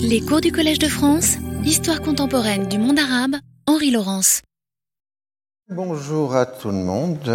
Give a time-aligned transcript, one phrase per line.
[0.00, 3.36] Les cours du Collège de France, Histoire contemporaine du monde arabe,
[3.66, 4.42] Henri Laurence.
[5.68, 7.30] Bonjour à tout le monde.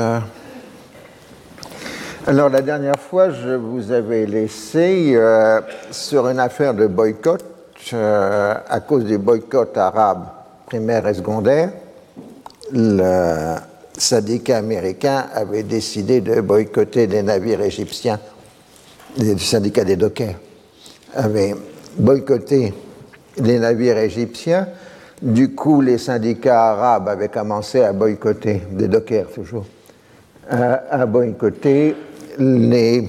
[2.28, 5.62] Alors la dernière fois, je vous avais laissé euh,
[5.92, 7.46] sur une affaire de boycott
[7.94, 10.26] euh, à cause des boycotts arabes
[10.66, 11.72] primaires et secondaires.
[12.72, 13.56] Le
[13.98, 18.20] syndicat américain avait décidé de boycotter des navires égyptiens.
[19.18, 20.36] Le syndicat des dockers
[21.16, 21.56] avait
[21.98, 22.74] boycotté
[23.38, 24.68] les navires égyptiens.
[25.22, 29.66] Du coup, les syndicats arabes avaient commencé à boycotter, des dockers toujours,
[30.50, 31.96] à, boycotter
[32.38, 33.08] les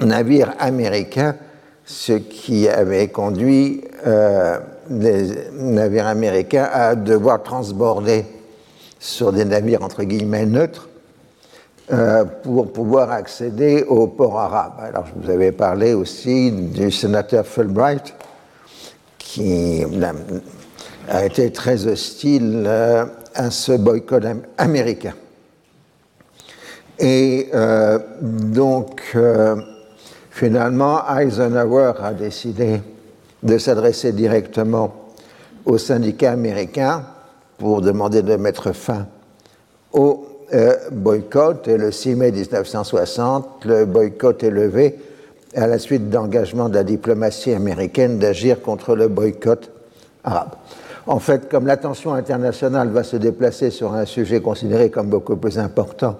[0.00, 1.34] navires américains,
[1.84, 4.58] ce qui avait conduit euh,
[4.90, 8.24] les navires américains à devoir transborder
[9.00, 10.87] sur des navires entre guillemets neutres
[11.90, 14.74] euh, pour pouvoir accéder au port arabe.
[14.80, 18.14] Alors je vous avais parlé aussi du sénateur Fulbright
[19.16, 19.82] qui
[21.08, 24.22] a été très hostile euh, à ce boycott
[24.58, 25.14] américain.
[26.98, 29.16] Et euh, donc,
[30.30, 32.82] finalement, Eisenhower a décidé
[33.42, 34.92] de s'adresser directement
[35.64, 37.02] aux syndicats américains
[37.56, 39.06] pour demander de mettre fin
[39.92, 41.68] au euh, boycott.
[41.68, 44.98] Et le 6 mai 1960, le boycott est levé
[45.54, 49.70] à la suite d'engagement de la diplomatie américaine d'agir contre le boycott
[50.24, 50.50] arabe.
[51.06, 55.58] En fait, comme l'attention internationale va se déplacer sur un sujet considéré comme beaucoup plus
[55.58, 56.18] important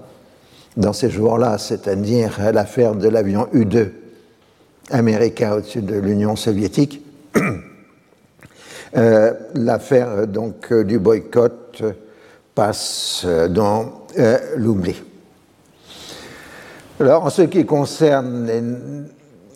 [0.77, 3.91] dans ces jours-là, c'est-à-dire l'affaire de l'avion U-2
[4.91, 7.03] américain au-dessus de l'Union soviétique,
[8.97, 11.83] euh, l'affaire donc du boycott
[12.55, 13.98] passe dans
[14.57, 14.95] l'oubli.
[17.01, 19.07] Alors, en ce qui concerne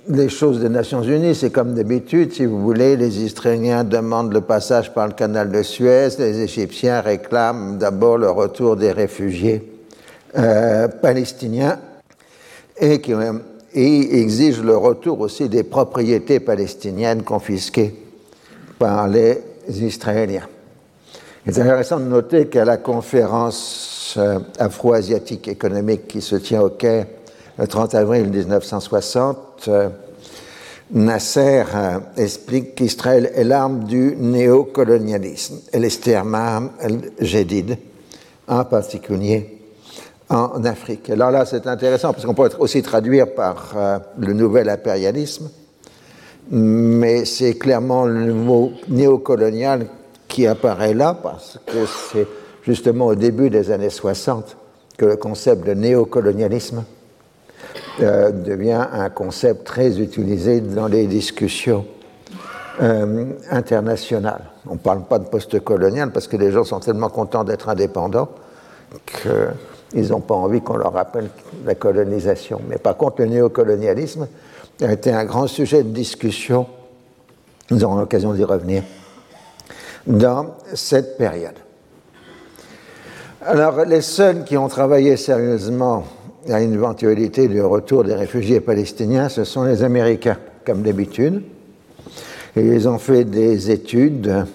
[0.08, 4.42] les, choses des Nations Unies, c'est comme d'habitude, si vous voulez, les Israéliens demandent le
[4.42, 9.68] passage par le canal de Suez, les Égyptiens réclament d'abord le retour des réfugiés
[10.38, 11.80] euh, palestiniens
[12.78, 13.12] et, qui,
[13.74, 17.92] et exigent le retour aussi des propriétés palestiniennes confisquées
[18.78, 20.46] par les Israéliens.
[21.44, 26.70] Il est intéressant de noter qu'à la conférence euh, afro-asiatique économique qui se tient au
[26.70, 27.06] Caire
[27.58, 29.88] le 30 avril 1960, euh,
[30.92, 37.76] Nasser euh, explique qu'Israël est l'arme du néocolonialisme, et l'estermam el-Jedid,
[38.48, 39.58] en particulier
[40.28, 41.10] en Afrique.
[41.10, 43.74] Alors là, c'est intéressant parce qu'on peut aussi traduire par
[44.18, 45.50] le nouvel impérialisme,
[46.50, 49.86] mais c'est clairement le mot néocolonial
[50.26, 52.26] qui apparaît là parce que c'est
[52.62, 54.56] justement au début des années 60
[54.96, 56.84] que le concept de néocolonialisme
[58.00, 61.84] euh, devient un concept très utilisé dans les discussions
[62.80, 64.44] euh, internationales.
[64.66, 68.28] On ne parle pas de post-colonial parce que les gens sont tellement contents d'être indépendants
[69.06, 71.28] qu'ils n'ont pas envie qu'on leur rappelle
[71.64, 72.60] la colonisation.
[72.68, 74.26] Mais par contre, le néocolonialisme
[74.80, 76.66] a été un grand sujet de discussion.
[77.70, 78.82] Nous aurons l'occasion d'y revenir
[80.06, 81.56] dans cette période.
[83.44, 86.04] Alors, les seuls qui ont travaillé sérieusement
[86.48, 91.42] à une éventualité du retour des réfugiés palestiniens, ce sont les Américains, comme d'habitude.
[92.54, 94.46] Ils ont fait des études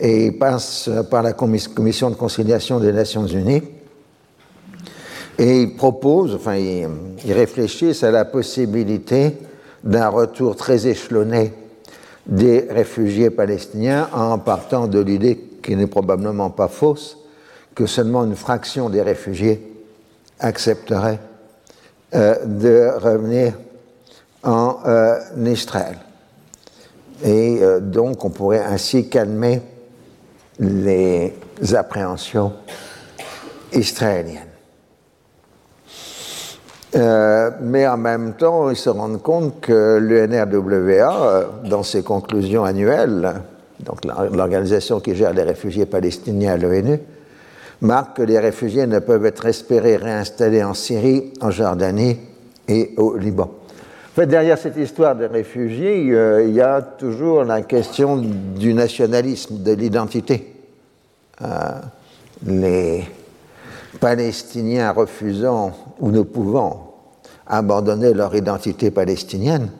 [0.00, 3.62] et passent par la Commission de conciliation des Nations Unies
[5.38, 6.88] et ils proposent, enfin ils,
[7.30, 9.36] réfléchissent à la possibilité
[9.84, 11.52] d'un retour très échelonné
[12.26, 17.18] des réfugiés palestiniens en partant de l'idée qui n'est probablement pas fausse
[17.76, 19.84] que seulement une fraction des réfugiés
[20.40, 21.20] accepterait
[22.14, 23.52] euh, de revenir
[24.42, 25.98] en euh, Israël.
[27.22, 29.60] Et euh, donc on pourrait ainsi calmer
[30.58, 31.34] les
[31.74, 32.54] appréhensions
[33.72, 34.42] israéliennes.
[37.60, 43.42] Mais en même temps, ils se rendent compte que l'UNRWA, dans ses conclusions annuelles,
[43.80, 46.98] donc l'organisation qui gère les réfugiés palestiniens à l'ONU,
[47.80, 52.18] marque que les réfugiés ne peuvent être espérés réinstallés en Syrie, en Jordanie
[52.68, 53.44] et au Liban.
[53.44, 58.72] En fait, derrière cette histoire des réfugiés, euh, il y a toujours la question du
[58.72, 60.54] nationalisme, de l'identité.
[62.46, 63.04] les
[64.00, 66.94] Palestiniens refusant ou ne pouvant
[67.46, 69.70] abandonner leur identité palestinienne,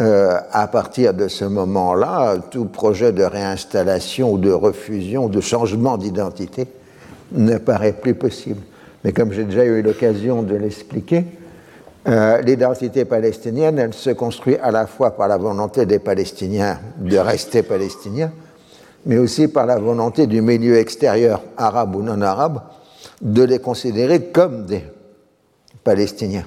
[0.00, 5.96] euh, à partir de ce moment-là, tout projet de réinstallation ou de refusion, de changement
[5.96, 6.66] d'identité
[7.34, 8.60] ne paraît plus possible.
[9.04, 11.24] Mais comme j'ai déjà eu l'occasion de l'expliquer,
[12.06, 17.16] Euh, l'identité palestinienne, elle se construit à la fois par la volonté des Palestiniens de
[17.16, 18.30] rester palestiniens,
[19.06, 22.60] mais aussi par la volonté du milieu extérieur, arabe ou non arabe,
[23.22, 24.84] de les considérer comme des
[25.82, 26.44] Palestiniens,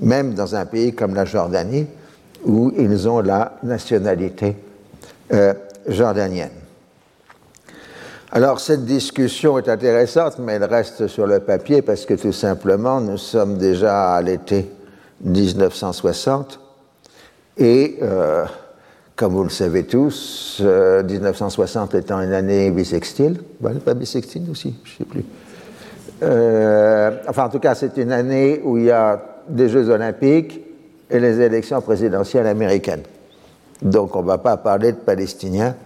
[0.00, 1.86] même dans un pays comme la Jordanie,
[2.46, 4.56] où ils ont la nationalité
[5.34, 5.52] euh,
[5.88, 6.65] jordanienne.
[8.32, 13.00] Alors cette discussion est intéressante, mais elle reste sur le papier parce que tout simplement,
[13.00, 14.68] nous sommes déjà à l'été
[15.22, 16.58] 1960
[17.58, 18.44] et, euh,
[19.14, 23.40] comme vous le savez tous, 1960 euh, étant une année bisextile,
[23.84, 25.24] pas bisextile aussi, je ne sais plus.
[27.28, 30.60] enfin, en tout cas, c'est une année où il y a des Jeux olympiques
[31.08, 33.04] et les élections présidentielles américaines.
[33.82, 35.76] Donc on ne va pas parler de Palestiniens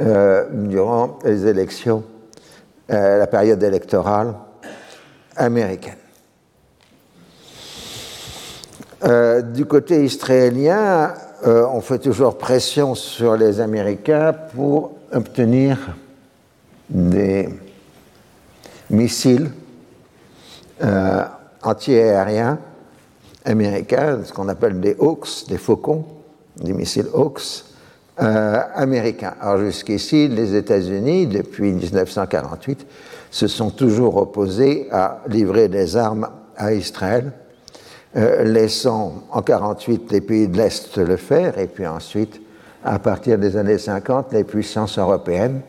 [0.00, 2.04] euh, durant les élections,
[2.88, 4.32] euh, la période électorale
[5.34, 5.96] américaine.
[9.02, 11.14] Euh, du côté israélien,
[11.44, 15.78] on fait toujours pression sur les Américains pour obtenir
[16.88, 17.48] des
[18.90, 19.50] missiles
[21.62, 22.58] anti-aériens
[23.44, 26.04] américains, ce qu'on appelle des Hawks, des faucons,
[26.56, 27.67] des missiles Hawks
[28.20, 29.34] euh, américains.
[29.40, 32.84] Alors jusqu'ici, les États-Unis, depuis 1948,
[33.30, 37.30] se sont toujours opposés à livrer des armes à Israël,
[38.16, 42.40] euh, laissant en 1948 les pays de l'Est le faire, et puis ensuite,
[42.84, 45.60] à partir des années 50, les puissances européennes,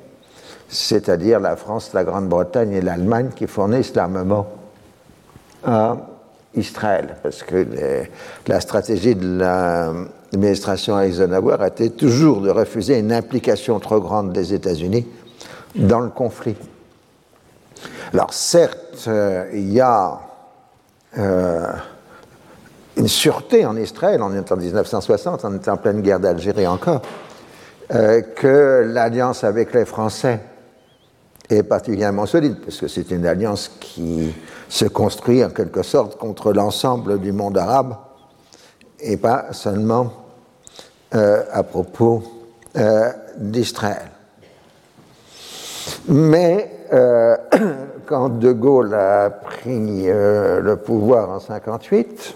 [0.68, 4.48] c'est-à-dire la France, la Grande-Bretagne et l'Allemagne, qui fournissent l'armement
[5.64, 5.98] à
[6.56, 7.68] Israël, parce que
[8.48, 9.40] la stratégie de
[10.32, 15.08] l'administration Eisenhower a été toujours de refuser une implication trop grande des États-Unis
[15.76, 16.56] dans le conflit.
[18.14, 20.20] Alors certes, euh, il y a
[21.18, 21.72] euh,
[22.98, 27.02] une sûreté en Israël, on est en 1960, on est en pleine guerre d'Algérie encore,
[27.94, 30.40] euh, que l'alliance avec les Français
[31.50, 34.34] est particulièrement solide, parce que c'est une alliance qui
[34.68, 37.96] se construit en quelque sorte contre l'ensemble du monde arabe,
[39.02, 40.12] et pas seulement
[41.16, 42.22] euh, à propos
[42.78, 44.12] euh, d'Israël.
[46.08, 47.36] Mais euh,
[48.06, 52.36] quand De Gaulle a pris le pouvoir en 1958,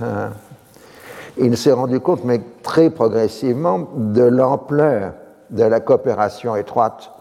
[1.37, 5.13] il s'est rendu compte, mais très progressivement, de l'ampleur
[5.49, 7.11] de la coopération étroite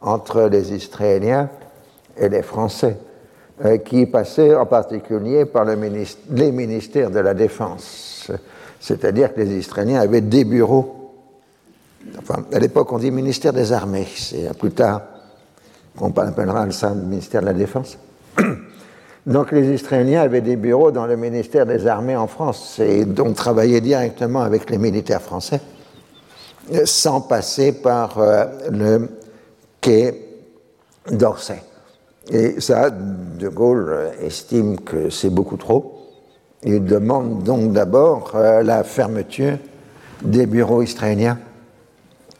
[0.00, 1.48] entre les Israéliens
[2.16, 2.96] et les Français,
[3.84, 5.76] qui passait en particulier par le
[6.30, 8.30] les ministères de la Défense.
[8.80, 10.96] C'est-à-dire que les Israéliens avaient des bureaux.
[12.52, 14.08] À l'époque, on dit ministère des Armées.
[14.16, 15.02] C'est plus tard
[15.96, 17.98] qu'on appellera le ministère de la Défense.
[19.26, 23.36] Donc les Israéliens avaient des bureaux dans le ministère des Armées en France et donc
[23.36, 25.60] travaillaient directement avec les militaires français
[26.84, 29.08] sans passer par euh, le
[29.80, 30.40] quai
[31.10, 31.62] d'Orsay.
[32.30, 35.99] Et ça, De Gaulle estime que c'est beaucoup trop.
[36.62, 39.56] Il demande donc d'abord euh, la fermeture
[40.22, 41.38] des bureaux israéliens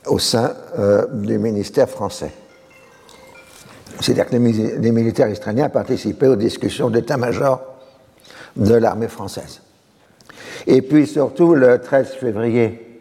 [0.07, 2.33] au sein euh, du ministère français.
[4.01, 7.61] C'est-à-dire que les, militaires israéliens participaient aux discussions d'état-major
[8.57, 9.61] de l'armée française.
[10.67, 13.01] Et puis surtout, le 13 février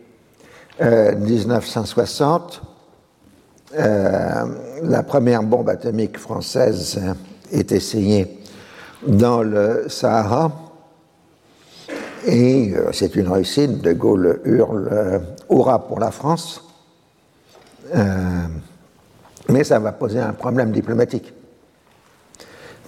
[0.81, 2.61] 1960,
[3.77, 4.45] euh,
[4.81, 6.99] la première bombe atomique française
[7.51, 8.39] est essayée
[9.05, 10.68] dans le Sahara.
[12.31, 13.81] Et euh, c'est une réussite.
[13.81, 15.19] De Gaulle hurle euh,
[15.49, 16.63] Hurrah pour la France.
[19.49, 21.33] mais ça va poser un problème diplomatique.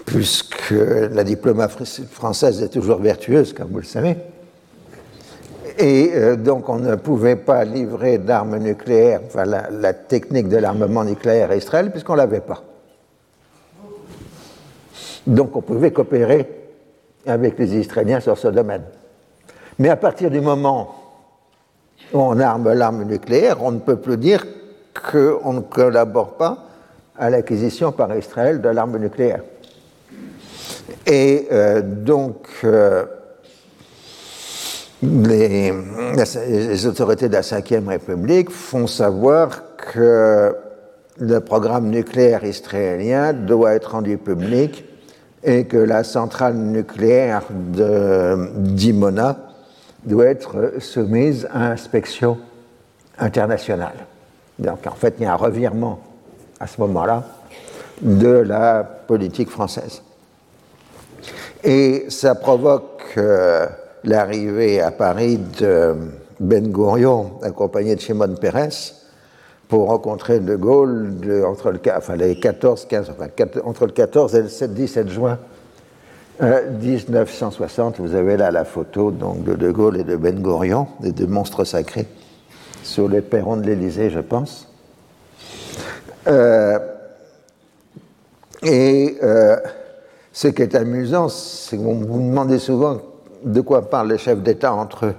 [0.06, 4.16] Puisque la diplomatie française est toujours vertueuse, comme vous le savez.
[5.82, 11.04] Et euh, donc on ne pouvait pas livrer d'armes nucléaires, enfin la, technique de l'armement
[11.04, 12.62] nucléaire à Israël, puisqu'on ne l'avait pas.
[15.26, 16.48] Donc on pouvait coopérer
[17.26, 18.84] avec les Israéliens sur ce domaine.
[19.82, 20.94] Mais à partir du moment
[22.14, 24.46] où on arme l'arme nucléaire, on ne peut plus dire
[24.94, 26.68] qu'on ne collabore pas
[27.18, 29.42] à l'acquisition par Israël de l'arme nucléaire.
[31.08, 33.06] Et euh, donc, euh,
[35.02, 35.74] les,
[36.48, 40.56] les, autorités de la Ve République font savoir que
[41.18, 44.86] le programme nucléaire israélien doit être rendu public
[45.44, 49.48] et que la centrale nucléaire d'Imona
[50.05, 52.38] doit être soumise à inspection
[53.17, 54.05] internationale.
[54.60, 56.00] Donc en fait, il y a un revirement
[56.60, 57.24] à ce moment-là
[58.01, 60.01] de la politique française.
[61.63, 63.67] Et ça provoque euh,
[64.03, 65.96] l'arrivée à Paris de
[66.39, 68.96] Ben Gurion, accompagné de Shimon Peres,
[69.67, 71.13] pour rencontrer De Gaulle
[71.46, 73.12] entre, le, enfin, les 14, 15,
[73.63, 75.38] entre le 14 et le 7, 17 juin
[76.42, 78.00] 1960.
[78.00, 81.28] Vous avez là la photo donc, de De Gaulle et de Ben Gurion, les deux
[81.28, 82.08] monstres sacrés,
[82.84, 84.68] sur les perrons de l'Élysée, je pense.
[86.28, 86.80] Euh,
[88.64, 89.56] et euh,
[90.32, 93.00] ce qui est amusant, c'est que vous me demandez souvent
[93.44, 95.16] de quoi parlent les chefs d'État entre eux.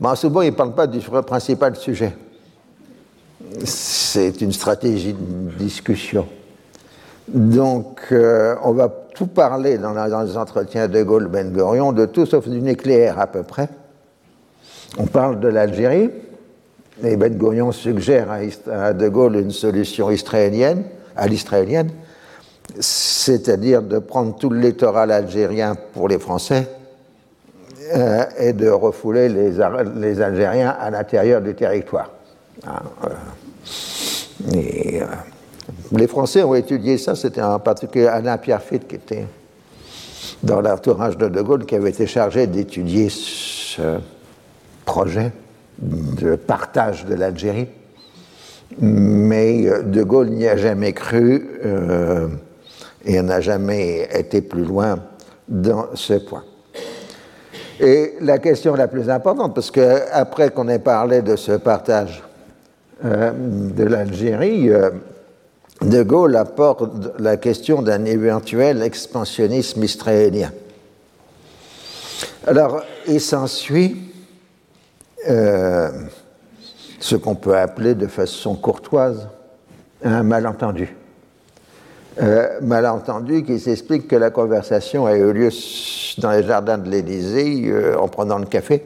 [0.00, 2.14] Bon, souvent, ils ne parlent pas du principal sujet.
[3.64, 6.26] C'est une stratégie de discussion.
[7.32, 12.46] Donc, euh, on va tout parler dans, les entretiens de Gaulle-Ben Gurion, de tout sauf
[12.46, 13.68] du nucléaire à peu près.
[14.98, 16.10] On parle de l'Algérie,
[17.02, 18.28] et Ben Gurion suggère
[18.70, 20.84] à, De Gaulle une solution israélienne,
[21.16, 21.90] à l'israélienne,
[22.78, 26.68] c'est-à-dire de prendre tout le littoral algérien pour les Français
[27.94, 32.10] euh, et de refouler les, Algériens à l'intérieur du territoire.
[34.54, 35.06] Et, euh,
[35.98, 39.26] les Français ont étudié ça, c'était en particulier Alain Pierre Fitt qui était
[40.42, 43.98] dans l'entourage de De Gaulle qui avait été chargé d'étudier ce
[44.84, 45.32] projet
[45.78, 47.68] de partage de l'Algérie.
[48.80, 52.28] Mais De Gaulle n'y a jamais cru euh,
[53.04, 54.98] et n'a jamais été plus loin
[55.48, 56.44] dans ce point.
[57.80, 62.22] Et la question la plus importante, parce qu'après qu'on ait parlé de ce partage
[63.04, 64.90] euh, de l'Algérie, euh,
[65.80, 66.82] De Gaulle apporte
[67.18, 70.52] la question d'un éventuel expansionnisme israélien.
[72.46, 74.12] Alors, il s'ensuit
[75.28, 75.90] euh,
[77.00, 79.28] ce qu'on peut appeler de façon courtoise
[80.04, 80.94] un malentendu.
[82.20, 85.48] Euh, malentendu qui s'explique que la conversation a eu lieu
[86.18, 88.84] dans les jardins de l'Élysée euh, en prenant le café,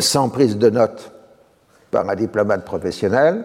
[0.00, 1.12] sans prise de notes
[1.90, 3.44] par un diplomate professionnel,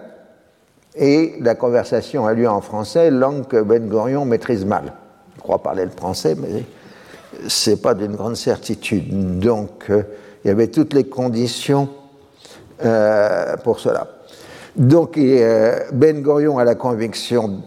[0.96, 4.94] et la conversation a lieu en français, langue que Ben Gurion maîtrise mal.
[5.38, 6.64] Je crois parler le français, mais
[7.48, 9.40] c'est pas d'une grande certitude.
[9.40, 11.90] Donc, il y avait toutes les conditions
[12.84, 14.08] euh, pour cela.
[14.76, 17.62] Donc euh, Ben Gurion a la conviction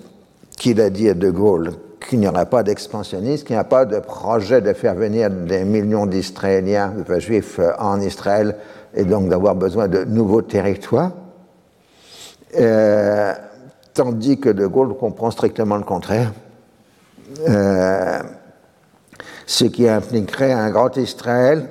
[0.57, 1.73] qu'il a dit à De Gaulle
[2.09, 5.65] qu'il n'y aura pas d'expansionnisme, qu'il n'y a pas de projet de faire venir des
[5.65, 8.57] millions d'Israéliens, de juifs euh, en Israël,
[8.95, 11.13] et donc d'avoir besoin de nouveaux territoires.
[13.93, 16.33] Tandis que De Gaulle comprend strictement le contraire,
[19.47, 21.69] ce qui impliquerait un grand Israël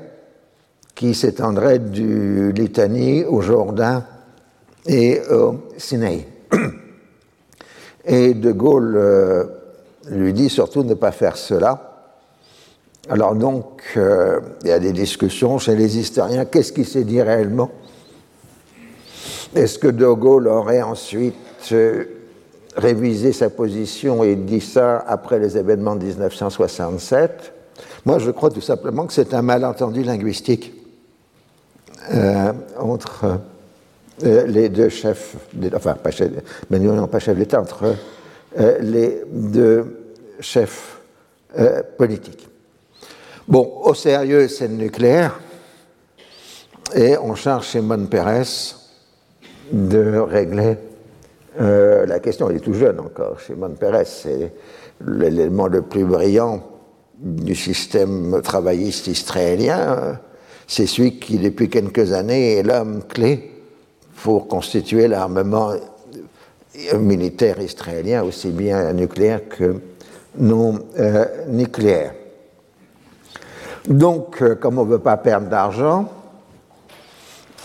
[0.95, 4.05] qui s'étendrait du Litanie au Jourdain
[4.85, 6.25] et au Sinaï.
[8.05, 9.43] Et De Gaulle euh,
[10.09, 11.89] lui dit surtout de ne pas faire cela.
[13.09, 16.45] Alors donc, euh, il y a des discussions chez les historiens.
[16.45, 17.71] Qu'est-ce qui s'est dit réellement?
[19.55, 21.35] Est-ce que De Gaulle aurait ensuite
[21.71, 22.05] euh,
[22.75, 27.53] révisé sa position et dit ça après les événements de 1967
[28.05, 30.73] Moi, je crois tout simplement que c'est un malentendu linguistique.
[32.13, 33.39] Euh, entre
[34.23, 35.35] euh, les deux chefs,
[35.73, 36.31] enfin, pas chef,
[36.69, 37.95] mais non pas chef d'État, entre
[38.81, 40.99] les deux chefs
[41.97, 42.47] politiques.
[43.47, 45.39] Bon, au sérieux, c'est le nucléaire,
[46.93, 48.82] et on charge Shimon Peres
[49.71, 50.77] de régler
[51.59, 52.49] la question.
[52.49, 53.39] Il est tout jeune encore.
[53.39, 54.53] Shimon Peres, c'est
[55.05, 56.63] l'élément le plus brillant
[57.19, 60.19] du système travailliste israélien
[60.67, 63.51] c'est celui qui, depuis quelques années, est l'homme clé
[64.23, 65.73] pour constituer l'armement
[66.97, 69.75] militaire israélien, aussi bien nucléaire que
[70.37, 72.13] non euh, nucléaire.
[73.87, 76.09] Donc, euh, comme on ne veut pas perdre d'argent,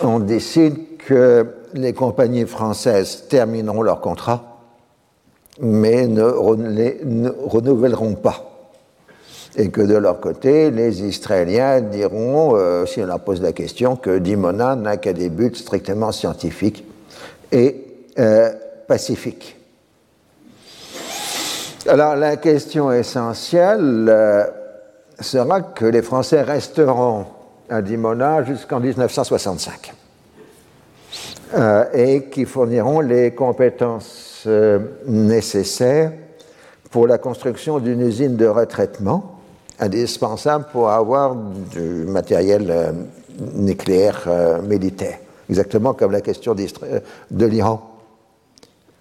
[0.02, 4.60] on décide que les compagnies françaises termineront leur contrat,
[5.60, 8.48] mais ne, ne renouvelleront pas
[9.58, 13.96] et que de leur côté, les Israéliens diront, euh, si on leur pose la question,
[13.96, 16.84] que Dimona n'a qu'à des buts strictement scientifiques
[17.50, 17.84] et
[18.18, 18.52] euh,
[18.86, 19.56] pacifiques.
[21.88, 24.44] Alors la question essentielle euh,
[25.18, 27.26] sera que les Français resteront
[27.68, 29.92] à Dimona jusqu'en 1965
[31.94, 34.46] et qui fourniront les compétences
[35.06, 36.12] nécessaires
[36.90, 39.38] pour la construction d'une usine de retraitement
[39.78, 42.92] indispensable pour avoir du matériel euh,
[43.54, 47.80] nucléaire euh, militaire, exactement comme la question de l'Iran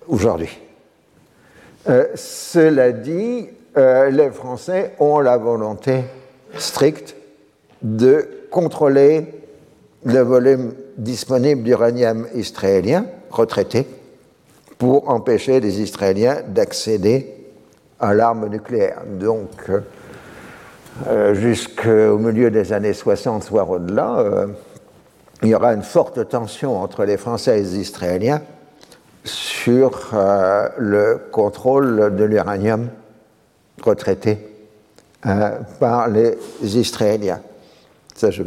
[0.08, 0.58] aujourd'hui.
[1.90, 6.04] Euh, cela dit, les Français ont la volonté
[6.58, 7.16] stricte
[7.84, 9.28] de contrôler
[10.04, 13.88] le volume disponible d'uranium israélien retraité
[14.78, 17.34] pour empêcher les Israéliens d'accéder
[18.00, 19.02] à l'arme nucléaire.
[19.08, 19.72] Donc,
[21.08, 24.48] euh, jusqu'au milieu des années 60, voire au-delà, euh,
[25.44, 28.42] il y aura une forte tension entre les Français et les Israéliens
[29.24, 32.90] sur euh, le contrôle de l'uranium
[33.84, 34.40] retraité
[35.80, 37.42] par les Israéliens.
[38.16, 38.44] Ça, je,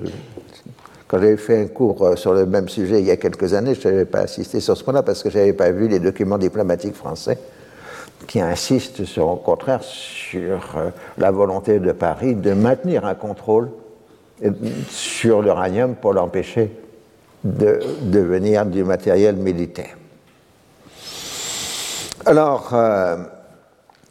[1.10, 3.88] quand j'avais fait un cours sur le même sujet il y a quelques années, je
[3.88, 6.94] n'avais pas assisté sur ce point-là parce que je n'avais pas vu les documents diplomatiques
[6.94, 7.36] français
[8.28, 13.70] qui insistent sur, au contraire sur euh, la volonté de Paris de maintenir un contrôle
[14.44, 14.52] euh,
[14.88, 16.70] sur l'uranium pour l'empêcher
[17.42, 19.96] de devenir du matériel militaire.
[22.24, 23.16] Alors, euh,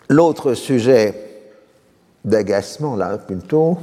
[0.10, 1.14] l'autre sujet
[2.26, 3.78] d'agacement, là, plutôt,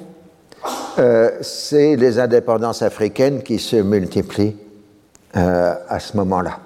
[1.41, 4.57] c'est les indépendances africaines qui se multiplient
[5.35, 6.61] à ce moment-là.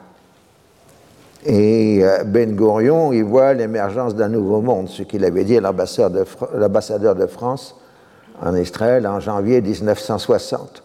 [1.44, 5.60] Et euh, Ben Gurion y voit l'émergence d'un nouveau monde, ce qu'il avait dit à
[5.60, 7.76] l'ambassadeur de, France
[8.42, 10.82] en Israël en janvier 1960.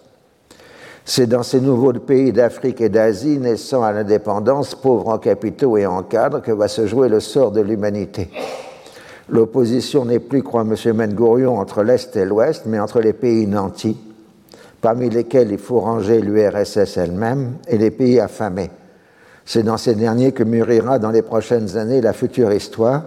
[1.04, 5.86] C'est dans ces nouveaux pays d'Afrique et d'Asie, naissant à l'indépendance, pauvres en capitaux et
[5.86, 8.30] en cadres, que va se jouer le sort de l'humanité.
[9.30, 11.14] L'opposition n'est plus, croit M.
[11.14, 13.98] Gurion, entre l'Est et l'Ouest, mais entre les pays nantis,
[14.82, 18.70] parmi lesquels il faut ranger l'URSS elle-même, et les pays affamés
[19.46, 23.04] c'est dans ces derniers que mûrira dans les prochaines années la future histoire.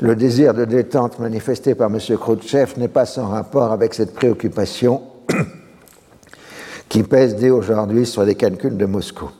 [0.00, 1.98] Le désir de détente manifesté par M.
[1.98, 5.02] Khrouchtchev n'est pas sans rapport avec cette préoccupation
[6.88, 9.30] qui pèse dès aujourd'hui sur les calculs de Moscou.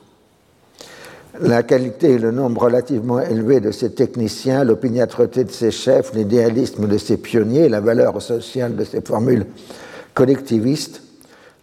[1.41, 6.87] La qualité et le nombre relativement élevé de ses techniciens, l'opiniâtreté de ses chefs, l'idéalisme
[6.87, 9.47] de ses pionniers, la valeur sociale de ses formules
[10.15, 11.03] collectivistes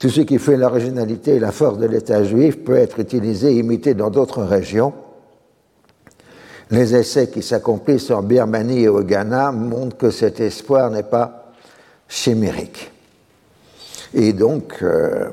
[0.02, 3.60] tout ce qui fait l'originalité et la force de l'État juif peut être utilisé et
[3.60, 4.94] imité dans d'autres régions.
[6.72, 11.54] Les essais qui s'accomplissent en Birmanie et au Ghana montrent que cet espoir n'est pas
[12.08, 12.92] chimérique.
[14.16, 15.30] Et donc, euh,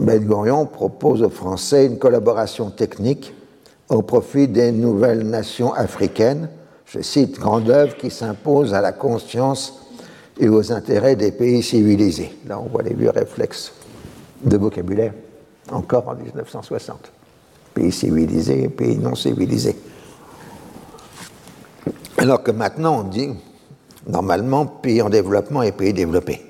[0.00, 3.32] Ben Gurion propose aux Français une collaboration technique
[3.88, 6.48] au profit des nouvelles nations africaines.
[6.86, 9.80] Je cite, grande œuvre qui s'impose à la conscience
[10.38, 12.36] et aux intérêts des pays civilisés.
[12.48, 13.72] Là, on voit les vieux réflexes
[14.42, 15.12] de vocabulaire,
[15.70, 17.12] encore en 1960.
[17.72, 19.76] Pays civilisés, pays non civilisés.
[22.18, 23.30] Alors que maintenant, on dit,
[24.08, 26.40] normalement, pays en développement et pays développés.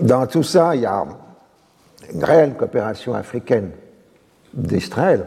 [0.00, 1.04] Dans tout ça, il y a
[2.12, 3.70] une réelle coopération africaine
[4.54, 5.26] d'Israël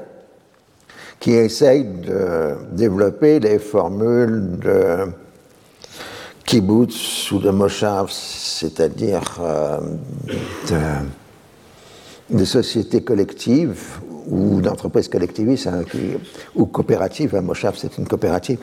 [1.20, 5.12] qui essaye de développer les formules de
[6.46, 9.80] kibbutz ou de moshav, c'est-à-dire euh,
[12.30, 15.82] de, sociétés collectives ou d'entreprises collectivistes hein,
[16.56, 17.36] ou coopératives.
[17.36, 18.60] Un moshav, c'est une coopérative.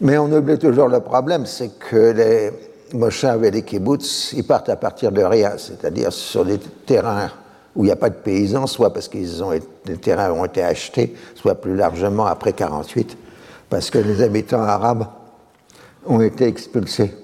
[0.00, 2.50] Mais on oublie toujours le problème, c'est que les
[2.94, 7.30] moshav et les kibbutz, ils partent à partir de rien, c'est-à-dire sur des terrains
[7.76, 11.14] où il n'y a pas de paysans, soit parce que les terrains ont été achetés,
[11.34, 13.16] soit plus largement après 48,
[13.70, 15.06] parce que les habitants arabes
[16.06, 17.14] ont été expulsés.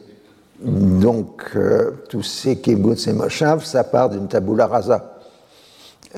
[0.60, 5.18] Donc, euh, tous ces kibbutz et moshav, ça part d'une tabula rasa.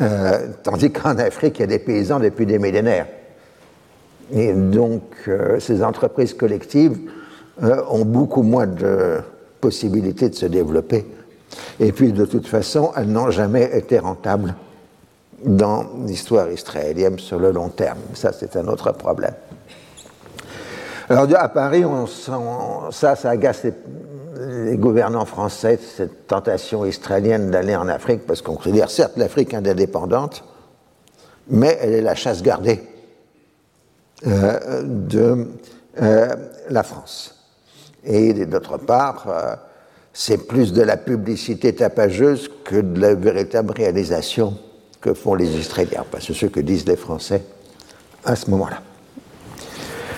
[0.01, 3.07] Euh, tandis qu'en Afrique, il y a des paysans depuis des millénaires.
[4.33, 6.99] Et donc, euh, ces entreprises collectives
[7.89, 9.23] ont beaucoup moins de
[9.61, 11.07] possibilités de se développer.
[11.81, 14.55] Et puis, de toute façon, elles n'ont jamais été rentables
[15.45, 17.99] dans l'histoire israélienne sur le long terme.
[18.15, 19.35] Ça, c'est un autre problème.
[21.09, 22.07] Alors à Paris, on
[22.91, 28.91] ça, ça agace les, gouvernants français, cette tentation israélienne d'aller en Afrique, parce qu'on considère
[28.91, 30.43] certes l'Afrique indépendante,
[31.49, 32.83] mais elle est la chasse gardée
[34.27, 35.47] euh, de
[36.03, 36.35] euh,
[36.71, 37.36] la France.
[38.07, 39.55] Et d'autre part, euh,
[40.13, 44.57] c'est plus de la publicité tapageuse que de la véritable réalisation
[45.01, 47.43] que font les Israéliens, parce que ce que disent les Français
[48.25, 48.81] à ce moment-là.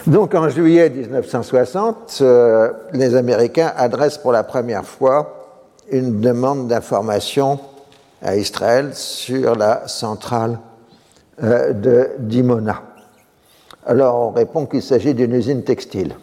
[0.06, 7.58] Donc en juillet 1960, euh, les Américains adressent pour la première fois une demande d'information
[8.22, 10.58] à Israël sur la centrale
[11.42, 12.82] euh, de Dimona.
[13.86, 16.14] Alors on répond qu'il s'agit d'une usine textile.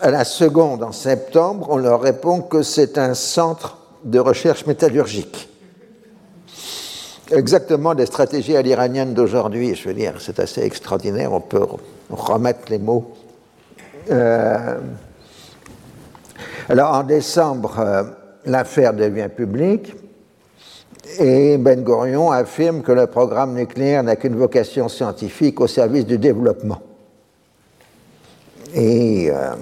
[0.00, 5.48] À la seconde, en septembre, on leur répond que c'est un centre de recherche métallurgique
[7.30, 9.74] exactement des stratégies à l'iranienne d'aujourd'hui.
[9.74, 11.32] Je veux dire, c'est assez extraordinaire.
[11.32, 11.64] On peut
[12.10, 13.12] remettre les mots.
[14.10, 14.78] Euh,
[16.68, 19.94] alors, en décembre l'affaire devient publique
[21.18, 26.18] et Ben Gurion affirme que le programme nucléaire n'a qu'une vocation scientifique au service du
[26.18, 26.80] développement.
[28.74, 29.54] Et euh,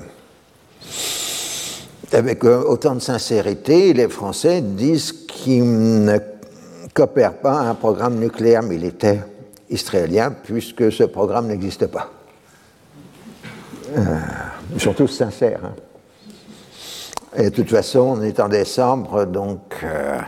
[2.12, 6.18] avec autant de sincérité, les Français disent qu'ils ne
[6.94, 9.24] coopèrent pas à un programme nucléaire militaire
[9.68, 12.10] israélien puisque ce programme n'existe pas.
[13.96, 14.00] Euh,
[14.74, 15.60] ils sont tous sincères.
[15.64, 15.74] Hein.
[17.36, 20.18] Et de toute façon, on est en décembre, donc euh,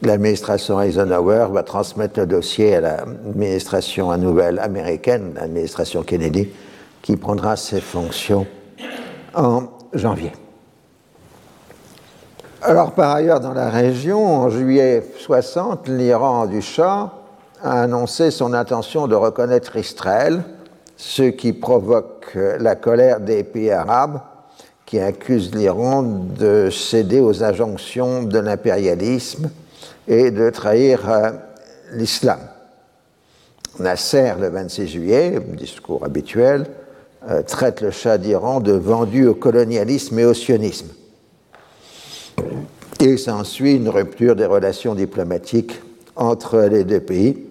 [0.00, 6.48] l'administration Eisenhower va transmettre le dossier à l'administration nouvelle américaine, l'administration Kennedy,
[7.02, 8.46] qui prendra ses fonctions
[9.34, 10.32] en janvier.
[12.62, 17.10] Alors, par ailleurs, dans la région, en juillet 60, l'Iran du Shah
[17.62, 20.42] a annoncé son intention de reconnaître Israël,
[20.96, 24.20] ce qui provoque la colère des pays arabes
[24.86, 29.50] qui accusent l'Iran de céder aux injonctions de l'impérialisme
[30.06, 31.30] et de trahir euh,
[31.92, 32.38] l'islam.
[33.78, 36.66] Nasser, le 26 juillet, discours habituel,
[37.30, 40.88] euh, traite le Shah d'Iran de vendu au colonialisme et au sionisme.
[43.00, 45.80] Et s'ensuit une rupture des relations diplomatiques
[46.16, 47.46] entre les deux pays.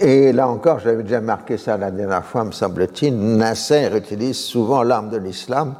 [0.00, 4.82] Et là encore, j'avais déjà marqué ça la dernière fois, me semble-t-il, Nasser utilise souvent
[4.82, 5.74] l'arme de l'islam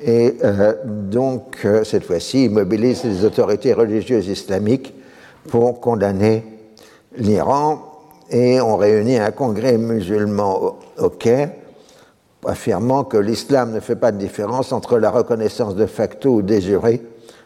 [0.00, 4.94] et euh, donc, euh, cette fois-ci, il mobilise les autorités religieuses islamiques
[5.48, 6.44] pour condamner
[7.16, 7.89] l'Iran.
[8.30, 11.50] Et on réunit un congrès musulman au, Caire,
[12.46, 16.60] affirmant que l'islam ne fait pas de différence entre la reconnaissance de facto ou des
[16.60, 17.02] jurés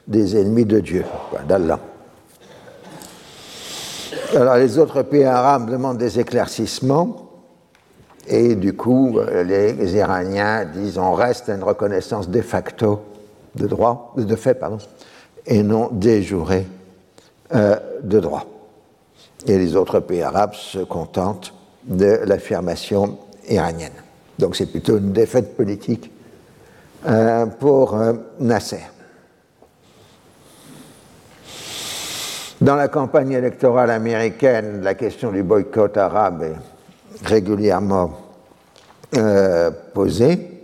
[0.07, 1.05] des ennemis de Dieu,
[1.49, 1.81] d'Allah.
[4.37, 7.31] Alors, les autres pays arabes demandent des éclaircissements.
[8.27, 13.01] Et du coup, les Iraniens disent on reste à une reconnaissance de facto
[13.55, 14.79] de droit, de fait, pardon,
[15.47, 16.67] et non déjuré
[17.55, 18.47] euh, de droit.
[19.47, 21.53] Et les autres pays arabes se contentent
[21.85, 23.93] de l'affirmation iranienne.
[24.39, 26.11] Donc c'est plutôt une défaite politique
[27.07, 27.97] euh, pour
[28.41, 28.81] Nasser.
[32.61, 38.13] Dans la campagne électorale américaine, la question du boycott arabe est régulièrement
[39.17, 40.55] euh, posée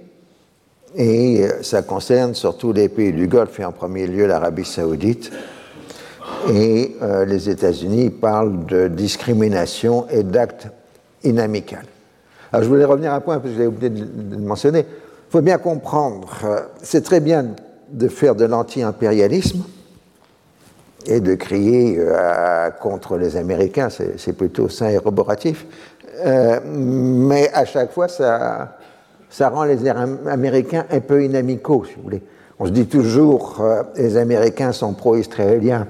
[0.97, 5.31] et ça concerne surtout les pays du Golfe et en premier lieu l'Arabie saoudite.
[6.53, 10.69] Et euh, les États-Unis parlent de discrimination et d'actes
[11.23, 11.77] inamicaux.
[12.53, 14.81] Alors je voulais revenir à un point parce que j'ai oublié de, le mentionner.
[14.81, 17.47] Il faut bien comprendre, euh, c'est très bien
[17.91, 19.63] de faire de l'anti-impérialisme
[21.07, 21.99] et de crier
[22.79, 25.67] contre les Américains, c'est plutôt sain et roboratif.
[26.25, 28.77] Euh, mais à chaque fois, ça,
[29.29, 32.23] ça rend les Américains un peu inamicaux, si vous voulez.
[32.59, 35.87] On se dit toujours, euh, les Américains sont pro-israéliens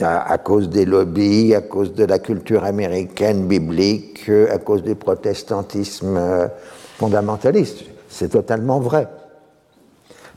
[0.00, 6.16] à, cause des lobbies, à cause de la culture américaine biblique, à cause du protestantisme
[6.16, 6.46] euh,
[6.98, 7.84] fondamentaliste.
[8.08, 9.08] C'est totalement vrai.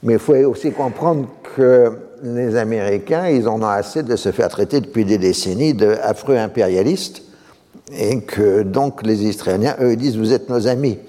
[0.03, 1.91] Mais il faut aussi comprendre que
[2.23, 7.23] les Américains, ils en ont assez de se faire traiter depuis des décennies d'affreux impérialistes
[7.97, 10.99] et que donc les Israéliens, eux, disent vous êtes nos amis.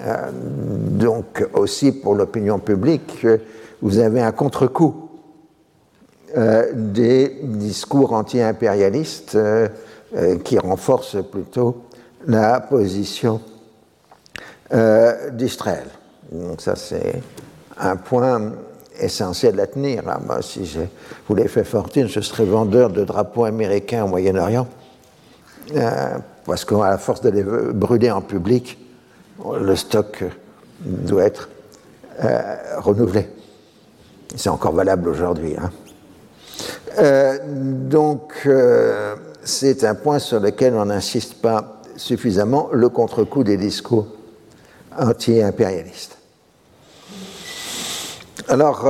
[0.00, 3.26] Euh, donc aussi pour l'opinion publique,
[3.82, 5.07] vous avez un contre-coup
[6.36, 9.68] euh, des discours anti-impérialistes euh,
[10.44, 11.84] qui renforcent plutôt
[12.26, 13.40] la position
[15.32, 15.86] d'Israël.
[16.30, 17.22] Donc ça c'est
[17.78, 18.52] un point
[19.00, 20.02] essentiel à tenir.
[20.26, 20.80] moi, si je
[21.28, 24.66] voulais faire fortune, je serais vendeur de drapeaux américains au Moyen-Orient
[25.74, 28.78] euh, parce qu'à force de les brûler en public,
[29.60, 30.24] le stock
[30.80, 31.48] doit être
[32.24, 33.28] euh, renouvelé.
[34.34, 35.54] C'est encore valable aujourd'hui.
[35.56, 35.70] Hein.
[36.98, 38.48] Euh, donc,
[39.44, 44.06] c'est un point sur lequel on n'insiste pas suffisamment, le contre-coup des discours
[44.96, 46.18] anti-impérialistes.
[48.48, 48.88] Alors,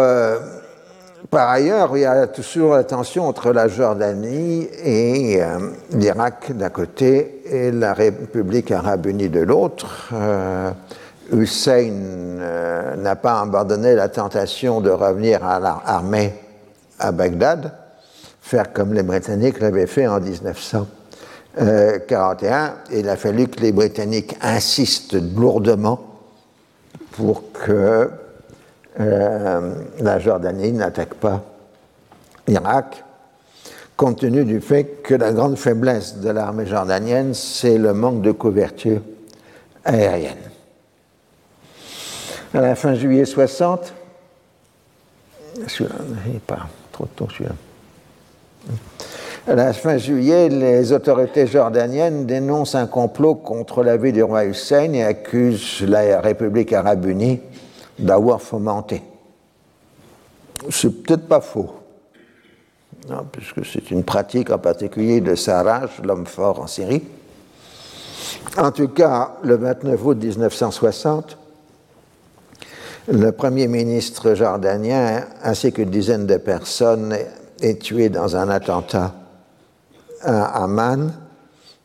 [1.31, 5.59] par ailleurs, il y a toujours la tension entre la Jordanie et euh,
[5.93, 10.09] l'Irak d'un côté et la République arabe unie de l'autre.
[10.15, 10.71] Euh,
[11.31, 16.33] Hussein euh, n'a pas abandonné la tentation de revenir à l'armée
[16.99, 17.73] à Bagdad,
[18.41, 22.75] faire comme les Britanniques l'avaient fait en 1941.
[22.93, 26.01] Il a fallu que les Britanniques insistent lourdement
[27.13, 28.11] pour que
[29.01, 31.43] euh, la Jordanie n'attaque pas
[32.47, 33.05] l'Irak,
[33.97, 38.33] compte tenu du fait que la grande faiblesse de l'armée jordanienne, c'est le manque de
[38.33, 39.01] couverture
[39.85, 40.37] aérienne.
[42.55, 43.93] À la fin juillet 60,
[45.67, 45.97] celui-là,
[46.33, 47.55] il pas trop tôt celui-là.
[49.47, 54.45] À la fin juillet, les autorités jordaniennes dénoncent un complot contre la vie du roi
[54.45, 57.41] Hussein et accusent la République arabe unie
[57.99, 59.03] d'avoir fomenté.
[60.71, 61.71] C'est peut-être pas faux,
[63.33, 67.05] puisque c'est une pratique en particulier de Sarraj, l'homme fort en Syrie.
[68.57, 71.39] En tout cas, le 29 août 1960,
[73.11, 77.17] le Premier ministre jordanien ainsi qu'une dizaine de personnes
[77.61, 79.15] est tué dans un attentat
[80.23, 81.13] à Amman,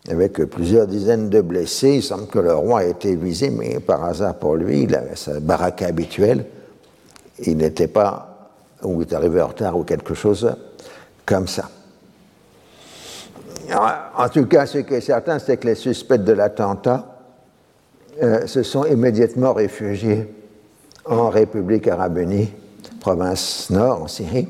[0.10, 1.96] avec plusieurs dizaines de blessés.
[1.96, 5.16] Il semble que le roi a été visé, mais par hasard pour lui, il avait
[5.16, 6.46] sa baraque habituelle.
[7.40, 8.50] Il n'était pas,
[8.84, 10.54] ou il est arrivé en retard ou quelque chose
[11.26, 11.70] comme ça.
[14.18, 17.18] En tout cas, ce qui est certain, c'est que les suspects de l'attentat
[18.22, 20.28] euh, se sont immédiatement réfugiés
[21.06, 22.54] en République arabe unie,
[23.00, 24.48] province nord, en Syrie.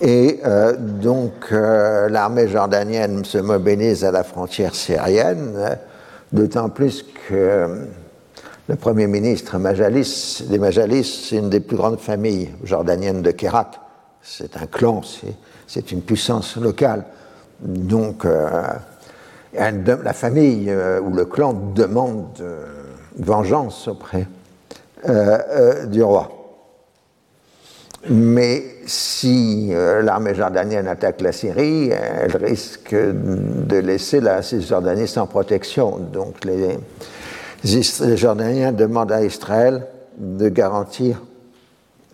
[0.00, 5.78] Et euh, donc euh, l'armée jordanienne se mobilise à la frontière syrienne,
[6.32, 7.86] d'autant plus que
[8.68, 13.70] le Premier ministre Majalis, les Majalis, c'est une des plus grandes familles jordaniennes de Kérat.
[14.22, 15.02] C'est un clan,
[15.66, 17.04] c'est une puissance locale.
[17.60, 18.50] Donc euh,
[19.54, 22.42] la famille ou le clan demande
[23.18, 24.26] vengeance auprès
[25.04, 26.42] du roi.
[28.08, 35.26] Mais si euh, l'armée jordanienne attaque la Syrie, elle risque de laisser la Cisjordanie sans
[35.26, 35.98] protection.
[35.98, 36.78] Donc les,
[38.16, 39.86] Jordaniens demandent à Israël
[40.18, 41.22] de garantir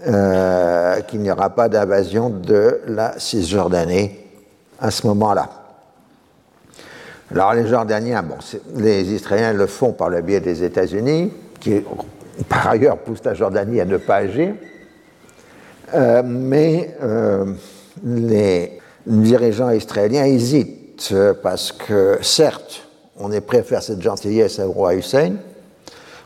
[0.07, 4.11] euh, qu'il n'y aura pas d'invasion de la Cisjordanie
[4.79, 5.49] à ce moment-là.
[7.31, 8.37] Alors les Jordaniens, bon,
[8.77, 11.83] les Israéliens le font par le biais des États-Unis, qui
[12.49, 14.55] par ailleurs poussent la Jordanie à ne pas agir.
[15.95, 17.53] Euh, mais euh,
[18.05, 22.87] les dirigeants israéliens hésitent parce que, certes,
[23.19, 25.37] on est prêt à faire cette gentillesse au roi Hussein,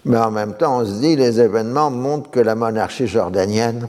[0.04, 3.88] mais en même temps, on se dit les événements montrent que la monarchie jordanienne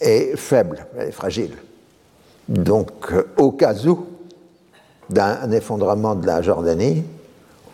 [0.00, 1.52] est faible, elle est fragile.
[2.48, 2.90] Donc,
[3.38, 4.06] au cas où
[5.08, 7.04] d'un effondrement de la Jordanie,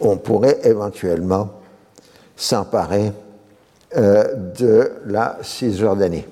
[0.01, 1.51] on pourrait éventuellement
[2.39, 3.13] s'emparer
[3.97, 6.25] euh, de la Cisjordanie.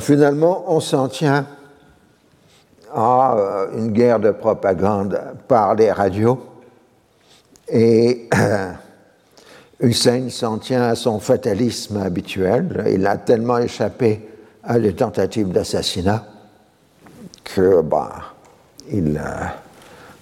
[0.00, 1.46] finalement, on s'en tient
[2.92, 6.38] à euh, une guerre de propagande par les radios
[7.68, 8.28] et
[9.80, 12.84] Hussein s'en tient à son fatalisme habituel.
[12.90, 14.26] Il a tellement échappé
[14.64, 16.24] à des tentatives d'assassinat
[17.44, 18.34] que bah,
[18.90, 19.44] il, euh,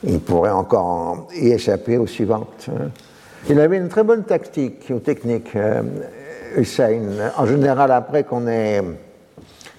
[0.04, 2.68] il, pourrait encore y échapper aux suivantes.
[3.48, 5.82] Il avait une très bonne tactique ou technique, euh,
[6.56, 7.00] Hussein.
[7.37, 8.82] En général, après qu'on ait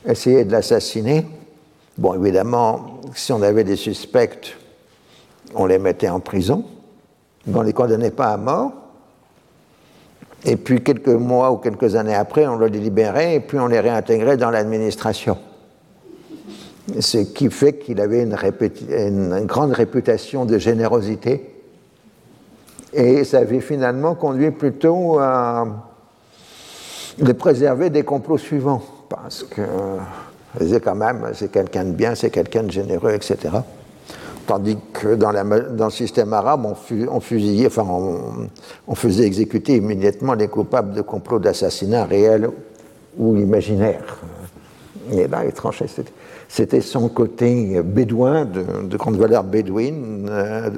[0.05, 1.25] essayer de l'assassiner.
[1.97, 4.55] Bon, évidemment, si on avait des suspects,
[5.55, 6.63] on les mettait en prison,
[7.53, 8.71] on ne les condamnait pas à mort.
[10.45, 13.79] Et puis quelques mois ou quelques années après, on les libérait et puis on les
[13.79, 15.37] réintégrait dans l'administration.
[16.99, 21.53] Ce qui fait qu'il avait une, grande réputation de générosité.
[22.93, 25.67] Et ça avait finalement conduit plutôt à
[27.19, 29.61] les préserver des complots suivants parce que
[30.59, 33.37] disait quand même, c'est quelqu'un de bien, c'est quelqu'un de généreux, etc.
[34.45, 37.85] Tandis que dans, le système arabe, on, fusillait, enfin,
[38.87, 42.49] on, faisait exécuter immédiatement les coupables de complots d'assassinat réels
[43.17, 44.19] ou imaginaires.
[45.11, 46.11] Et là, étrange, c'était
[46.49, 50.69] son côté bédouin, de, grande valeur bédouine, euh,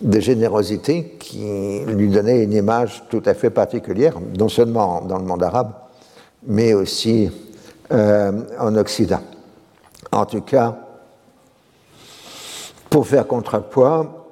[0.00, 5.24] de générosité, qui lui donnait une image tout à fait particulière, non seulement dans le
[5.24, 5.72] monde arabe,
[6.46, 7.30] mais aussi
[7.92, 9.20] euh, en Occident.
[10.10, 10.76] En tout cas,
[12.90, 14.26] pour faire contrepoids,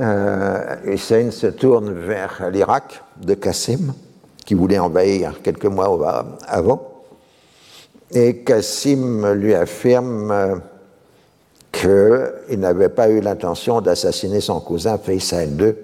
[0.00, 3.92] euh, Hussein se tourne vers l'Irak de Qassim,
[4.44, 6.91] qui voulait envahir quelques mois avant.
[8.14, 10.56] Et Qassim lui affirme euh,
[11.72, 15.74] qu'il n'avait pas eu l'intention d'assassiner son cousin Faisal II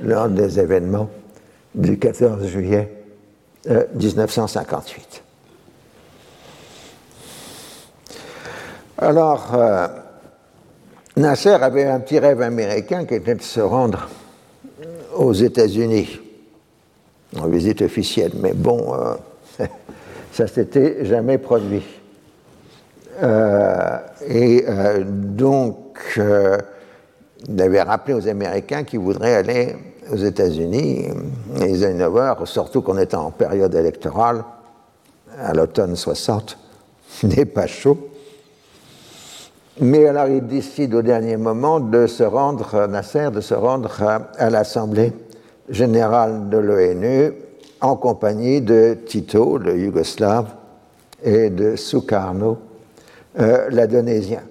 [0.00, 1.08] lors des événements
[1.74, 2.92] du 14 juillet
[3.94, 5.22] 1958.
[9.00, 9.86] Alors, euh,
[11.16, 14.08] Nasser avait un petit rêve américain qui était de se rendre
[15.14, 16.20] aux États-Unis
[17.38, 19.14] en visite officielle, mais bon, euh,
[20.38, 21.82] ça s'était jamais produit.
[23.20, 23.98] Euh,
[24.28, 24.64] et
[25.04, 26.20] donc,
[27.48, 29.74] il avait rappelé aux Américains qu'ils voudraient aller
[30.12, 31.08] aux États-Unis.
[31.60, 34.44] Et Eisenhower, surtout qu'on était en période électorale,
[35.40, 36.56] à l'automne 60,
[37.24, 37.98] n'est pas chaud.
[39.80, 43.90] Mais alors il décide au dernier moment de se rendre, Nasser, de se rendre
[44.38, 45.12] à, l'Assemblée
[45.68, 47.32] générale de l'ONU
[47.80, 50.54] en compagnie de Tito, le Yougoslave,
[51.22, 52.58] et de Sukarno,
[53.38, 54.42] euh, l'Indonésien.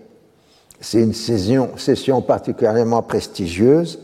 [0.80, 4.00] C'est une session, session, particulièrement prestigieuse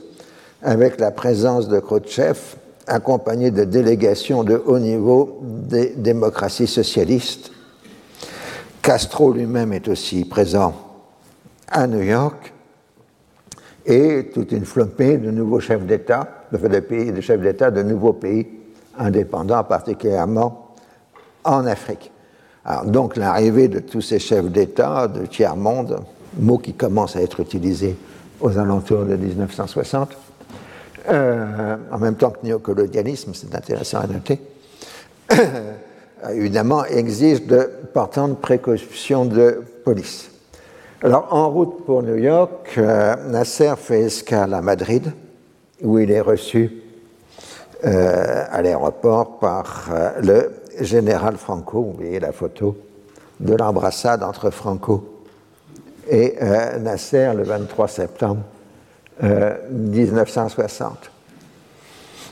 [0.61, 2.37] avec la présence de Khrouchtchev
[2.87, 7.51] accompagné de délégations de haut niveau des démocraties socialistes.
[8.81, 10.73] Castro lui-même est aussi présent
[11.69, 12.53] à New York
[13.85, 18.47] et toute une flopée de nouveaux chefs d'État, de, chefs d'État de nouveaux pays
[18.97, 20.75] indépendants, particulièrement
[21.43, 22.11] en Afrique.
[22.85, 25.99] donc l'arrivée de tous ces chefs d'État de tiers-monde,
[26.39, 27.97] mot qui commence à être utilisé
[28.39, 30.09] aux alentours de 1960,
[31.09, 34.39] euh, en même temps que néocolonialisme, c'est intéressant à noter,
[36.31, 40.31] évidemment exige de de précautions de police.
[41.03, 45.11] Alors, en route pour New York, euh, Nasser fait escale à Madrid,
[45.81, 46.82] où il est reçu
[47.83, 49.89] à l'aéroport par
[50.21, 51.81] le général Franco.
[51.81, 52.77] Vous voyez la photo
[53.39, 55.23] de l'embrassade entre Franco
[56.09, 56.35] et
[56.79, 58.41] Nasser le 23 septembre
[59.21, 61.11] 1960.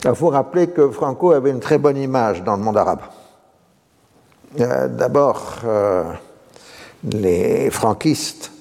[0.03, 3.01] Il faut rappeler que Franco avait une très bonne image dans le monde arabe.
[4.59, 6.03] Euh, d'abord, euh,
[7.03, 8.51] les franquistes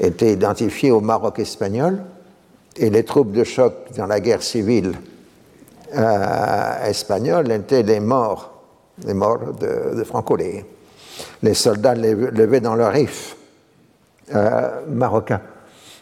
[0.00, 2.02] étaient identifiés au Maroc espagnol
[2.76, 4.94] et les troupes de choc dans la guerre civile
[5.94, 8.52] euh, étaient les morts,
[9.04, 10.36] les morts de, Franco.
[10.36, 10.64] Les,
[11.42, 13.36] les soldats levaient dans leur rif
[14.88, 15.40] marocain.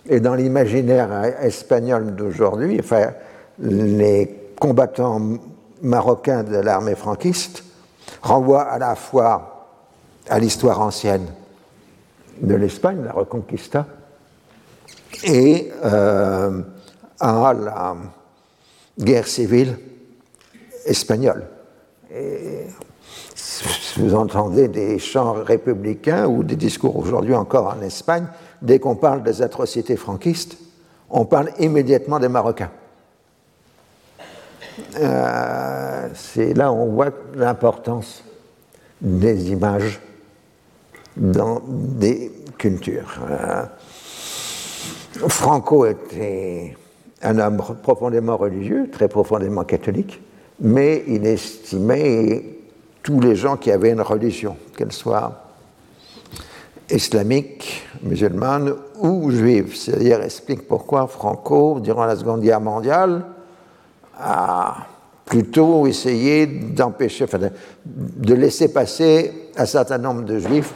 [0.08, 1.10] Et dans l'imaginaire
[1.42, 3.10] espagnol d'aujourd'hui, enfin,
[3.58, 5.20] les combattants
[5.82, 7.64] marocains de l'armée franquiste
[8.22, 9.68] renvoient à la fois
[10.28, 11.26] à l'histoire ancienne
[12.40, 13.86] de l'Espagne, la Reconquista,
[15.24, 16.62] et euh,
[17.18, 17.96] à la
[19.00, 19.78] guerre civile
[20.84, 21.46] espagnole.
[22.14, 22.66] Et
[23.96, 28.26] vous entendez des chants républicains ou des discours aujourd'hui encore en Espagne,
[28.62, 30.56] dès qu'on parle des atrocités franquistes,
[31.10, 32.70] on parle immédiatement des Marocains.
[34.96, 38.24] Euh, c'est là où on voit l'importance
[39.00, 40.00] des images
[41.16, 43.20] dans des cultures.
[43.28, 43.64] Euh,
[45.28, 46.76] Franco était
[47.22, 50.20] un homme profondément religieux, très profondément catholique,
[50.60, 52.44] mais il estimait
[53.02, 55.44] tous les gens qui avaient une religion, qu'elle soit
[56.90, 59.76] islamique, musulmane ou juive.
[59.76, 63.24] C'est-à-dire explique pourquoi Franco, durant la Seconde Guerre mondiale,
[64.18, 64.86] a
[65.24, 67.38] plutôt essayé d'empêcher, enfin
[67.86, 70.74] de, laisser passer un certain nombre de juifs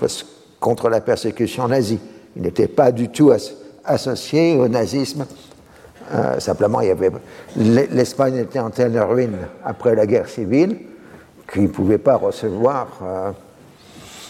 [0.60, 1.98] contre la persécution nazie.
[2.36, 3.32] Il n'était pas du tout
[3.84, 5.26] associé au nazisme.
[6.12, 6.80] Euh, simplement,
[7.56, 10.78] l'Espagne était en telle ruine après la guerre civile
[11.50, 13.30] qu'il ne pouvait pas recevoir euh,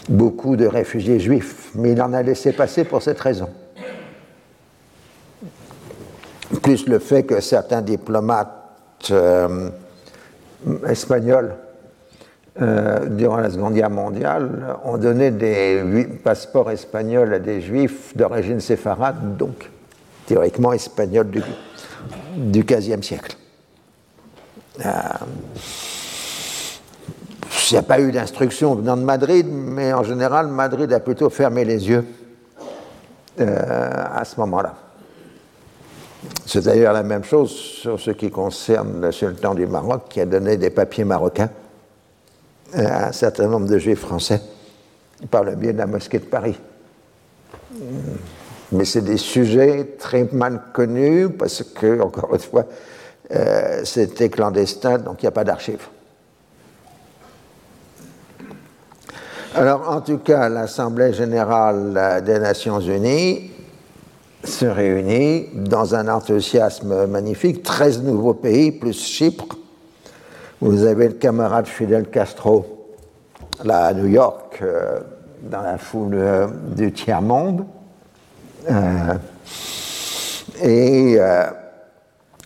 [0.09, 3.49] beaucoup de réfugiés juifs, mais il en a laissé passer pour cette raison.
[6.61, 9.69] Plus le fait que certains diplomates euh,
[10.87, 11.55] espagnol
[12.61, 18.59] euh, durant la Seconde Guerre mondiale ont donné des passeports espagnols à des juifs d'origine
[18.59, 19.69] séfarade, donc
[20.25, 21.41] théoriquement espagnols du,
[22.35, 23.35] du XVe siècle.
[24.85, 24.91] Euh,
[27.71, 31.29] il n'y a pas eu d'instruction venant de Madrid, mais en général, Madrid a plutôt
[31.29, 32.05] fermé les yeux
[33.37, 34.75] à ce moment-là.
[36.45, 40.25] C'est d'ailleurs la même chose sur ce qui concerne le sultan du Maroc qui a
[40.25, 41.49] donné des papiers marocains
[42.73, 44.41] à un certain nombre de juifs français
[45.31, 46.57] par le biais de la mosquée de Paris.
[48.71, 52.65] Mais c'est des sujets très mal connus parce que, encore une fois,
[53.31, 55.87] euh, c'était clandestin, donc il n'y a pas d'archives.
[59.55, 63.51] Alors, en tout cas, l'Assemblée générale des Nations unies
[64.43, 67.63] se réunit dans un enthousiasme magnifique.
[67.63, 69.57] 13 nouveaux pays, plus Chypre.
[70.61, 72.95] Vous avez le camarade Fidel Castro,
[73.63, 74.99] là à New York, euh,
[75.41, 77.65] dans la foule euh, du tiers-monde.
[78.69, 79.13] Euh,
[80.63, 81.17] et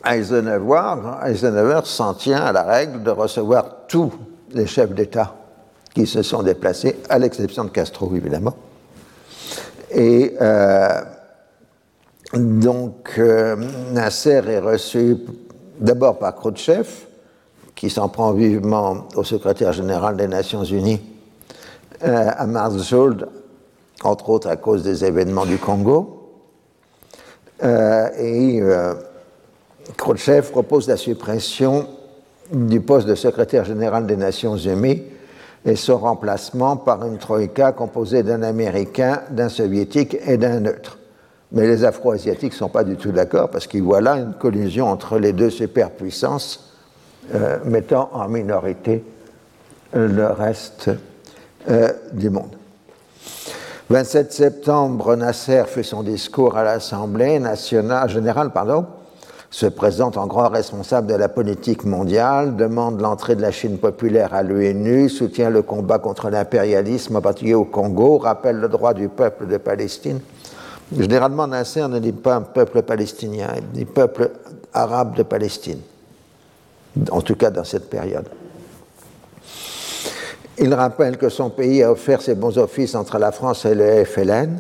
[0.05, 0.95] Eisenhower,
[1.26, 4.11] Eisenhower s'en tient à la règle de recevoir tous
[4.51, 5.36] les chefs d'État
[5.93, 8.55] qui se sont déplacés, à l'exception de Castro, évidemment.
[9.91, 10.36] Et
[12.34, 13.55] Donc, euh,
[13.91, 15.17] Nasser est reçu
[15.80, 16.88] d'abord par Khrouchtchev,
[17.76, 21.01] qui s'en prend vivement au secrétaire général des Nations Unies,
[22.03, 23.28] euh, à Marsjold,
[24.03, 26.15] entre autres à cause des événements du Congo.
[27.63, 28.61] Euh, et
[29.97, 31.87] Khrouchtchev propose la suppression
[32.51, 35.03] du poste de secrétaire général des Nations Unies
[35.65, 40.99] et son remplacement par une troïka composée d'un Américain, d'un Soviétique et d'un neutre.
[41.51, 44.87] Mais les Afro-Asiatiques ne sont pas du tout d'accord parce qu'ils voient là une collision
[44.87, 46.75] entre les deux superpuissances
[47.33, 49.03] euh, mettant en minorité
[49.93, 50.91] le reste
[51.69, 52.59] euh, du monde.
[53.89, 58.85] 27 septembre, Nasser fait son discours à l'Assemblée nationale générale, pardon,
[59.49, 64.35] se présente en grand responsable de la politique mondiale, demande l'entrée de la Chine populaire
[64.35, 69.09] à l'ONU, soutient le combat contre l'impérialisme, en particulier au Congo, rappelle le droit du
[69.09, 70.19] peuple de Palestine
[70.95, 74.29] Généralement, Nasser ne dit pas un peuple palestinien, il dit peuple
[74.71, 75.79] arabe de Palestine,
[77.09, 78.25] en tout cas dans cette période.
[80.62, 84.03] Il rappelle que son pays a offert ses bons offices entre la France et le
[84.03, 84.60] FLN,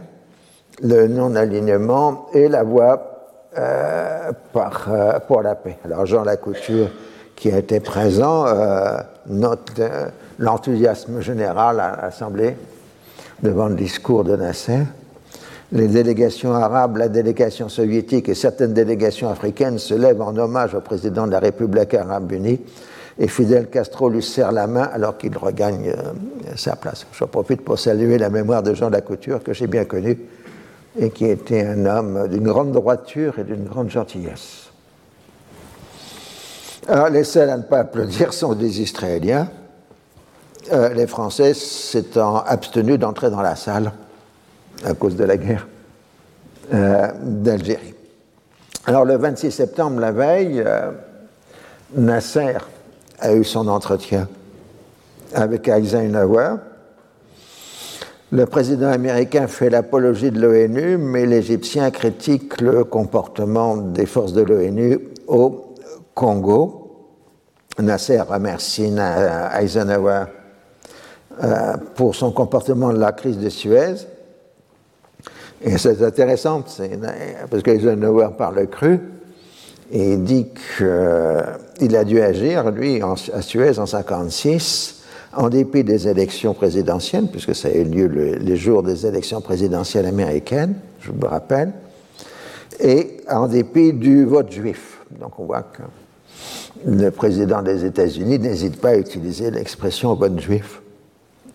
[0.81, 5.77] le non-alignement et la voie euh, euh, pour la paix.
[5.83, 6.89] Alors Jean Lacouture,
[7.35, 8.97] qui a été présent, euh,
[9.27, 9.81] note
[10.37, 12.55] l'enthousiasme général à l'Assemblée
[13.43, 14.79] devant le discours de Nasser
[15.71, 20.81] les délégations arabes, la délégation soviétique et certaines délégations africaines se lèvent en hommage au
[20.81, 22.59] président de la République arabe unie
[23.19, 26.13] et Fidel Castro lui serre la main alors qu'il regagne euh,
[26.55, 27.05] sa place.
[27.11, 30.17] Je profite pour saluer la mémoire de Jean Lacouture que j'ai bien connu
[30.97, 34.69] et qui était un homme d'une grande droiture et d'une grande gentillesse.
[36.87, 39.49] Alors, les seuls à ne pas applaudir sont des Israéliens,
[40.71, 43.91] euh, les Français s'étant abstenus d'entrer dans la salle
[44.85, 45.67] à cause de la guerre
[46.73, 47.95] euh, d'Algérie.
[48.85, 50.63] Alors le 26 septembre, la veille,
[51.95, 52.57] Nasser
[53.21, 54.27] a eu son entretien
[55.33, 56.55] avec Eisenhower.
[58.31, 64.41] Le président américain fait l'apologie de l'ONU, mais l'Égyptien critique le comportement des forces de
[64.41, 65.75] l'ONU au
[66.13, 67.15] Congo.
[67.79, 68.93] Nasser remercie
[69.59, 70.25] Eisenhower
[71.43, 73.95] euh, pour son comportement de la crise de Suez
[75.61, 76.63] et c'est intéressant,
[77.49, 78.99] parce qu'Eisenhower parle cru,
[79.91, 80.47] et dit
[80.77, 80.87] qu'il
[81.81, 85.03] euh, a dû agir, lui, à Suez en 1956,
[85.33, 88.07] en dépit des élections présidentielles, puisque ça a eu lieu
[88.39, 91.73] les jours des élections présidentielles américaines, je me rappelle,
[92.79, 94.99] et en dépit du vote juif.
[95.19, 95.83] Donc on voit que
[96.85, 100.81] le président des États-Unis n'hésite pas à utiliser l'expression vote juif,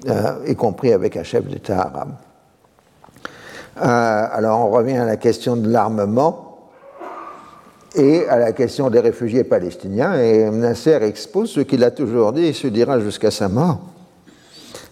[0.08, 2.12] euh, y compris avec un chef d'État arabe.
[3.78, 6.43] Euh, alors on revient à la question de l'armement
[7.94, 10.18] et à la question des réfugiés palestiniens.
[10.20, 13.80] Et Nasser expose ce qu'il a toujours dit et se dira jusqu'à sa mort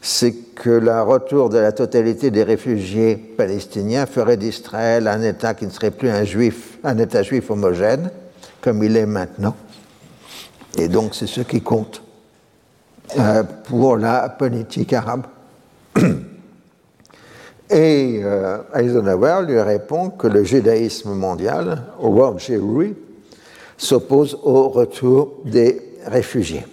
[0.04, 5.64] c'est que le retour de la totalité des réfugiés palestiniens ferait d'Israël un État qui
[5.64, 8.10] ne serait plus un juif, un État juif homogène,
[8.60, 9.54] comme il est maintenant.
[10.76, 12.02] Et donc c'est ce qui compte
[13.16, 15.26] euh, pour la politique arabe.
[17.72, 22.94] Et euh, Eisenhower lui répond que le judaïsme mondial, World Jewry,
[23.78, 26.66] s'oppose au retour des réfugiés.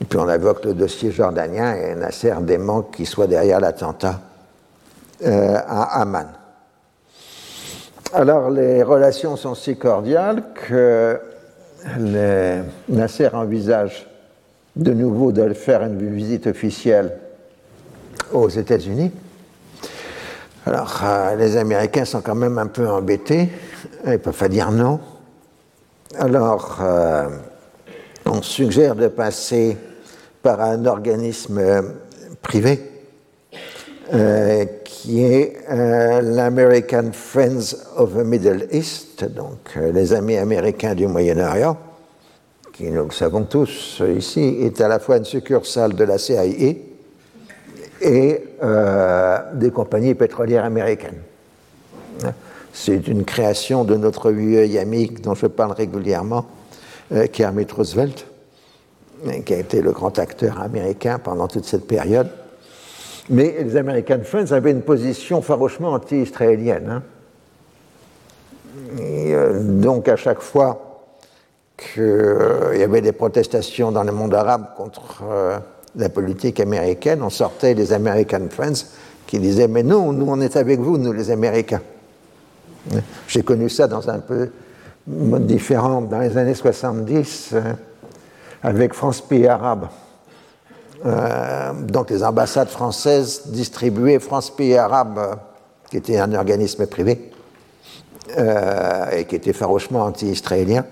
[0.00, 4.20] Et puis on évoque le dossier jordanien et Nasser dément qui soit derrière l'attentat
[5.26, 6.28] euh, à Amman.
[8.14, 11.20] Alors les relations sont si cordiales que
[12.88, 14.08] Nasser envisage
[14.76, 17.18] de nouveau de faire une visite officielle
[18.32, 19.12] aux États-Unis
[20.68, 23.48] alors, euh, les Américains sont quand même un peu embêtés,
[24.04, 25.00] ils ne peuvent pas dire non.
[26.18, 27.28] Alors, euh,
[28.26, 29.78] on suggère de passer
[30.42, 31.58] par un organisme
[32.42, 32.82] privé
[34.12, 41.78] euh, qui est l'American Friends of the Middle East, donc les amis américains du Moyen-Orient,
[42.74, 46.44] qui, nous le savons tous ici, est à la fois une succursale de la CIA
[48.00, 51.20] et euh, des compagnies pétrolières américaines.
[52.72, 56.46] C'est une création de notre vieil ami dont je parle régulièrement,
[57.12, 58.26] euh, Kermit Roosevelt,
[59.44, 62.28] qui a été le grand acteur américain pendant toute cette période.
[63.30, 66.88] Mais les American Friends avaient une position farouchement anti-israélienne.
[66.88, 67.02] Hein.
[69.00, 71.04] Euh, donc à chaque fois
[71.76, 75.22] qu'il y avait des protestations dans le monde arabe contre
[75.96, 78.86] la politique américaine, on sortait les American Friends
[79.26, 81.82] qui disaient Mais non, nous on est avec vous, nous les Américains.
[83.26, 84.50] J'ai connu ça dans un peu
[85.06, 87.54] mode différent dans les années 70
[88.62, 89.88] avec France Pays Arabe.
[91.04, 95.36] donc les ambassades françaises distribuaient France Pays Arabe,
[95.90, 97.30] qui était un organisme privé
[98.36, 100.84] et qui était farouchement anti-israélien,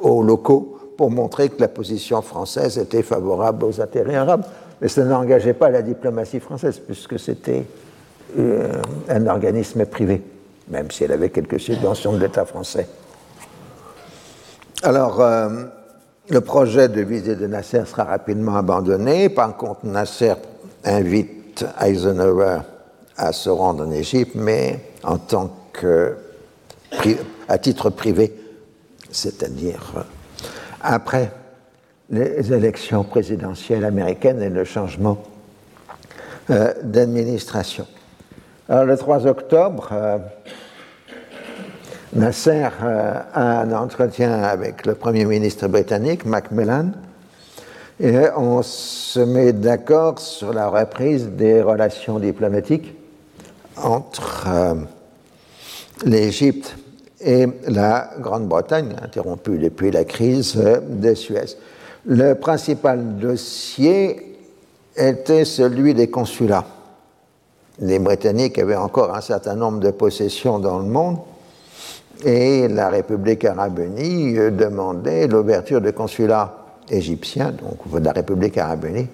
[0.00, 4.44] aux locaux pour montrer que la position française était favorable aux intérêts arabes.
[4.80, 7.64] Mais ça n'engageait pas la diplomatie française, puisque c'était
[8.36, 10.20] euh, un organisme privé,
[10.68, 12.88] même si elle avait quelques subventions de l'État français.
[14.82, 15.66] Alors, euh,
[16.30, 19.28] le projet de visée de Nasser sera rapidement abandonné.
[19.28, 20.34] Par contre, Nasser
[20.84, 22.58] invite Eisenhower
[23.16, 26.16] à se rendre en Égypte, mais en tant que
[27.48, 28.34] à titre privé,
[29.12, 30.04] c'est-à-dire
[30.88, 31.30] après
[32.08, 35.22] les élections présidentielles américaines et le changement
[36.50, 37.86] euh, d'administration.
[38.70, 40.18] Le 3 octobre, euh,
[42.14, 46.92] Nasser euh, a un entretien avec le Premier ministre britannique, Macmillan,
[48.00, 52.94] et on se met d'accord sur la reprise des relations diplomatiques
[53.76, 54.46] entre
[56.04, 56.76] l'Égypte
[57.20, 61.56] et la Grande-Bretagne, interrompue depuis la crise de Suez.
[62.06, 64.36] Le principal dossier
[64.96, 66.66] était celui des consulats.
[67.80, 71.18] Les Britanniques avaient encore un certain nombre de possessions dans le monde
[72.24, 76.56] et la République arabe unie demandait l'ouverture de consulats
[76.90, 79.06] égyptiens, donc de la République arabe unie,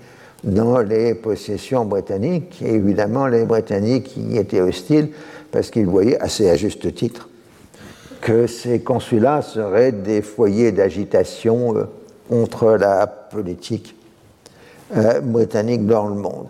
[0.42, 2.62] dans les possessions britanniques.
[2.62, 5.11] Évidemment, les Britanniques y étaient hostiles
[5.50, 7.28] parce qu'ils voyaient, assez à juste titre,
[8.25, 11.85] que ces consulats seraient des foyers d'agitation euh,
[12.31, 13.95] contre la politique
[14.97, 16.47] euh, britannique dans le monde.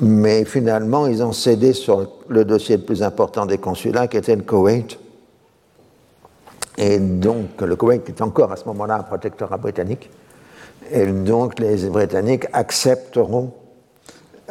[0.00, 4.34] Mais finalement, ils ont cédé sur le dossier le plus important des consulats, qui était
[4.34, 4.98] le Koweït.
[6.76, 10.10] Et donc, le Koweït est encore à ce moment-là un protectorat britannique.
[10.90, 13.52] Et donc, les Britanniques accepteront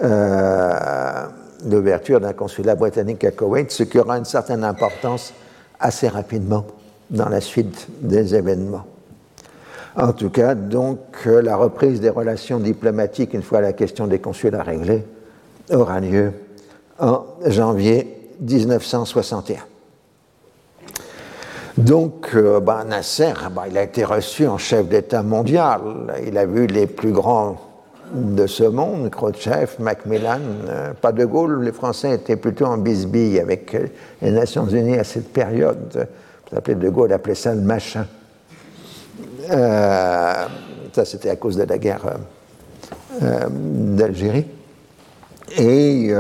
[0.02, 1.28] euh,
[1.66, 5.34] l'ouverture d'un consulat britannique à Koweït, ce qui aura une certaine importance
[5.80, 6.66] assez rapidement
[7.10, 8.86] dans la suite des événements.
[9.96, 14.64] En tout cas, donc, la reprise des relations diplomatiques, une fois la question des consulats
[14.64, 15.04] réglée,
[15.72, 16.34] aura lieu
[17.00, 19.60] en janvier 1961.
[21.78, 25.82] Donc, euh, ben, Nasser, ben, il a été reçu en chef d'État mondial.
[26.26, 27.58] Il a vu les plus grands
[28.14, 31.64] de ce monde, Khrouchtchev, Macmillan, euh, pas de Gaulle.
[31.64, 33.88] Les Français étaient plutôt en bisbille avec euh,
[34.22, 36.08] les Nations Unies à cette période.
[36.52, 38.06] Vous de Gaulle appelait ça le machin.
[39.52, 40.34] Euh,
[40.94, 42.18] ça, c'était à cause de la guerre
[43.22, 44.48] d'Algérie.
[45.58, 46.12] Et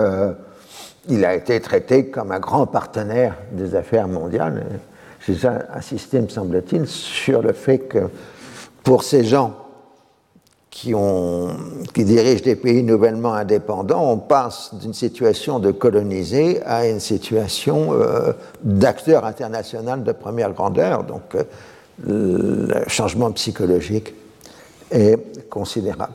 [1.07, 4.65] il a été traité comme un grand partenaire des affaires mondiales.
[5.25, 5.35] J'ai
[5.73, 8.09] insisté, me semble-t-il, sur le fait que
[8.83, 9.66] pour ces gens
[11.93, 17.93] qui, dirigent des pays nouvellement indépendants, on passe d'une situation de colonisé à une situation
[17.93, 21.03] euh, d'acteur international de première grandeur.
[21.03, 21.43] Donc euh,
[22.05, 24.13] le changement psychologique
[24.91, 26.13] est considérable.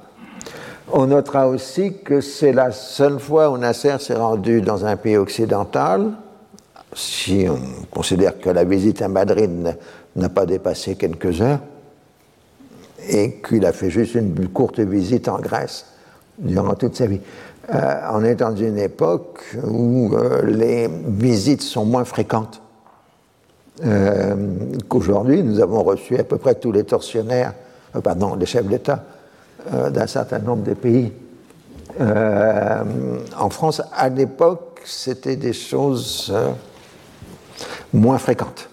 [0.92, 5.16] On notera aussi que c'est la seule fois où Nasser s'est rendu dans un pays
[5.16, 6.12] occidental,
[6.94, 9.76] si on considère que la visite à Madrid
[10.14, 11.60] n'a pas dépassé quelques heures,
[13.09, 15.86] et qu'il a fait juste une courte visite en Grèce
[16.38, 17.20] durant toute sa vie.
[17.72, 22.61] Euh, on est dans une époque où euh, les visites sont moins fréquentes
[23.84, 24.34] euh,
[24.88, 25.42] qu'aujourd'hui.
[25.42, 27.55] Nous avons reçu à peu près tous les tortionnaires,
[28.03, 29.05] pardon, les chefs d'État
[29.90, 31.12] d'un certain nombre de pays.
[32.00, 36.34] en France, à l'époque, c'était des choses
[37.92, 38.72] moins fréquentes.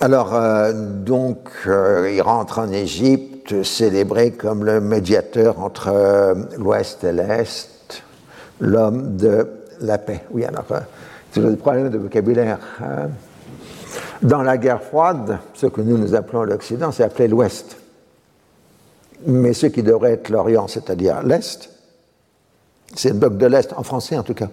[0.00, 7.02] Alors, euh, donc, euh, il rentre en Égypte, célébré comme le médiateur entre euh, l'Ouest
[7.02, 8.04] et l'Est,
[8.60, 9.48] l'homme de
[9.80, 10.22] la paix.
[10.30, 10.66] Oui, alors,
[11.32, 12.60] c'est le problème de vocabulaire.
[12.80, 13.08] Hein.
[14.22, 17.76] Dans la guerre froide, ce que nous nous appelons l'Occident, c'est appelé l'Ouest.
[19.26, 21.70] Mais ce qui devrait être l'Orient, c'est-à-dire l'Est,
[22.94, 24.48] c'est le bloc de l'Est, en français en tout cas.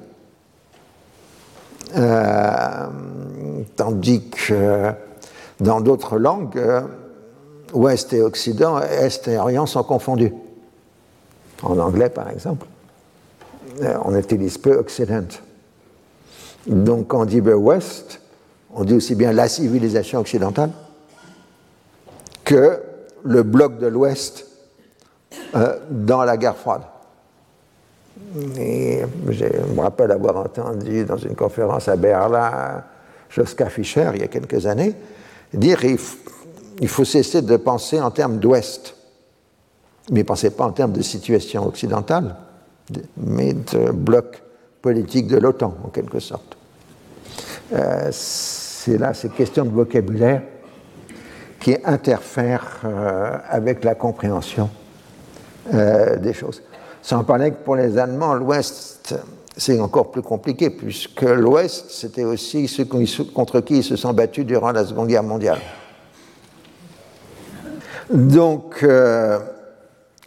[3.76, 4.92] tandis que
[5.60, 6.82] dans d'autres langues, euh,
[7.74, 10.34] Ouest et Occident, Est et Orient sont confondus.
[11.64, 12.68] En anglais, par exemple,
[13.82, 15.28] euh, on utilise peu Occident.
[16.68, 18.20] Donc, quand on dit Ouest,
[18.74, 20.72] on dit aussi bien la civilisation occidentale
[22.44, 22.82] que
[23.24, 24.46] le bloc de l'Ouest
[25.56, 26.84] euh, dans la guerre froide.
[28.36, 29.46] Je
[29.76, 32.84] me rappelle avoir entendu dans une conférence à Berlin
[33.30, 34.94] Joska Fischer il y a quelques années
[35.58, 38.96] dire il faut cesser de penser en termes d'Ouest,
[40.12, 42.36] mais pensez pas en termes de situation occidentale,
[43.18, 44.42] mais de bloc
[44.82, 46.58] politique de l'OTAN, en quelque sorte.
[47.74, 50.44] Euh, c'est là ces questions de vocabulaire
[51.60, 54.70] qui interfèrent euh, avec la compréhension
[55.74, 56.62] euh, des choses.
[57.02, 59.16] Sans parler que pour les Allemands, l'Ouest,
[59.58, 64.46] c'est encore plus compliqué, puisque l'Ouest, c'était aussi ceux contre qui ils se sont battus
[64.46, 65.60] durant la Seconde Guerre mondiale.
[68.12, 69.40] Donc, euh,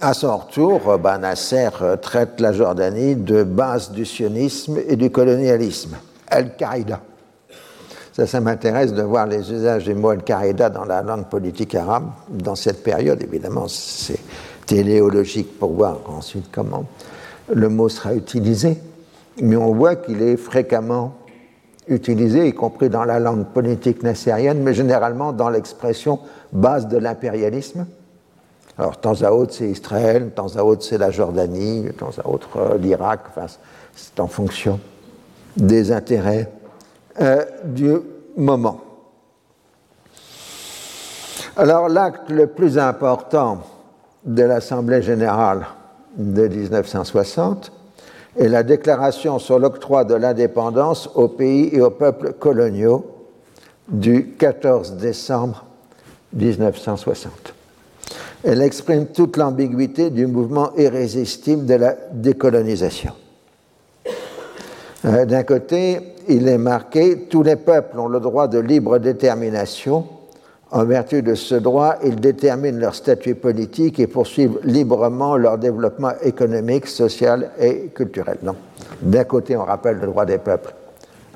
[0.01, 1.69] à son retour, ben, Nasser
[2.01, 5.97] traite la Jordanie de base du sionisme et du colonialisme,
[6.29, 7.01] Al-Qaïda.
[8.13, 12.11] Ça, ça m'intéresse de voir les usages du mot Al-Qaïda dans la langue politique arabe
[12.31, 13.23] dans cette période.
[13.23, 14.19] Évidemment, c'est
[14.67, 16.85] téléologique pour voir ensuite comment
[17.53, 18.79] le mot sera utilisé,
[19.41, 21.15] mais on voit qu'il est fréquemment
[21.89, 26.21] utilisé, y compris dans la langue politique nassérienne, mais généralement dans l'expression
[26.53, 27.87] base de l'impérialisme.
[28.79, 32.59] Alors, temps à autre, c'est Israël, temps à autre, c'est la Jordanie, temps à autre,
[32.59, 33.47] euh, l'Irak, enfin,
[33.95, 34.79] c'est en fonction
[35.57, 36.53] des intérêts
[37.21, 37.97] euh, du
[38.37, 38.81] moment.
[41.57, 43.63] Alors, l'acte le plus important
[44.25, 45.67] de l'Assemblée générale
[46.17, 47.73] de 1960
[48.39, 53.05] est la déclaration sur l'octroi de l'indépendance aux pays et aux peuples coloniaux
[53.89, 55.65] du 14 décembre
[56.33, 57.55] 1960.
[58.45, 63.13] Elle exprime toute l'ambiguïté du mouvement irrésistible de la décolonisation.
[65.05, 70.07] Euh, d'un côté, il est marqué tous les peuples ont le droit de libre détermination
[70.71, 76.13] en vertu de ce droit, ils déterminent leur statut politique et poursuivent librement leur développement
[76.23, 78.39] économique, social et culturel.
[79.01, 80.75] D'un côté, on rappelle le droit des peuples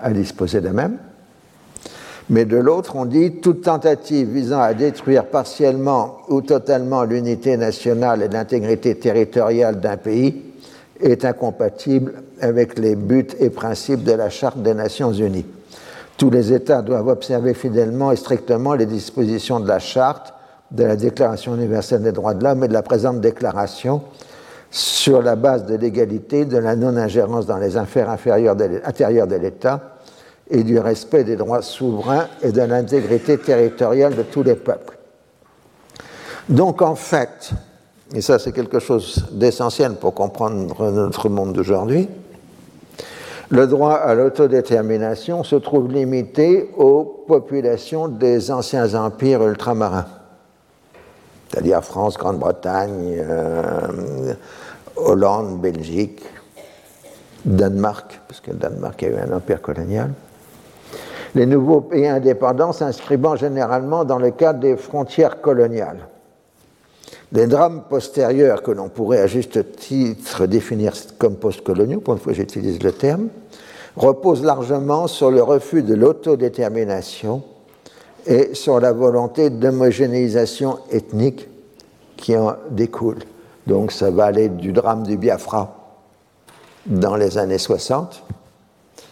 [0.00, 0.98] à disposer d'eux-mêmes,
[2.28, 8.22] mais de l'autre, on dit toute tentative visant à détruire partiellement ou totalement l'unité nationale
[8.22, 10.42] et l'intégrité territoriale d'un pays
[11.00, 15.46] est incompatible avec les buts et principes de la Charte des Nations Unies.
[16.22, 20.32] Tous les États doivent observer fidèlement et strictement les dispositions de la Charte,
[20.70, 24.02] de la Déclaration universelle des droits de l'homme et de la présente déclaration
[24.70, 29.80] sur la base de l'égalité, de la non-ingérence dans les affaires intérieures de l'État
[30.48, 34.96] et du respect des droits souverains et de l'intégrité territoriale de tous les peuples.
[36.48, 37.50] Donc en fait,
[38.14, 42.08] et ça c'est quelque chose d'essentiel pour comprendre notre monde d'aujourd'hui,
[43.52, 50.06] le droit à l'autodétermination se trouve limité aux populations des anciens empires ultramarins,
[51.48, 54.32] c'est-à-dire France, Grande-Bretagne, euh,
[54.96, 56.22] Hollande, Belgique,
[57.44, 60.12] Danemark, parce que le Danemark a eu un empire colonial.
[61.34, 66.08] Les nouveaux pays indépendants s'inscrivant généralement dans le cadre des frontières coloniales.
[67.32, 72.34] Les drames postérieurs que l'on pourrait à juste titre définir comme postcoloniaux, pour une fois
[72.34, 73.28] j'utilise le terme,
[73.96, 77.42] repose largement sur le refus de l'autodétermination
[78.26, 81.48] et sur la volonté d'homogénéisation ethnique
[82.16, 83.20] qui en découle.
[83.66, 85.76] Donc ça va aller du drame du Biafra
[86.86, 88.24] dans les années 60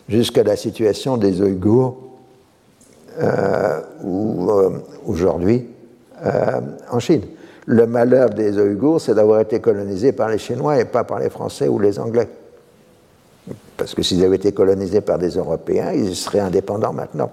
[0.08, 1.96] jusqu'à la situation des Ouïghours
[3.18, 4.70] euh, euh,
[5.06, 5.66] aujourd'hui
[6.24, 6.60] euh,
[6.90, 7.22] en Chine.
[7.72, 11.30] Le malheur des Ouïghours, c'est d'avoir été colonisés par les Chinois et pas par les
[11.30, 12.28] Français ou les Anglais.
[13.76, 17.30] Parce que s'ils avaient été colonisés par des Européens, ils seraient indépendants maintenant.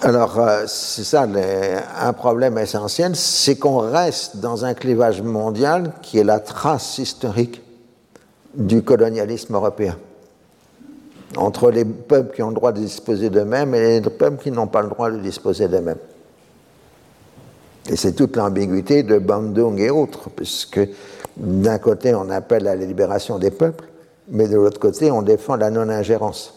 [0.00, 1.26] Alors, euh, c'est ça
[2.00, 7.60] un problème essentiel, c'est qu'on reste dans un clivage mondial qui est la trace historique
[8.54, 9.98] du colonialisme européen.
[11.36, 14.68] Entre les peuples qui ont le droit de disposer d'eux-mêmes et les peuples qui n'ont
[14.68, 15.98] pas le droit de disposer d'eux-mêmes.
[17.88, 20.80] Et c'est toute l'ambiguïté de Bandung et autres, puisque
[21.36, 23.84] d'un côté, on appelle à la libération des peuples,
[24.28, 26.54] mais de l'autre côté, on défend la non-ingérence.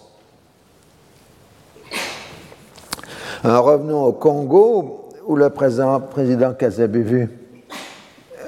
[3.44, 6.54] revenons au Congo, où le président, président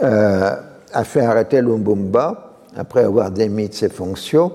[0.03, 0.55] euh,
[0.93, 4.51] a fait arrêter Lumbumba après avoir démis de ses fonctions.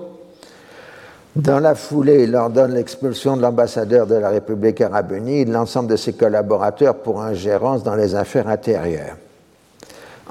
[1.37, 5.53] Dans la foulée, il ordonne l'expulsion de l'ambassadeur de la République arabe unie et de
[5.53, 9.17] l'ensemble de ses collaborateurs pour ingérence dans les affaires intérieures.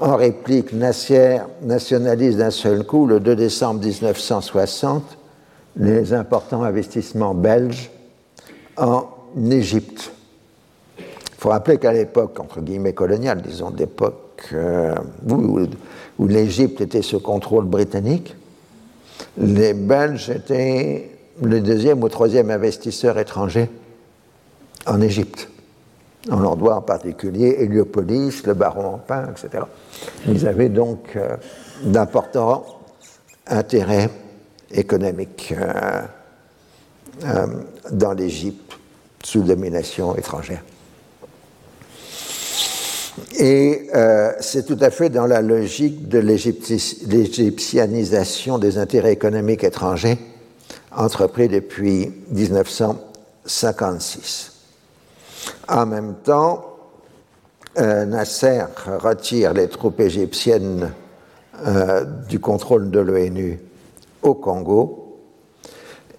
[0.01, 5.17] En réplique, Nasser nationalise d'un seul coup, le 2 décembre 1960,
[5.77, 7.89] les importants investissements belges
[8.75, 9.07] en
[9.49, 10.11] Égypte.
[10.99, 11.05] Il
[11.37, 14.93] faut rappeler qu'à l'époque, entre guillemets coloniale, disons d'époque euh,
[15.29, 15.61] où,
[16.19, 18.35] où l'Égypte était sous contrôle britannique,
[19.37, 21.11] les Belges étaient
[21.41, 23.69] le deuxième ou troisième investisseur étranger
[24.85, 25.49] en Égypte.
[26.29, 29.63] On leur doit en particulier Héliopolis, le baron en etc.
[30.27, 31.37] Ils avaient donc euh,
[31.83, 32.65] d'importants
[33.47, 34.09] intérêts
[34.71, 36.01] économiques euh,
[37.23, 37.47] euh,
[37.91, 38.77] dans l'Égypte
[39.23, 40.63] sous domination étrangère.
[43.39, 43.89] Et
[44.39, 50.17] c'est tout à fait dans la logique de l'égyptianisation des intérêts économiques étrangers
[50.97, 54.51] entrepris depuis 1956.
[55.67, 56.65] En même temps,
[57.77, 58.63] euh, Nasser
[58.99, 60.91] retire les troupes égyptiennes
[61.65, 63.59] euh, du contrôle de l'ONU
[64.23, 65.03] au Congo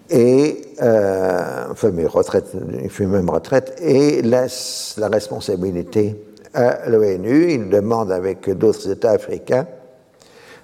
[0.09, 2.55] et euh, enfin, retraite,
[3.01, 6.16] même retraite et laisse la responsabilité
[6.59, 7.53] à l'ONU.
[7.53, 9.67] Il demande avec d'autres États africains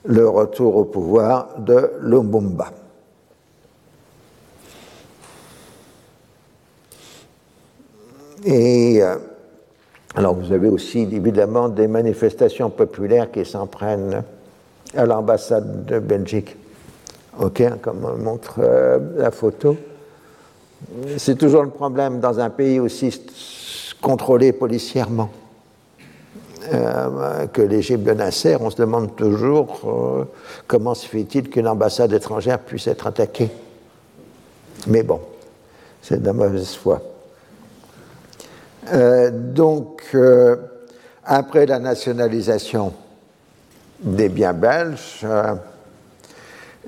[0.04, 2.70] le retour au pouvoir de Lumumba.
[8.44, 9.16] Et euh,
[10.14, 14.22] alors vous avez aussi évidemment des manifestations populaires qui s'en prennent
[14.94, 16.54] à l'ambassade de Belgique,
[17.40, 19.76] ok, comme montre euh, la photo.
[21.16, 23.24] C'est toujours le problème dans un pays aussi
[24.02, 25.30] contrôlé policièrement
[26.72, 28.56] euh, que l'Égypte de Nasser.
[28.60, 30.26] On se demande toujours
[30.66, 33.50] comment se fait-il qu'une ambassade étrangère puisse être attaquée.
[34.86, 35.20] Mais bon,
[36.02, 37.00] c'est de la mauvaise foi.
[38.92, 40.56] Euh, donc, euh,
[41.24, 42.92] après la nationalisation
[44.00, 45.54] des biens belges, euh,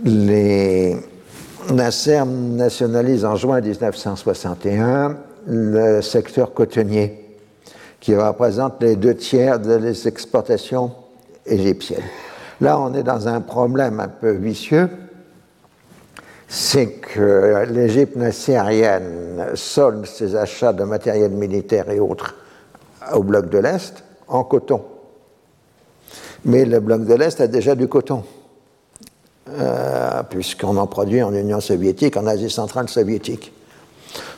[0.04, 0.96] les
[1.72, 5.16] Nasser nationalise en juin 1961
[5.48, 7.25] le secteur cotonnier,
[8.06, 10.92] qui représente les deux tiers des exportations
[11.44, 12.04] égyptiennes.
[12.60, 14.88] Là, on est dans un problème un peu vicieux
[16.46, 22.36] c'est que l'Égypte nassérienne solde ses achats de matériel militaire et autres
[23.12, 24.84] au bloc de l'Est en coton.
[26.44, 28.22] Mais le bloc de l'Est a déjà du coton,
[29.50, 33.52] euh, puisqu'on en produit en Union soviétique, en Asie centrale soviétique.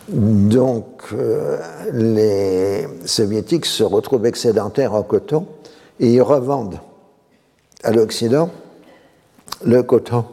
[0.09, 1.59] Donc euh,
[1.92, 5.46] les soviétiques se retrouvent excédentaires en coton
[6.00, 6.80] et ils revendent
[7.82, 8.50] à l'Occident
[9.64, 10.24] le coton.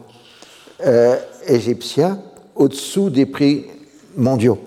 [0.84, 1.16] Euh,
[1.46, 2.20] égyptien
[2.54, 3.66] au-dessous des prix
[4.16, 4.58] mondiaux.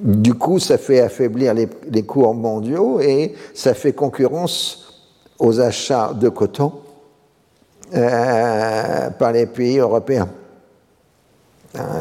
[0.00, 5.06] Du coup, ça fait affaiblir les, cours mondiaux et ça fait concurrence
[5.38, 6.72] aux achats de coton
[7.94, 10.28] euh, par les pays européens.
[11.76, 12.00] Hein,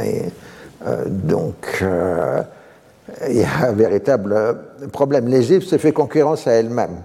[1.08, 2.42] donc, euh,
[3.30, 4.58] il y a un véritable
[4.92, 5.28] problème.
[5.28, 7.02] L'Égypte se fait concurrence à elle-même.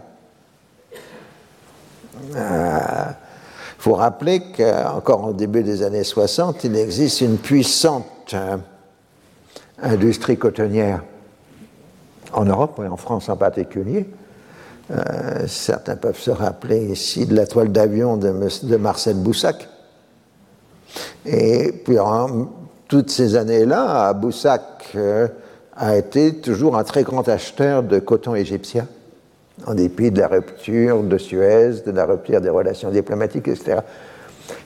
[2.35, 8.57] Il faut rappeler qu'encore au début des années 60, il existe une puissante euh,
[9.81, 11.03] industrie cotonnière
[12.33, 14.09] en Europe et en France en particulier.
[14.91, 19.69] Euh, certains peuvent se rappeler ici de la toile d'avion de, Marcel Boussac.
[21.27, 21.99] Et puis
[22.89, 25.29] toutes ces années-là, Boussac euh,
[25.77, 28.87] a été toujours un très grand acheteur de coton égyptien
[29.67, 33.81] en dépit de la rupture de Suez, de la rupture des relations diplomatiques, etc.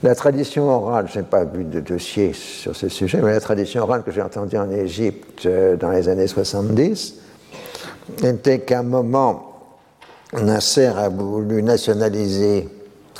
[0.01, 3.83] La tradition orale, je n'ai pas vu de dossier sur ce sujet, mais la tradition
[3.83, 7.15] orale que j'ai entendue en Égypte euh, dans les années 70
[8.23, 9.49] était qu'à un moment,
[10.33, 12.69] Nasser a voulu nationaliser,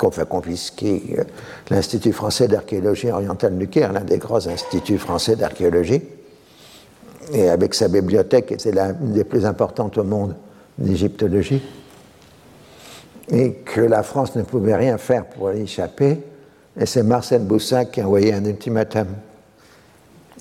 [0.02, 1.24] enfin confisquer euh,
[1.70, 6.02] l'Institut français d'archéologie orientale du Caire, l'un des grands instituts français d'archéologie,
[7.32, 10.36] et avec sa bibliothèque, était l'une des plus importantes au monde
[10.78, 11.62] d'égyptologie,
[13.30, 16.20] et que la France ne pouvait rien faire pour y échapper.
[16.78, 19.06] Et c'est Marcel Boussac qui a envoyé un ultimatum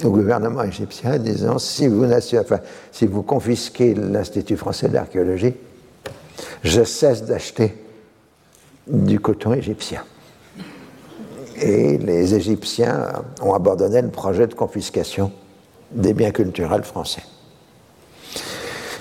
[0.04, 5.54] au gouvernement égyptien disant si vous confisquez l'Institut français d'archéologie,
[6.64, 7.83] je cesse d'acheter
[8.88, 10.04] du coton égyptien.
[11.62, 13.08] Et les Égyptiens
[13.42, 15.32] ont abandonné le projet de confiscation
[15.92, 17.24] des biens culturels français.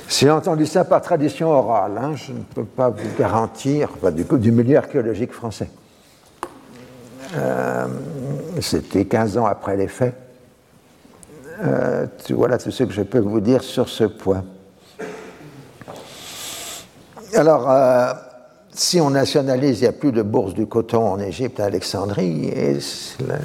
[0.09, 2.13] J'ai entendu ça par tradition orale, hein.
[2.15, 5.71] je ne peux pas vous garantir, du, milieu archéologique français.
[7.35, 7.87] Euh,
[8.61, 10.15] c'était 15 ans après les faits.
[11.65, 14.45] Euh, voilà tout ce que je peux vous dire sur ce point.
[17.35, 18.13] Alors, euh,
[18.75, 22.53] si on nationalise, il n'y a plus de bourse du coton en Égypte à Alexandrie.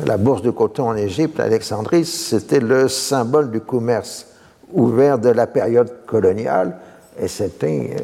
[0.06, 4.28] La bourse du coton en Égypte à Alexandrie, c'était le symbole du commerce
[4.72, 6.78] ouvert de la période coloniale
[7.20, 7.96] Et c'était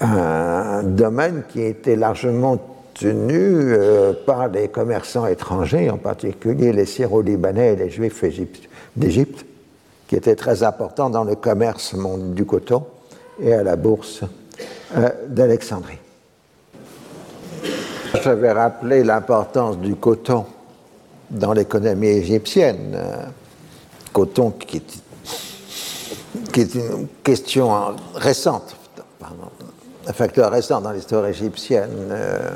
[0.00, 2.58] un domaine qui était largement
[2.94, 8.24] tenu euh, par les commerçants étrangers, en particulier les syro-libanais et les juifs
[8.96, 9.46] d'Égypte,
[10.08, 11.94] qui étaient très importants dans le commerce
[12.34, 12.84] du coton
[13.40, 14.39] et à la bourse euh,
[15.28, 15.98] d'Alexandrie.
[18.22, 20.44] J'avais rappelé l'importance du coton
[21.30, 22.92] dans l'économie égyptienne.
[22.94, 23.24] Euh,
[24.12, 24.78] coton qui
[26.56, 28.76] est, une question récente,
[30.06, 32.08] un facteur récent dans l'histoire égyptienne.
[32.10, 32.50] Euh,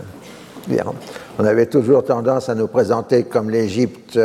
[1.38, 4.18] on avait toujours tendance à nous présenter comme l'Égypte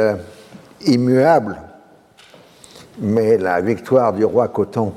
[0.86, 1.57] immuable,
[2.99, 4.93] mais la victoire du roi Coton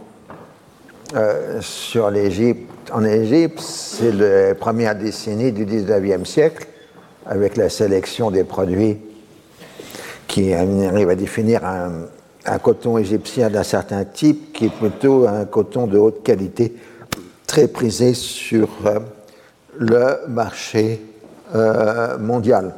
[1.61, 6.66] sur l'Égypte en Égypte, c'est la première décennie du 19e siècle,
[7.26, 8.99] avec la sélection des produits
[10.26, 15.87] qui arrive à définir un, coton égyptien d'un certain type, qui est plutôt un coton
[15.87, 16.74] de haute qualité,
[17.47, 18.99] très prisé sur euh,
[19.78, 21.01] le marché
[21.55, 22.74] euh, mondial.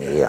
[0.00, 0.22] Et,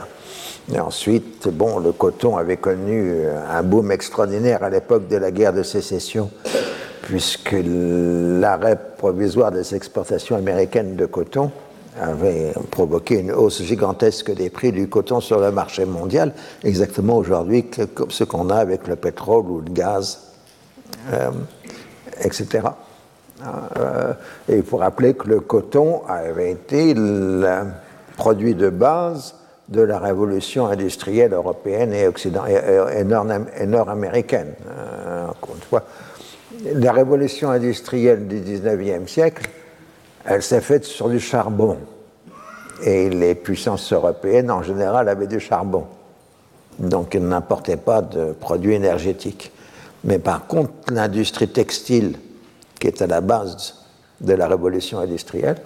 [0.73, 5.53] et, ensuite, bon, le coton avait connu un boom extraordinaire à l'époque de la guerre
[5.53, 6.29] de sécession
[7.07, 11.51] puisque l'arrêt provisoire des exportations américaines de coton
[11.97, 16.33] avait provoqué une hausse gigantesque des prix du coton sur le marché mondial,
[16.65, 17.63] exactement aujourd'hui
[17.95, 20.19] comme ce qu'on a avec le pétrole ou le gaz,
[21.13, 21.31] euh,
[22.19, 22.67] etc.
[23.77, 24.11] Euh,
[24.49, 27.67] et il faut rappeler que le coton avait été le
[28.17, 29.35] produit de base
[29.69, 32.09] de la révolution industrielle européenne et,
[33.65, 34.55] nord-américaine.
[34.69, 35.83] Euh, encore une fois,
[36.73, 39.49] la révolution industrielle du 19e siècle,
[40.25, 41.77] elle s'est faite sur du charbon.
[42.83, 45.85] Et les puissances européennes, en général, avaient du charbon.
[46.79, 49.51] Donc, elles n'importaient pas de produits énergétiques.
[50.03, 52.17] Mais par contre, l'industrie textile,
[52.79, 53.75] qui est à la base
[54.21, 55.57] de la révolution industrielle,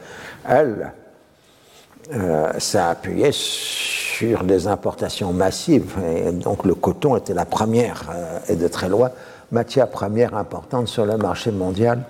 [0.47, 0.91] elle
[2.13, 5.95] euh, s'appuyait sur des importations massives.
[6.25, 9.11] Et donc, le coton était la première, euh, et de très loin,
[9.51, 12.03] matière première importante sur le marché mondial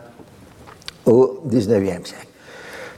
[1.05, 2.27] au XIXe siècle.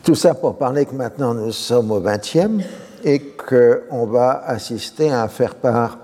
[0.03, 2.63] Tout ça pour parler que maintenant nous sommes au XXe
[3.03, 5.97] et qu'on va assister à un faire-part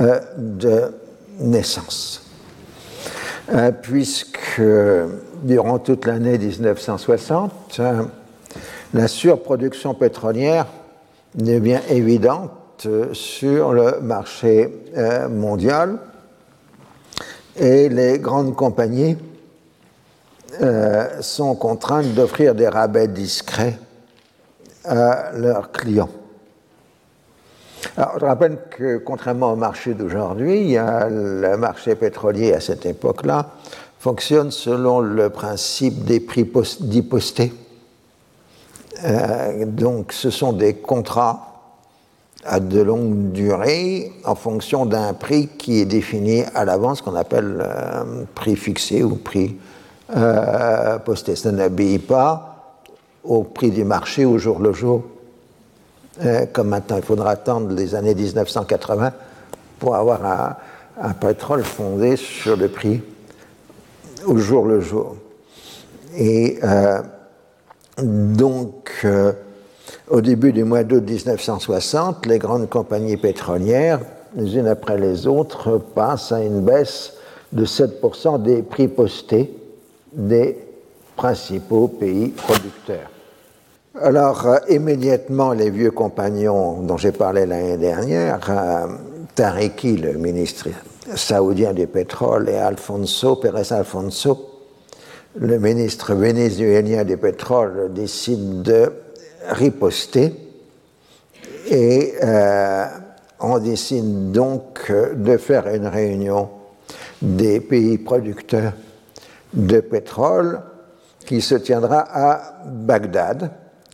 [0.00, 0.94] euh, de
[1.40, 2.22] naissance.
[3.52, 4.62] Euh, puisque
[5.42, 8.02] durant toute l'année 1960, euh,
[8.94, 10.66] la surproduction pétrolière
[11.34, 14.70] devient évidente sur le marché
[15.30, 15.98] mondial
[17.58, 19.16] et les grandes compagnies
[20.62, 23.78] euh, sont contraintes d'offrir des rabais discrets
[24.84, 26.10] à leurs clients.
[27.96, 33.50] Alors, je rappelle que contrairement au marché d'aujourd'hui, le marché pétrolier à cette époque-là
[33.98, 36.50] fonctionne selon le principe des prix
[36.80, 37.52] dits postés.
[39.04, 41.45] Euh, donc, ce sont des contrats
[42.46, 47.58] à de longue durée en fonction d'un prix qui est défini à l'avance, qu'on appelle
[47.60, 49.56] euh, prix fixé ou prix
[50.16, 51.36] euh, posté.
[51.36, 52.82] Ça n'obéit pas
[53.24, 55.04] au prix du marché au jour le jour,
[56.24, 56.96] euh, comme maintenant.
[56.96, 59.12] Il faudra attendre les années 1980
[59.78, 60.56] pour avoir un,
[61.02, 63.02] un pétrole fondé sur le prix
[64.24, 65.16] au jour le jour.
[66.16, 66.58] Et
[68.02, 69.06] donc,
[70.08, 74.00] au début du mois d'août 1960, les grandes compagnies pétrolières,
[74.36, 77.14] les unes après les autres, passent à une baisse
[77.52, 79.52] de 7% des prix postés
[80.12, 80.58] des
[81.16, 83.10] principaux pays producteurs.
[84.00, 88.86] Alors, euh, immédiatement, les vieux compagnons dont j'ai parlé l'année dernière, euh,
[89.34, 90.68] Tariki, le ministre
[91.14, 94.50] saoudien du pétrole, et Alfonso, Pérez Alfonso,
[95.34, 98.92] le ministre vénézuélien du pétrole, décident de
[99.48, 100.32] riposter
[101.68, 102.86] et euh,
[103.40, 106.48] on décide donc de faire une réunion
[107.20, 108.72] des pays producteurs
[109.52, 110.60] de pétrole
[111.24, 113.50] qui se tiendra à Bagdad.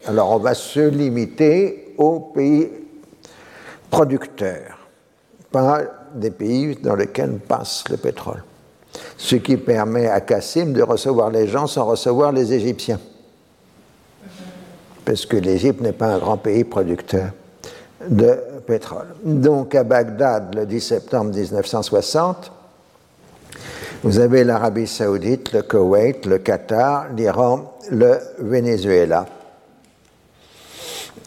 [0.07, 2.69] Alors on va se limiter aux pays
[3.91, 4.79] producteurs,
[5.51, 5.83] pas
[6.15, 8.43] des pays dans lesquels passe le pétrole.
[9.17, 13.01] Ce qui permet à Kassim de recevoir les gens sans recevoir les Égyptiens
[15.05, 17.31] parce que l'Égypte n'est pas un grand pays producteur
[18.09, 19.07] de pétrole.
[19.25, 22.53] Donc à Bagdad, le 10 septembre 1960,
[24.03, 29.27] vous avez l'Arabie saoudite, le Koweït, le Qatar, l'Iran, le Venezuela.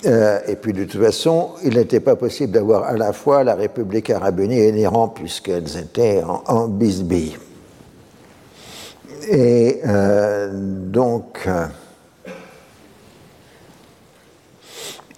[0.05, 3.55] Euh, et puis de toute façon, il n'était pas possible d'avoir à la fois la
[3.55, 7.38] République arabe unie et l'Iran, puisqu'elles étaient en, en bisbille.
[9.28, 9.82] Et
[10.61, 11.47] donc,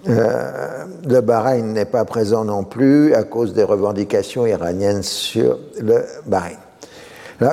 [0.08, 6.58] le Bahreïn n'est pas présent non plus à cause des revendications iraniennes sur le Bahreïn.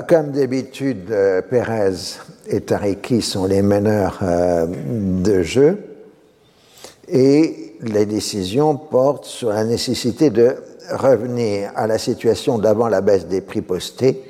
[0.07, 1.13] Comme d'habitude,
[1.49, 1.91] Pérez
[2.47, 5.77] et Tariki sont les meneurs de jeu
[7.07, 10.55] et les décisions portent sur la nécessité de
[10.91, 14.23] revenir à la situation d'avant la baisse des prix postés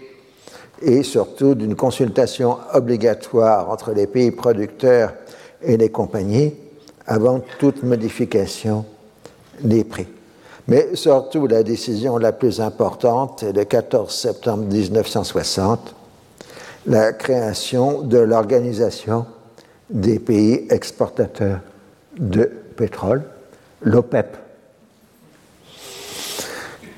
[0.81, 5.13] et surtout d'une consultation obligatoire entre les pays producteurs
[5.61, 6.53] et les compagnies
[7.07, 8.85] avant toute modification
[9.61, 10.07] des prix.
[10.67, 15.95] Mais surtout, la décision la plus importante est le 14 septembre 1960,
[16.87, 19.25] la création de l'Organisation
[19.89, 21.59] des pays exportateurs
[22.17, 22.45] de
[22.75, 23.23] pétrole,
[23.83, 24.37] l'OPEP.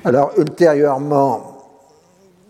[0.04, 1.58] Alors, ultérieurement,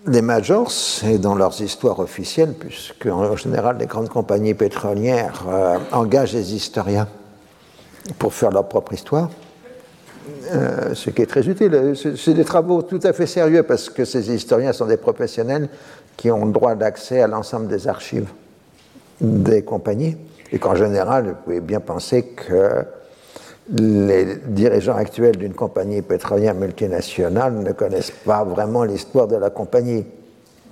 [0.06, 0.70] les majors,
[1.04, 6.54] et dans leurs histoires officielles, puisque en général les grandes compagnies pétrolières euh, engagent des
[6.54, 7.08] historiens
[8.18, 9.28] pour faire leur propre histoire,
[10.52, 11.94] euh, ce qui est très utile.
[12.16, 15.68] C'est des travaux tout à fait sérieux parce que ces historiens sont des professionnels
[16.16, 18.28] qui ont le droit d'accès à l'ensemble des archives
[19.20, 20.16] des compagnies
[20.52, 22.84] et qu'en général, vous pouvez bien penser que
[23.70, 30.06] les dirigeants actuels d'une compagnie pétrolière multinationale ne connaissent pas vraiment l'histoire de la compagnie.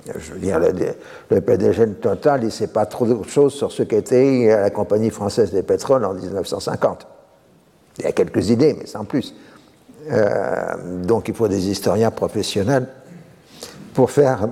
[0.06, 3.72] Je veux dire, le, PDG de Total, il ne sait pas trop de choses sur
[3.72, 7.06] ce qu'était la compagnie française des pétroles en 1950.
[7.98, 9.34] Il y a quelques idées, mais sans plus.
[10.10, 12.88] Euh, donc il faut des historiens professionnels
[13.94, 14.48] pour faire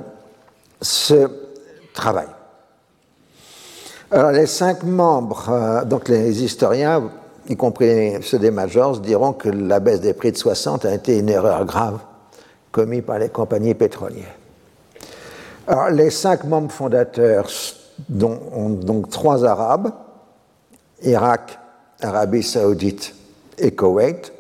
[0.81, 1.29] ce
[1.93, 2.27] travail.
[4.11, 7.11] Alors les cinq membres, euh, donc les historiens,
[7.49, 11.19] y compris ceux des majors, diront que la baisse des prix de 60 a été
[11.19, 11.99] une erreur grave
[12.73, 14.35] commise par les compagnies pétrolières.
[15.67, 17.49] Alors, les cinq membres fondateurs
[18.09, 19.93] dont, ont donc trois Arabes,
[21.03, 21.59] Irak,
[22.03, 23.15] Arabie saoudite
[23.59, 24.33] et Koweït,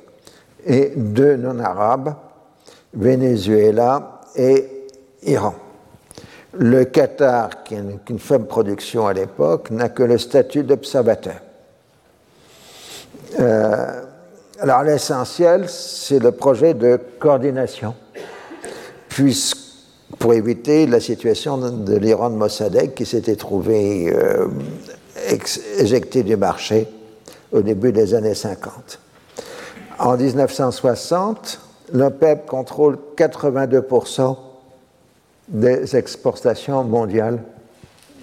[0.66, 2.14] et deux non-arabes,
[2.94, 4.86] Venezuela et
[5.22, 5.54] Iran.
[6.56, 11.40] Le Qatar, qui a une faible production à l'époque, n'a que le statut d'observateur.
[13.40, 14.02] Euh,
[14.60, 17.94] alors l'essentiel, c'est le projet de coordination,
[19.08, 19.58] puisque
[20.18, 24.46] pour éviter la situation de l'Iran de Mossadegh qui s'était trouvé euh,
[25.78, 26.86] éjecté du marché
[27.52, 29.00] au début des années 50.
[29.98, 31.60] En 1960,
[31.92, 34.36] l'OPEP contrôle 82%
[35.48, 37.42] des exportations mondiales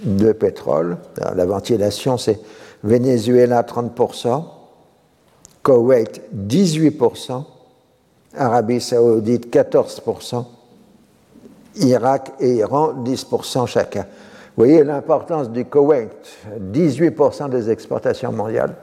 [0.04, 0.98] de pétrole.
[1.36, 2.40] la ventilation, c'est
[2.84, 4.44] Venezuela 30%,
[5.62, 7.44] Koweït 18%,
[8.36, 10.46] Arabie saoudite 14%,
[11.76, 14.06] Irak et Iran 10% chacun.
[14.58, 16.10] Vous voyez l'importance du Koweït,
[16.60, 18.76] 18% des exportations mondiales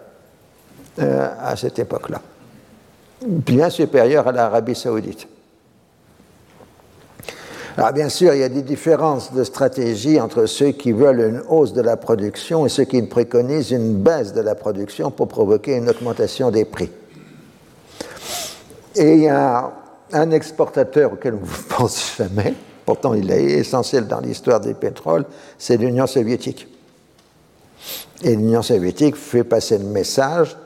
[1.01, 2.21] euh, à cette époque-là,
[3.27, 5.27] bien supérieure à l'Arabie saoudite.
[7.77, 11.43] Alors bien sûr, il y a des différences de stratégie entre ceux qui veulent une
[11.49, 15.77] hausse de la production et ceux qui préconisent une baisse de la production pour provoquer
[15.77, 16.91] une augmentation des prix.
[18.97, 19.73] Et il y a
[20.13, 22.55] un exportateur auquel on ne pense jamais,
[22.85, 25.25] pourtant il est essentiel dans l'histoire des pétroles,
[25.57, 26.67] c'est l'Union soviétique.
[28.25, 30.57] Et l'Union soviétique fait passer le message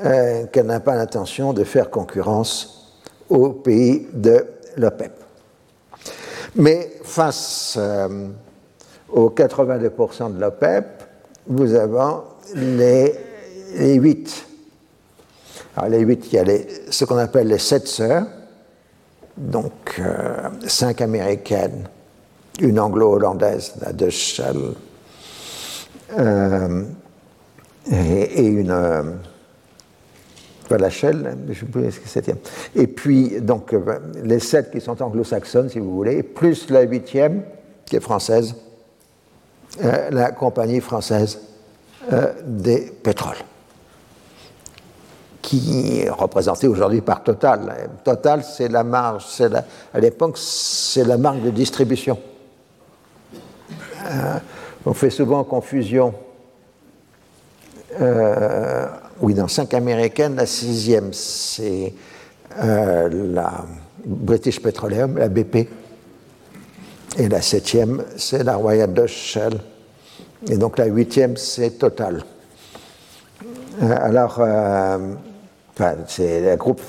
[0.00, 4.44] euh, qu'elle n'a pas l'intention de faire concurrence aux pays de
[4.76, 5.12] l'OPEP.
[6.56, 8.28] Mais face euh,
[9.08, 10.84] aux 82% de l'OPEP,
[11.46, 12.20] vous avez
[12.54, 13.14] les,
[13.76, 14.46] les 8.
[15.76, 16.44] Alors les 8, il y a
[16.90, 18.26] ce qu'on appelle les 7 sœurs,
[19.36, 21.88] donc euh, 5 américaines,
[22.60, 24.08] une anglo-hollandaise, la de
[26.16, 26.84] euh,
[27.90, 29.18] et, et, une
[30.72, 32.34] euh, la Shell, je sais plus ce que c'était.
[32.74, 37.42] Et puis, donc, euh, les sept qui sont anglo-saxonnes, si vous voulez, plus la huitième,
[37.84, 38.54] qui est française,
[39.82, 41.38] euh, la compagnie française
[42.12, 43.36] euh, des pétroles,
[45.42, 47.90] qui est représentée aujourd'hui par Total.
[48.02, 49.26] Total, c'est la marge,
[49.92, 52.18] à l'époque, c'est la marque de distribution.
[54.86, 56.14] on fait souvent confusion
[59.20, 61.92] oui, dans cinq américaines, la sixième, c'est
[62.62, 63.64] euh, la
[64.04, 65.68] British Petroleum, la BP.
[67.16, 69.60] Et la septième, c'est la Royal Dutch Shell.
[70.48, 72.24] Et donc la huitième, c'est Total.
[73.82, 74.98] Euh, alors, euh,
[76.08, 76.80] c'est la, groupe,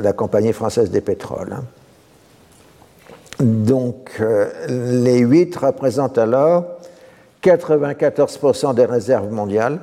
[0.00, 1.52] la compagnie française des pétroles.
[1.52, 1.64] Hein.
[3.40, 4.22] Donc,
[4.68, 6.64] les huit représentent alors
[7.42, 9.80] 94% des réserves mondiales,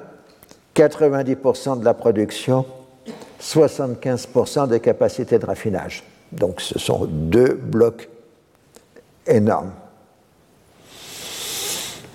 [0.76, 2.66] 90% de la production,
[3.42, 6.04] 75% des capacités de raffinage.
[6.32, 8.10] Donc ce sont deux blocs
[9.26, 9.72] énormes.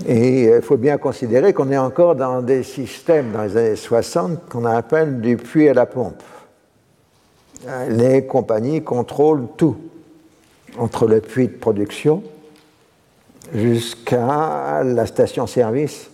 [0.07, 4.49] Et il faut bien considérer qu'on est encore dans des systèmes dans les années 60
[4.49, 6.23] qu'on appelle du puits à la pompe.
[7.89, 9.77] Les compagnies contrôlent tout,
[10.79, 12.23] entre le puits de production
[13.55, 16.11] jusqu'à la station-service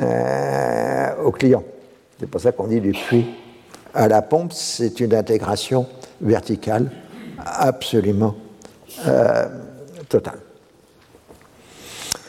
[0.00, 1.62] euh, au client.
[2.18, 3.26] C'est pour ça qu'on dit du puits
[3.94, 5.86] à la pompe, c'est une intégration
[6.20, 6.90] verticale
[7.38, 8.34] absolument
[9.06, 9.46] euh,
[10.08, 10.38] totale.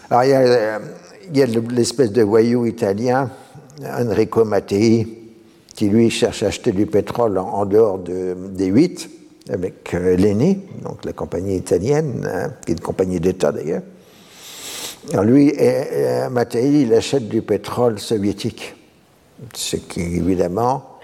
[0.10, 3.32] Alors, il y a, l'espèce de voyou italien,
[3.84, 5.08] Enrico Mattei,
[5.74, 9.10] qui lui cherche à acheter du pétrole en, dehors des huit,
[9.50, 13.82] avec euh, l'ENI, donc la compagnie italienne, hein, qui est une compagnie d'État d'ailleurs.
[15.14, 15.54] Lui,
[16.32, 18.76] Mattei, il achète du pétrole soviétique,
[19.54, 20.96] ce qui évidemment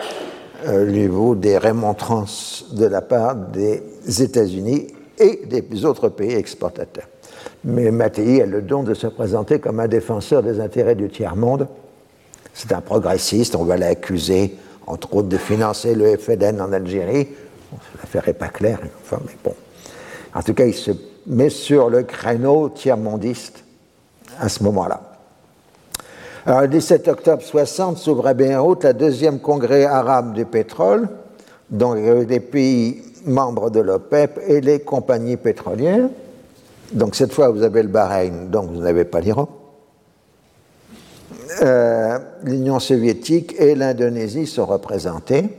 [0.68, 3.82] euh, lui vaut des remontrances de la part des
[4.22, 4.88] États-Unis
[5.18, 7.08] et des autres pays exportateurs.
[7.64, 11.68] Mais Mattei a le don de se présenter comme un défenseur des intérêts du tiers-monde.
[12.54, 17.30] C'est un progressiste, on va l'accuser, entre autres, de financer le FLN en Algérie.
[17.98, 19.56] L'affaire n'est pas claire, enfin, mais bon.
[20.34, 20.92] En tout cas, il se
[21.26, 23.61] met sur le créneau tiers-mondiste
[24.40, 25.02] à ce moment-là.
[26.46, 31.08] Alors, le 17 octobre 60 s'ouvre à Beyrouth la deuxième congrès arabe du pétrole,
[31.70, 36.10] dont les pays membres de l'OPEP et les compagnies pétrolières.
[36.92, 39.48] Donc cette fois, vous avez le Bahreïn, donc vous n'avez pas l'Iran.
[41.62, 45.50] Euh, L'Union soviétique et l'Indonésie sont représentés.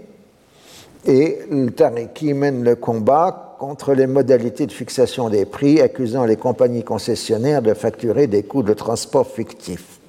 [1.04, 6.34] Et le Tariki mène le combat contre les modalités de fixation des prix, accusant les
[6.34, 10.00] compagnies concessionnaires de facturer des coûts de transport fictifs.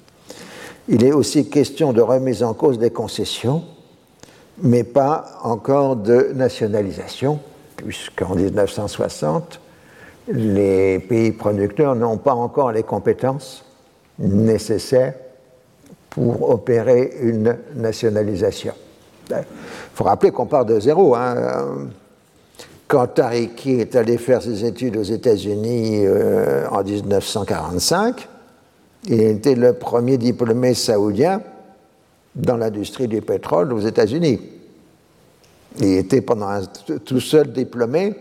[0.88, 3.64] Il est aussi question de remise en cause des concessions,
[4.58, 7.40] mais pas encore de nationalisation,
[7.76, 9.60] puisqu'en 1960,
[10.30, 13.64] les pays producteurs n'ont pas encore les compétences
[14.18, 15.14] nécessaires
[16.10, 18.74] pour opérer une nationalisation.
[19.30, 19.46] Il
[19.94, 21.14] faut rappeler qu'on part de zéro.
[21.14, 21.90] Hein.
[22.94, 28.30] Quand Tariki est allé faire ses études aux États-Unis euh, en 1945,
[29.06, 31.42] il était le premier diplômé saoudien
[32.36, 34.40] dans l'industrie du pétrole aux États-Unis.
[35.80, 36.62] Il était pendant un,
[37.04, 38.14] tout seul diplômé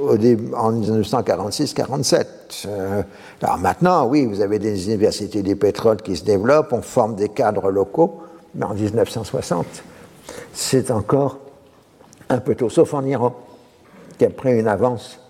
[0.00, 2.26] en 1946-47.
[2.66, 3.02] Euh,
[3.42, 7.30] alors maintenant, oui, vous avez des universités du pétrole qui se développent, on forme des
[7.30, 8.20] cadres locaux,
[8.54, 9.66] mais en 1960,
[10.52, 11.40] c'est encore
[12.28, 13.34] un peu tôt, sauf en Iran,
[14.18, 15.20] qui a pris une avance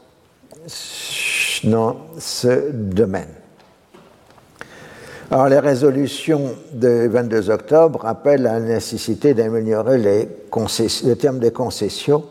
[1.64, 3.28] dans ce domaine.
[5.30, 12.24] Alors, les résolutions du 22 octobre rappellent la nécessité d'améliorer les, termes des concessions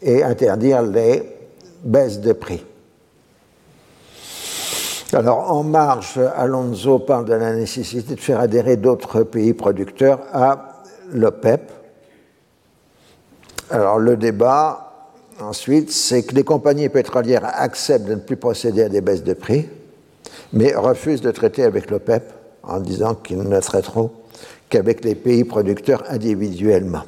[0.00, 1.22] et interdire les
[1.84, 2.64] baisse de prix.
[5.12, 10.82] Alors, en marge, Alonso parle de la nécessité de faire adhérer d'autres pays producteurs à
[11.12, 11.70] l'OPEP.
[13.70, 14.89] Alors, le débat,
[15.40, 19.34] ensuite, c'est que les compagnies pétrolières acceptent de ne plus procéder à des baisses de
[19.34, 19.68] prix,
[20.52, 22.32] mais refusent de traiter avec l'OPEP
[22.62, 24.10] en disant qu'ils ne traiteront
[24.68, 27.04] qu'avec les pays producteurs individuellement.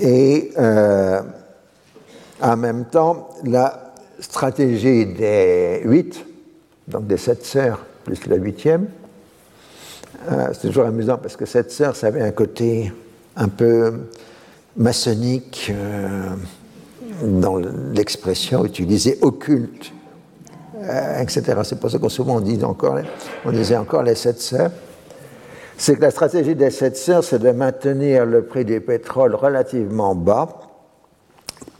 [0.00, 1.20] Et euh,
[2.40, 6.24] en même temps, la stratégie des huit,
[6.86, 8.88] donc des sept sœurs plus la huitième,
[10.30, 12.92] euh, c'est toujours amusant parce que sept sœurs, ça avait un côté
[13.36, 13.92] un peu
[14.76, 16.30] maçonnique euh,
[17.22, 19.92] dans l'expression utilisée, occulte,
[20.82, 21.60] euh, etc.
[21.64, 22.98] C'est pour ça qu'on souvent dit encore,
[23.44, 24.70] on disait encore les sept sœurs.
[25.76, 30.14] C'est que la stratégie des sept sœurs, c'est de maintenir le prix du pétrole relativement
[30.14, 30.48] bas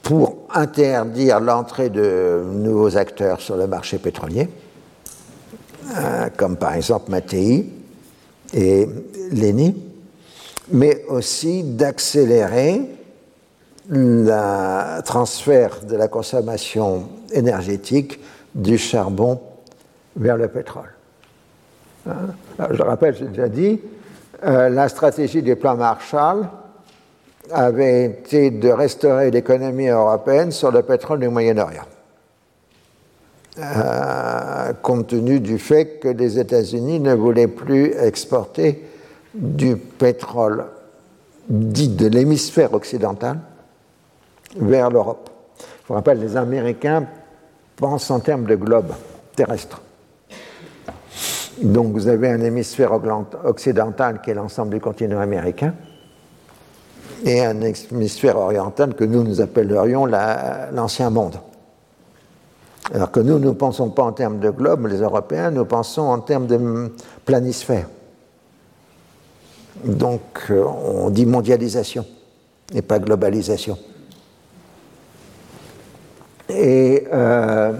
[0.02, 4.48] pour interdire l'entrée de nouveaux acteurs sur le marché pétrolier,
[5.96, 7.70] euh, comme par exemple Mattei
[8.52, 8.88] et
[9.30, 9.89] Leni,
[10.70, 12.82] mais aussi d'accélérer
[13.88, 18.20] le transfert de la consommation énergétique
[18.54, 19.40] du charbon
[20.16, 20.92] vers le pétrole.
[22.08, 22.28] Hein?
[22.70, 23.80] je rappelle, j'ai déjà dit,
[24.44, 26.48] euh, la stratégie du plan Marshall
[27.50, 31.86] avait été de restaurer l'économie européenne sur le pétrole du Moyen-Orient,
[33.58, 38.84] euh, compte tenu du fait que les États-Unis ne voulaient plus exporter
[39.34, 40.66] du pétrole
[41.48, 43.38] dit de l'hémisphère occidental
[44.56, 45.30] vers l'Europe.
[45.58, 47.06] Je vous rappelle, les Américains
[47.76, 48.92] pensent en termes de globe
[49.34, 49.80] terrestre.
[51.62, 52.92] Donc vous avez un hémisphère
[53.44, 55.74] occidental qui est l'ensemble du continent américain
[57.24, 61.36] et un hémisphère oriental que nous nous appellerions l'ancien monde.
[62.94, 66.18] Alors que nous, ne pensons pas en termes de globe, les Européens, nous pensons en
[66.18, 66.92] termes de
[67.24, 67.86] planisphère.
[69.84, 70.20] Donc
[70.50, 72.04] euh, on dit mondialisation
[72.74, 73.78] et pas globalisation.
[76.48, 77.72] Et euh,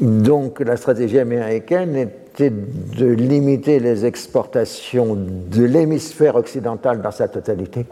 [0.00, 7.86] donc la stratégie américaine était de limiter les exportations de l'hémisphère occidental dans sa totalité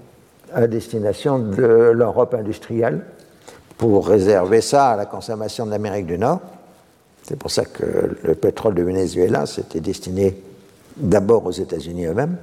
[0.52, 3.00] à destination de l'Europe industrielle
[3.76, 6.40] pour réserver ça à la consommation de l'Amérique du Nord.
[7.22, 10.40] C'est pour ça que le pétrole du Venezuela s'était destiné
[10.96, 12.36] d'abord aux États-Unis eux-mêmes.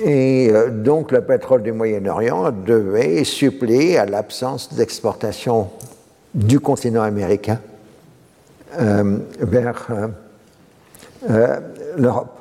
[0.00, 5.68] Et euh, donc le pétrole du Moyen-Orient devait suppléer à l'absence d'exportation
[6.34, 7.60] du continent américain
[8.78, 9.86] euh, vers
[11.28, 11.60] euh,
[11.96, 12.38] l'Europe.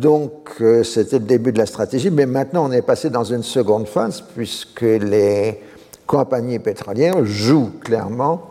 [0.00, 0.50] donc
[0.82, 4.22] c'était le début de la stratégie, mais maintenant on est passé dans une seconde phase
[4.34, 5.60] puisque les
[6.06, 8.50] compagnies pétrolières jouent clairement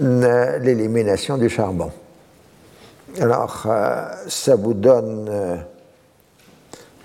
[0.00, 1.90] l'élimination du charbon.
[3.20, 5.56] Alors, euh, ça vous donne euh,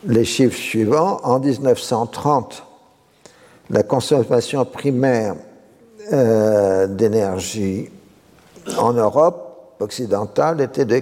[0.05, 1.21] les chiffres suivants.
[1.23, 2.63] En 1930,
[3.69, 5.35] la consommation primaire
[6.11, 7.89] euh, d'énergie
[8.77, 11.01] en Europe occidentale était de.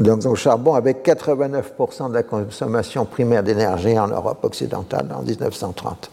[0.00, 6.10] Donc, le charbon avait 89% de la consommation primaire d'énergie en Europe occidentale en 1930.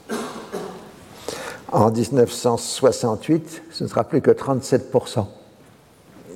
[1.72, 5.26] En 1968, ce ne sera plus que 37%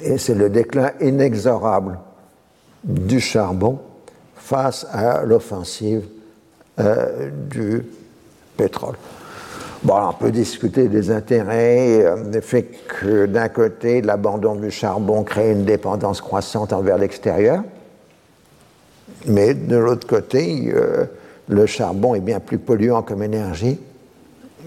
[0.02, 2.00] et c'est le déclin inexorable
[2.84, 3.80] du charbon
[4.36, 6.04] face à l'offensive
[6.80, 7.84] euh, du
[8.58, 8.96] pétrole.
[9.88, 15.52] On peut discuter des intérêts, euh, le fait que d'un côté, l'abandon du charbon crée
[15.52, 17.64] une dépendance croissante envers l'extérieur,
[19.26, 21.06] mais de l'autre côté, euh,
[21.48, 23.80] le charbon est bien plus polluant comme énergie,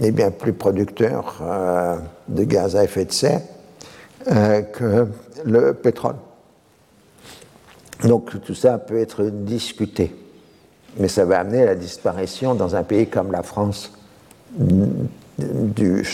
[0.00, 1.42] est bien plus producteur
[2.28, 3.40] de gaz à effet de serre,
[4.30, 5.06] euh, que
[5.44, 6.16] le pétrole.
[8.04, 10.14] Donc tout ça peut être discuté,
[10.98, 13.92] mais ça va amener à la disparition dans un pays comme la France
[15.38, 16.04] du,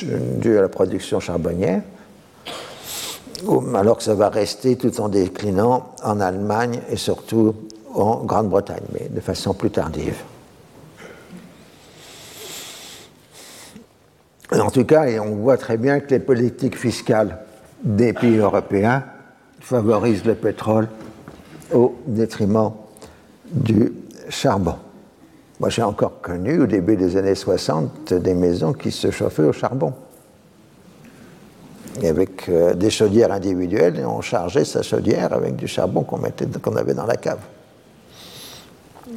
[0.42, 1.82] de la production charbonnière,
[3.74, 7.54] alors que ça va rester tout en déclinant en Allemagne et surtout
[7.94, 10.16] en Grande-Bretagne, mais de façon plus tardive.
[14.52, 17.38] En tout cas, et on voit très bien que les politiques fiscales
[17.84, 19.04] des pays européens
[19.60, 20.88] favorisent le pétrole
[21.72, 22.72] au détriment
[23.50, 23.92] du
[24.28, 24.76] charbon.
[25.60, 29.52] Moi, j'ai encore connu au début des années 60 des maisons qui se chauffaient au
[29.52, 29.92] charbon.
[32.02, 36.18] Et avec euh, des chaudières individuelles, et on chargeait sa chaudière avec du charbon qu'on
[36.60, 37.38] qu'on avait dans la cave.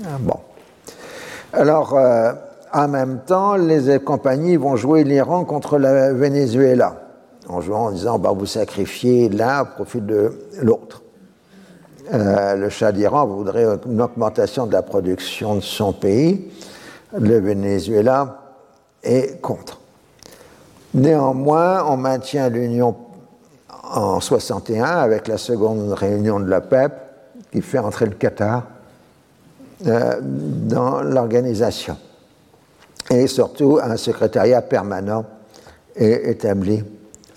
[0.03, 0.37] Ah, bon.
[1.53, 2.33] Alors, euh,
[2.71, 7.06] en même temps, les compagnies vont jouer l'Iran contre le Venezuela
[7.49, 11.01] en jouant en disant bah, vous sacrifiez l'un au profit de l'autre.
[12.13, 16.51] Euh, le Shah d'Iran voudrait une augmentation de la production de son pays.
[17.17, 18.41] Le Venezuela
[19.03, 19.79] est contre.
[20.93, 22.95] Néanmoins, on maintient l'union
[23.83, 26.91] en 61 avec la seconde réunion de la PEP
[27.51, 28.63] qui fait entrer le Qatar
[29.85, 31.97] euh, dans l'organisation.
[33.09, 35.25] Et surtout, un secrétariat permanent
[35.95, 36.83] est établi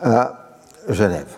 [0.03, 0.59] à
[0.89, 1.37] Genève.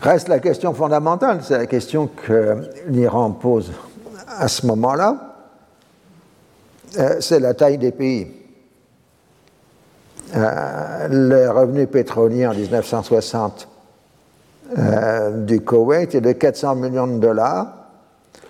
[0.00, 3.72] Reste la question fondamentale, c'est la question que l'Iran pose
[4.26, 5.36] à ce moment-là,
[6.98, 8.26] euh, c'est la taille des pays.
[10.34, 13.68] Euh, le revenu pétrolier en 1960
[14.78, 17.68] euh, du Koweït est de 400 millions de dollars,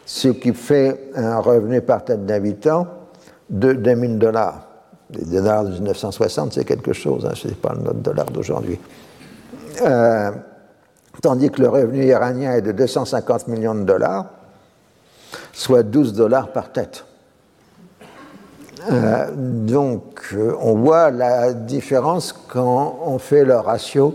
[0.06, 2.86] ce qui fait un revenu par tête d'habitant
[3.50, 4.71] de 2000 dollars
[5.12, 8.78] les dollars de 1960, c'est quelque chose, hein, ce n'est pas notre dollar d'aujourd'hui.
[9.82, 10.30] Euh,
[11.20, 14.26] tandis que le revenu iranien est de 250 millions de dollars,
[15.52, 17.04] soit 12 dollars par tête.
[18.90, 24.14] Euh, donc, euh, on voit la différence quand on fait le ratio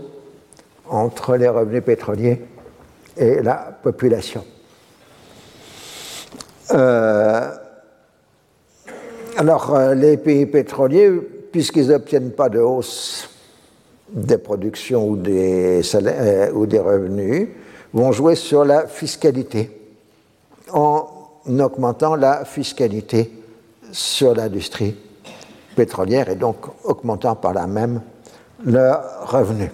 [0.88, 2.46] entre les revenus pétroliers
[3.16, 4.44] et la population.
[9.38, 11.12] Alors, euh, les pays pétroliers,
[11.52, 13.30] puisqu'ils n'obtiennent pas de hausse
[14.10, 17.46] des productions ou des, salaires, euh, ou des revenus,
[17.92, 19.70] vont jouer sur la fiscalité
[20.72, 21.06] en
[21.46, 23.30] augmentant la fiscalité
[23.92, 24.96] sur l'industrie
[25.76, 28.00] pétrolière et donc augmentant par là même
[28.64, 29.70] leurs revenus.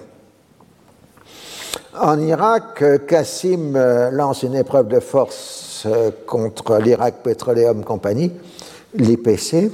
[1.99, 3.79] En Irak, Kassim
[4.13, 5.87] lance une épreuve de force
[6.27, 8.31] contre l'Irak Petroleum Company,
[8.95, 9.71] l'IPC,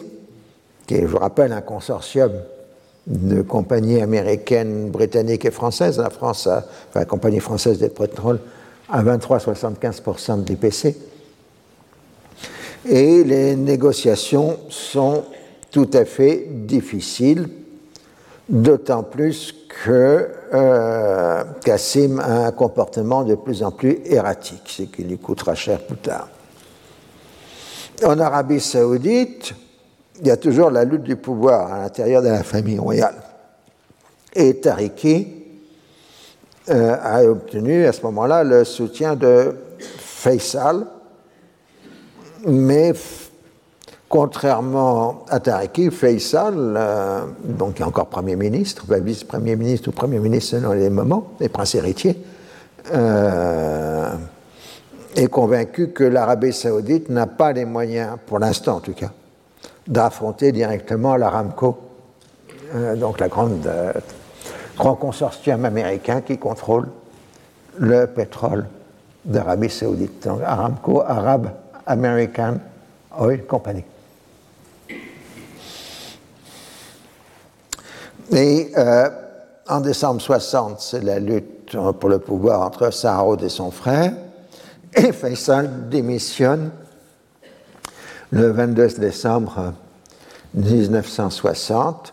[0.87, 2.33] qui est, je vous rappelle, un consortium
[3.07, 5.99] de compagnies américaines, britanniques et françaises.
[5.99, 6.63] La France, enfin,
[6.95, 8.41] la compagnie française des pétroles,
[8.89, 10.97] à 23-75% de l'IPC.
[12.89, 15.25] Et les négociations sont
[15.71, 17.49] tout à fait difficiles,
[18.49, 25.05] d'autant plus que euh, Kassim a un comportement de plus en plus erratique, ce qui
[25.05, 26.29] lui coûtera cher plus tard.
[28.05, 29.55] En Arabie saoudite,
[30.21, 33.17] il y a toujours la lutte du pouvoir à l'intérieur de la famille royale.
[34.35, 35.29] Et Tariki
[36.71, 40.87] euh, a obtenu à ce moment-là le soutien de Faisal,
[42.47, 42.93] mais
[44.09, 50.21] contrairement à Tariki, Faisal, euh, donc qui est encore Premier ministre, vice-premier ministre ou Premier
[50.21, 52.17] ministre selon les moments, les princes héritiers,
[52.95, 54.11] euh,
[55.17, 59.11] est convaincu que l'Arabie saoudite n'a pas les moyens, pour l'instant en tout cas,
[59.87, 61.79] d'affronter directement l'Aramco,
[62.75, 63.93] euh, donc la euh,
[64.77, 66.89] grand consortium américain qui contrôle
[67.79, 68.67] le pétrole
[69.25, 70.27] d'Arabie saoudite.
[70.27, 71.51] Donc Aramco, Arab
[71.87, 72.59] American
[73.19, 73.85] Oil Company.
[78.33, 79.09] Et euh,
[79.69, 84.13] en décembre 60, c'est la lutte pour le pouvoir entre Saoud et son frère.
[84.95, 86.71] Et Faisal démissionne
[88.33, 89.73] le 22 décembre
[90.55, 92.13] 1960.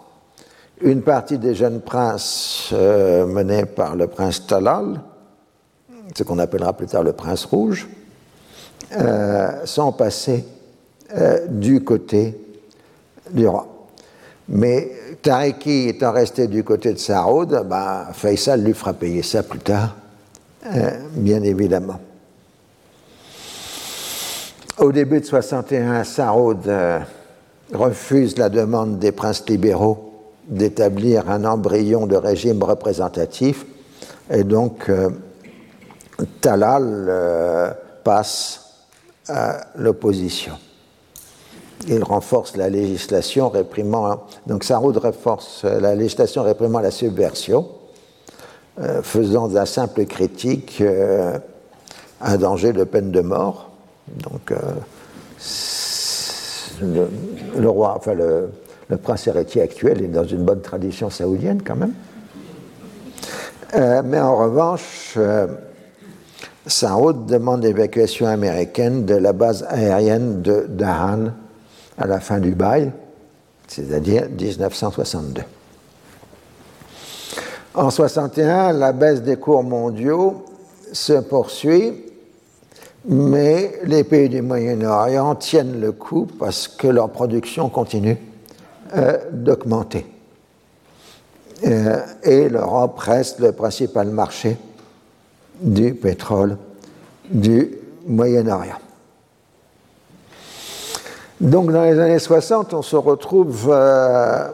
[0.81, 5.01] Une partie des jeunes princes euh, menés par le prince Talal,
[6.15, 7.87] ce qu'on appellera plus tard le prince rouge,
[8.95, 10.45] euh, sont passés
[11.15, 12.39] euh, du côté
[13.31, 13.67] du roi.
[14.49, 14.91] Mais
[15.23, 19.95] Tariki étant resté du côté de Saoud, ben, Faisal lui fera payer ça plus tard,
[21.15, 21.99] bien évidemment.
[24.79, 26.99] Au début de 61, Saoud euh,
[27.73, 30.13] refuse la demande des princes libéraux
[30.47, 33.65] d'établir un embryon de régime représentatif
[34.29, 35.09] et donc euh,
[36.41, 37.73] Talal euh,
[38.03, 38.85] passe
[39.27, 40.53] à l'opposition.
[41.87, 47.67] Il renforce la législation réprimant, donc Saoud renforce la législation réprimant la subversion,
[49.01, 50.83] faisant de la simple critique
[52.21, 53.66] un danger de peine de mort
[54.15, 54.57] donc, euh,
[57.57, 58.49] le, roi, enfin le,
[59.01, 61.93] prince héritier actuel est dans une bonne tradition saoudienne quand même.
[63.75, 65.47] Euh, mais en revanche, euh,
[66.65, 71.31] Saoud demande l'évacuation américaine de la base aérienne de Dahan
[71.97, 72.91] à la fin du bail,
[73.67, 75.41] c'est-à-dire 1962.
[77.73, 80.45] En 61, la baisse des cours mondiaux
[80.93, 82.06] se poursuit
[83.07, 88.17] mais les pays du Moyen-Orient tiennent le coup parce que leur production continue
[88.95, 90.05] euh, d'augmenter.
[91.65, 94.57] Euh, et l'Europe reste le principal marché
[95.61, 96.57] du pétrole
[97.29, 97.71] du
[98.05, 98.77] Moyen-Orient.
[101.39, 104.49] Donc dans les années 60, on se retrouve euh,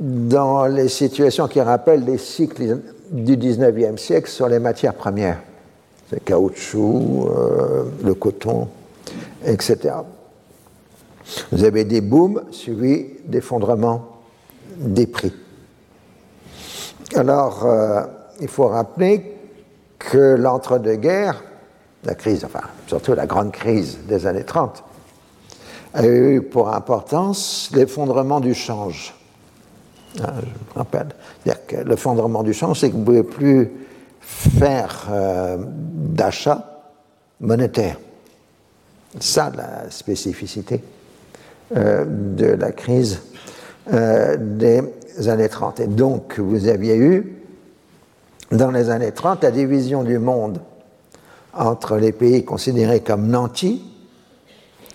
[0.00, 2.80] dans les situations qui rappellent les cycles
[3.10, 5.38] du 19e siècle sur les matières premières
[6.12, 8.68] le caoutchouc, euh, le coton,
[9.44, 9.94] etc.
[11.50, 14.20] Vous avez des booms suivis d'effondrements
[14.76, 15.32] des prix.
[17.14, 18.02] Alors, euh,
[18.40, 19.36] il faut rappeler
[19.98, 21.42] que l'entre-deux-guerres,
[22.04, 24.84] la crise, enfin, surtout la grande crise des années 30,
[25.94, 29.14] a eu pour importance l'effondrement du change.
[30.22, 31.08] Ah, je me rappelle.
[31.42, 33.70] C'est-à-dire que l'effondrement du change, c'est que vous ne pouvez plus
[34.26, 36.82] faire euh, d'achat
[37.40, 37.96] monétaire.
[39.20, 40.82] Ça, la spécificité
[41.76, 43.22] euh, de la crise
[43.92, 45.80] euh, des années 30.
[45.80, 47.36] Et donc, vous aviez eu,
[48.50, 50.60] dans les années 30, la division du monde
[51.54, 53.82] entre les pays considérés comme nantis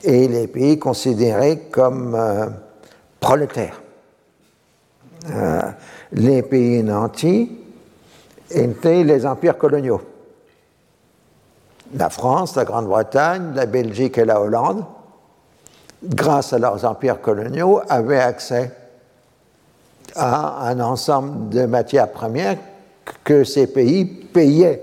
[0.04, 2.18] et les pays considérés comme
[3.20, 3.82] prolétaires.
[6.12, 7.61] les pays nantis
[8.54, 10.02] étaient les empires coloniaux.
[11.94, 14.86] La France, la Grande-Bretagne, la Belgique et la Hollande,
[16.04, 18.72] grâce à leurs empires coloniaux, avaient accès
[20.16, 22.58] à un ensemble de matières premières
[23.24, 24.82] que ces pays payaient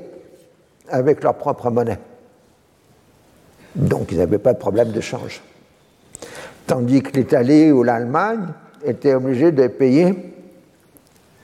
[0.90, 1.99] avec leur propre monnaie.
[3.74, 5.43] Donc ils n'avaient pas de problème de change.
[6.66, 8.49] Tandis que l'Italie ou l'Allemagne
[8.85, 10.35] étaient obligés de payer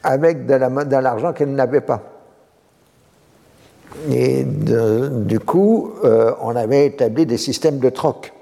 [0.02, 2.02] avec de l'argent qu'elle n'avait pas.
[4.11, 8.32] Et du coup, euh, on avait établi des systèmes de troc.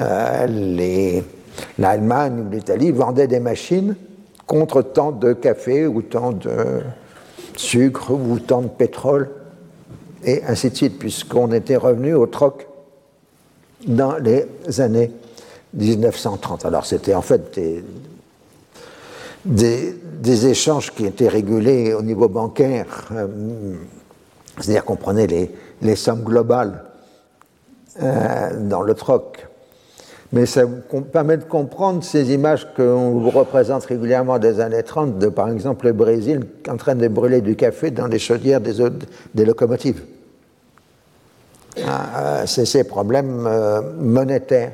[0.00, 1.20] Euh,
[1.78, 3.94] L'Allemagne ou l'Italie vendaient des machines
[4.46, 6.80] contre tant de café ou tant de
[7.56, 9.30] sucre ou tant de pétrole,
[10.24, 12.66] et ainsi de suite, puisqu'on était revenu au troc
[13.86, 14.46] dans les
[14.80, 15.10] années
[15.74, 16.64] 1930.
[16.64, 17.84] Alors c'était en fait des,
[19.44, 23.26] des, échanges qui étaient régulés au niveau bancaire, euh,
[24.58, 25.26] c'est-à-dire qu'on prenait
[25.80, 26.84] les, sommes globales
[28.02, 29.46] euh, dans le troc.
[30.32, 30.62] Mais ça
[31.12, 35.86] permet de comprendre ces images qu'on vous représente régulièrement des années 30, de par exemple
[35.86, 40.02] le Brésil en train de brûler du café dans les chaudières des, locomotives.
[41.86, 43.46] Ah, euh, c'est ces problèmes
[43.98, 44.72] monétaires.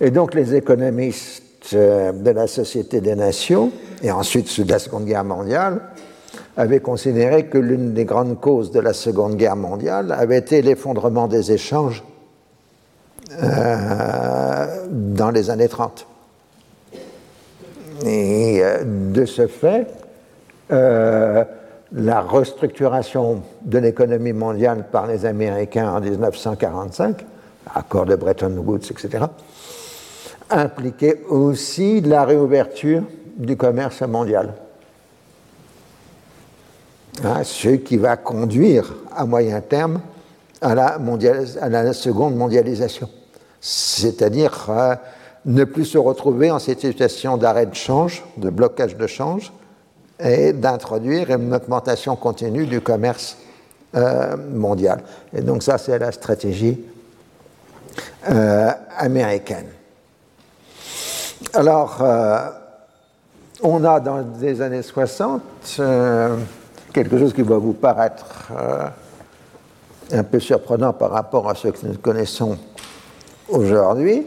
[0.00, 1.41] Et donc les économistes
[1.72, 3.70] de la Société des Nations,
[4.02, 5.80] et ensuite sous la Seconde Guerre mondiale,
[6.56, 11.28] avaient considéré que l'une des grandes causes de la Seconde Guerre mondiale avait été l'effondrement
[11.28, 12.04] des échanges
[13.42, 16.06] euh, dans les années 30.
[18.04, 19.86] Et euh, de ce fait,
[20.68, 27.24] la restructuration de l'économie mondiale par les Américains en 1945,
[27.74, 29.24] accord de Bretton Woods, etc.,
[30.52, 33.02] impliquait aussi la réouverture
[33.36, 34.54] du commerce mondial.
[37.24, 40.00] Hein, ce qui va conduire à moyen terme
[40.60, 43.08] à la, seconde mondialisation.
[43.60, 44.94] C'est-à-dire euh,
[45.44, 49.52] ne plus se retrouver en cette situation d'arrêt de change, de blocage de change,
[50.20, 53.36] et d'introduire une augmentation continue du commerce
[53.96, 55.02] euh, mondial.
[55.34, 56.80] Et donc ça, c'est la stratégie
[58.30, 59.66] euh, américaine.
[61.54, 62.48] Alors, euh,
[63.62, 65.42] on a dans les années 60
[65.80, 66.38] euh,
[66.94, 68.88] quelque chose qui va vous paraître euh,
[70.12, 72.56] un peu surprenant par rapport à ce que nous connaissons
[73.50, 74.26] aujourd'hui,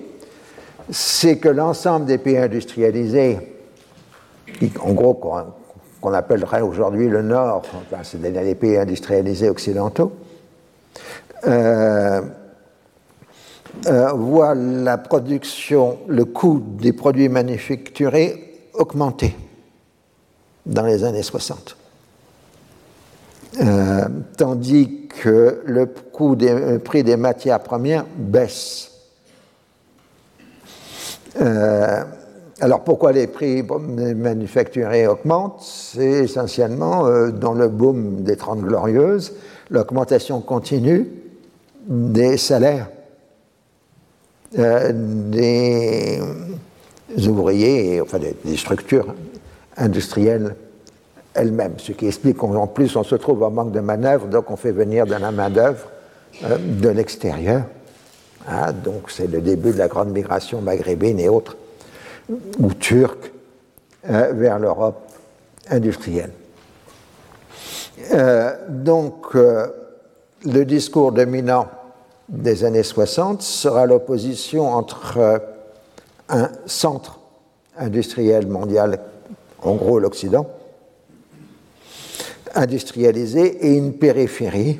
[0.91, 3.39] c'est que l'ensemble des pays industrialisés,
[4.79, 10.11] en gros qu'on appellerait aujourd'hui le Nord, enfin, c'est les pays industrialisés occidentaux,
[13.87, 19.35] euh, voit la production, le coût des produits manufacturés augmenter
[20.65, 21.77] dans les années 60.
[23.61, 24.07] Euh,
[24.37, 28.91] tandis que le coût des, prix des matières premières baisse.
[31.39, 32.03] Euh,
[32.59, 35.61] alors pourquoi les prix manufacturés augmentent?
[35.61, 39.33] C'est essentiellement dans le boom des Trente Glorieuses,
[39.69, 41.07] l'augmentation continue
[41.87, 42.87] des salaires
[44.57, 46.21] euh, des
[47.27, 49.13] ouvriers, enfin des, structures
[49.75, 50.55] industrielles
[51.33, 54.55] elles-mêmes, ce qui explique qu'en plus on se trouve en manque de manœuvre, donc on
[54.55, 55.89] fait venir de la main-d'œuvre
[56.45, 57.63] euh, de l'extérieur.
[58.47, 61.57] Ah, donc c'est le début de la grande migration maghrébine et autres,
[62.29, 63.33] ou turque,
[64.09, 65.01] euh, vers l'Europe
[65.69, 66.31] industrielle.
[68.69, 71.67] donc le discours dominant
[72.29, 75.37] des années 60 sera l'opposition entre euh,
[76.29, 77.19] un centre
[77.77, 78.99] industriel mondial,
[79.61, 80.47] en gros l'Occident,
[82.55, 84.79] industrialisé, et une périphérie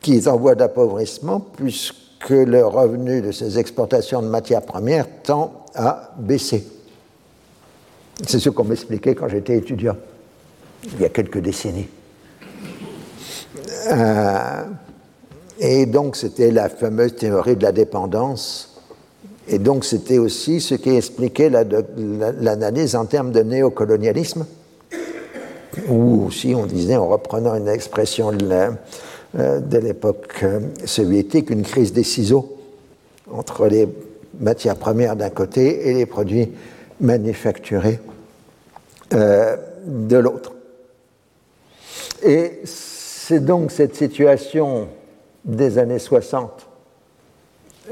[0.00, 5.64] qui est en voie d'appauvrissement puisque le revenu de ces exportations de matières premières tend
[5.74, 6.66] à baisser.
[8.26, 9.96] C'est ce qu'on m'expliquait quand j'étais étudiant,
[10.84, 11.88] il y a quelques décennies.
[13.90, 14.64] Euh,
[15.58, 18.80] et donc, c'était la fameuse théorie de la dépendance.
[19.48, 24.46] Et donc, c'était aussi ce qui expliquait l'analyse en termes de néocolonialisme,
[25.88, 28.46] ou aussi, on disait, en reprenant une expression de
[29.38, 32.56] euh, l'époque euh, soviétique, une crise des ciseaux
[33.30, 33.88] entre les
[34.40, 36.50] matières premières d'un côté et les produits
[37.00, 38.00] manufacturés
[39.14, 39.56] euh,
[39.86, 40.52] de l'autre.
[42.22, 44.88] Et c'est donc cette situation
[45.48, 46.66] des années 60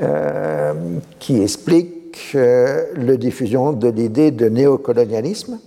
[0.02, 0.74] euh,
[1.18, 5.58] qui explique euh, la diffusion de l'idée de néocolonialisme,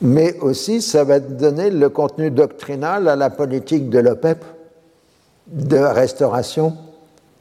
[0.00, 4.42] mais aussi ça va donner le contenu doctrinal à la politique de l'OPEP
[5.46, 6.74] de restauration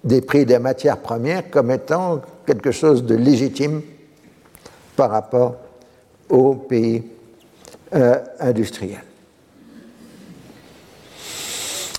[0.04, 3.82] des prix des matières premières comme étant quelque chose de légitime
[4.98, 5.56] par rapport
[6.30, 7.04] aux pays
[7.96, 9.04] euh, industriels.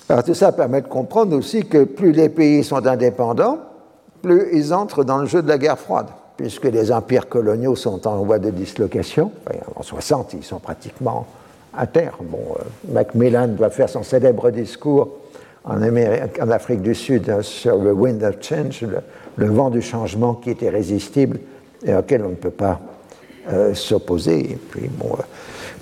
[0.09, 3.57] Alors tout ça permet de comprendre aussi que plus les pays sont indépendants,
[4.21, 6.07] plus ils entrent dans le jeu de la guerre froide.
[6.37, 9.31] puisque les empires coloniaux sont en voie de dislocation.
[9.75, 11.25] en 60, ils sont pratiquement
[11.75, 12.17] à terre.
[12.21, 15.09] Bon, euh, Macmillan doit faire son célèbre discours
[15.63, 15.81] en,
[16.51, 18.85] Afrique du Sud hein, sur le wind of change,
[19.37, 21.39] le, vent du changement qui est irrésistible
[21.85, 22.79] et auquel on ne peut pas
[23.51, 24.57] euh, s'opposer.
[24.77, 24.87] Euh,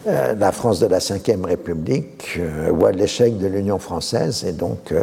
[0.05, 2.39] la France de la Ve République
[2.69, 4.93] voit l'échec de l'Union française et donc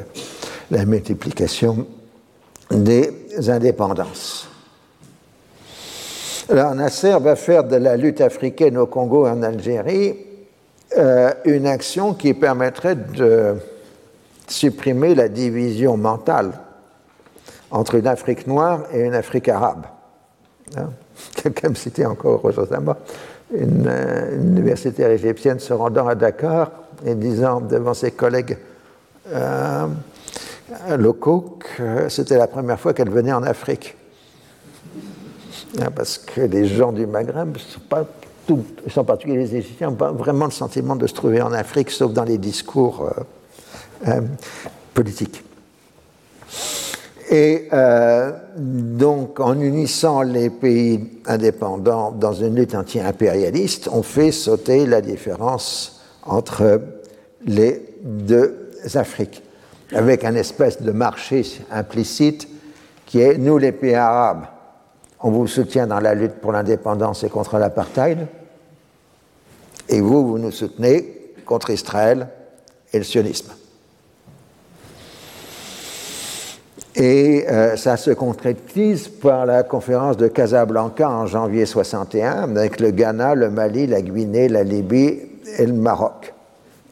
[0.71, 1.87] la multiplication
[2.71, 3.11] des
[3.49, 4.49] indépendances.
[6.51, 10.17] Alors Nasser va faire de la lutte africaine au Congo et en Algérie
[10.99, 13.55] euh, une action qui permettrait de
[14.49, 16.51] supprimer la division mentale
[17.71, 19.87] entre une Afrique noire et une Afrique arabe.
[20.77, 20.91] Hein?
[21.37, 22.97] Quelqu'un me citait encore récemment
[23.53, 26.71] une, euh, universitaire égyptienne se rendant à Dakar
[27.05, 28.59] et disant devant ses collègues
[29.33, 29.87] euh,
[30.97, 33.97] locaux que c'était la première fois qu'elle venait en Afrique.
[35.79, 38.07] Hein, parce que les gens du Maghreb, sont pas
[38.97, 42.13] en particulier les Égyptiens, n'ont pas vraiment le sentiment de se trouver en Afrique, sauf
[42.13, 44.21] dans les discours euh, euh,
[44.95, 45.45] politiques.
[47.31, 54.85] Et euh, donc, en unissant les pays indépendants dans une lutte anti-impérialiste, on fait sauter
[54.85, 56.82] la différence entre
[57.47, 59.43] les deux Afriques,
[59.94, 62.48] avec un espèce de marché implicite
[63.07, 64.47] qui est nous les pays arabes
[65.23, 68.27] on vous soutient dans la lutte pour l'indépendance et contre l'apartheid,
[69.89, 72.28] et vous, vous nous soutenez contre Israël
[72.93, 73.52] et le sionisme.
[77.01, 82.91] Et euh, ça se concrétise par la conférence de Casablanca en janvier 61 avec le
[82.91, 85.19] Ghana, le Mali, la Guinée, la Libye
[85.57, 86.35] et le Maroc.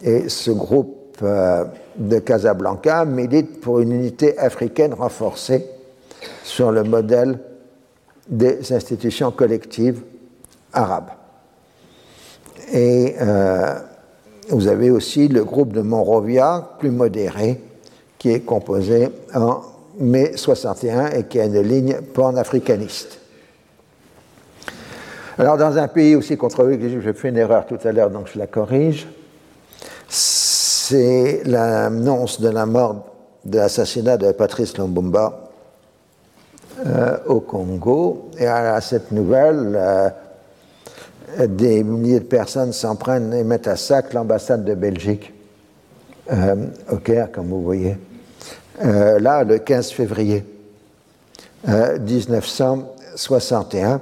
[0.02, 1.66] Et ce groupe euh,
[1.98, 5.66] de Casablanca milite pour une unité africaine renforcée
[6.42, 7.40] sur le modèle
[8.30, 10.00] des institutions collectives
[10.72, 11.10] arabes.
[12.72, 13.74] Et euh,
[14.48, 17.60] vous avez aussi le groupe de Monrovia, plus modéré,
[18.16, 19.60] qui est composé en
[19.98, 23.18] mai 61 et qui a une ligne pan-africaniste.
[25.38, 28.38] Alors, dans un pays aussi controversé, j'ai fait une erreur tout à l'heure, donc je
[28.38, 29.06] la corrige,
[30.08, 33.06] c'est l'annonce de la mort,
[33.44, 35.50] de l'assassinat de Patrice Lumumba
[36.84, 38.30] euh, au Congo.
[38.38, 40.08] Et à, cette nouvelle, euh,
[41.46, 45.32] des milliers de personnes s'en prennent et mettent à sac l'ambassade de Belgique
[46.32, 46.56] euh,
[46.90, 47.96] au Caire, comme vous voyez.
[48.80, 50.44] Là, le 15 février
[51.66, 54.00] 1961,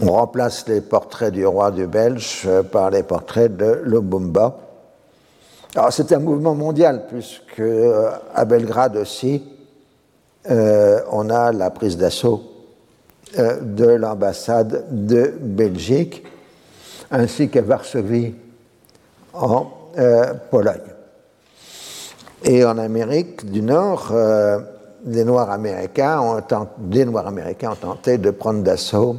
[0.00, 4.58] on remplace les portraits du roi du Belge par les portraits de Lubumba.
[5.74, 7.62] Alors c'est un mouvement mondial, puisque
[8.34, 9.42] à Belgrade aussi,
[10.50, 12.42] euh, on a la prise d'assaut
[13.38, 16.24] euh, de l'ambassade de Belgique,
[17.10, 18.34] ainsi qu'à Varsovie,
[19.32, 20.91] en euh, Pologne.
[22.44, 24.12] Et en Amérique du Nord,
[25.06, 26.40] les Noirs américains ont
[26.78, 29.16] des Noirs américains ont tenté de prendre d'assaut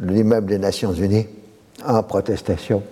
[0.00, 1.26] l'immeuble des Nations Unies
[1.86, 2.82] en protestation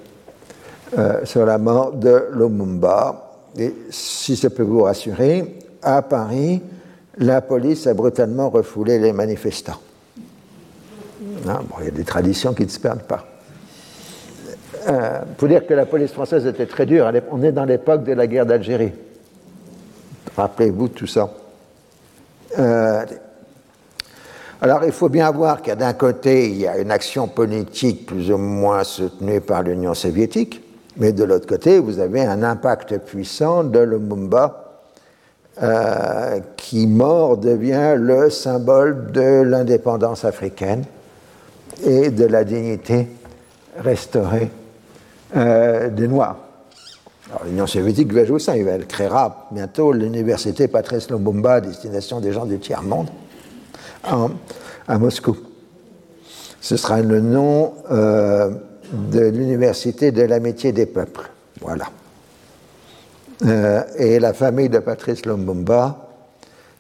[1.25, 3.35] sur la mort de Lumumba.
[3.59, 6.63] Et si ça peut vous rassurer, à Paris,
[7.19, 9.81] la police a brutalement refoulé les manifestants.
[11.49, 13.25] Ah, il y a des traditions qui ne se perdent pas.
[14.89, 17.11] Euh, faut dire que la police française était très dure.
[17.31, 18.93] On est dans l'époque de la guerre d'Algérie.
[20.37, 21.31] Rappelez-vous tout ça.
[22.59, 23.05] Euh,
[24.61, 27.29] alors il faut bien voir qu'il y a d'un côté, il y a une action
[27.29, 30.63] politique plus ou moins soutenue par l'Union soviétique,
[30.97, 34.81] mais de l'autre côté, vous avez un impact puissant de Lumumba
[35.63, 40.85] euh, qui mort devient le symbole de l'indépendance africaine
[41.85, 43.09] et de la dignité
[43.79, 44.51] restaurée
[45.35, 46.46] euh, des Noirs.
[47.45, 52.59] L'Union soviétique va jouer ça, elle créera bientôt l'université Patrice Lumumba destination des gens du
[52.59, 53.09] tiers-monde
[54.05, 55.37] à Moscou.
[56.61, 58.51] Ce sera le nom euh,
[58.93, 61.31] de l'université de l'amitié des peuples.
[61.61, 61.87] Voilà.
[63.45, 66.09] Euh, et la famille de Patrice Lumumba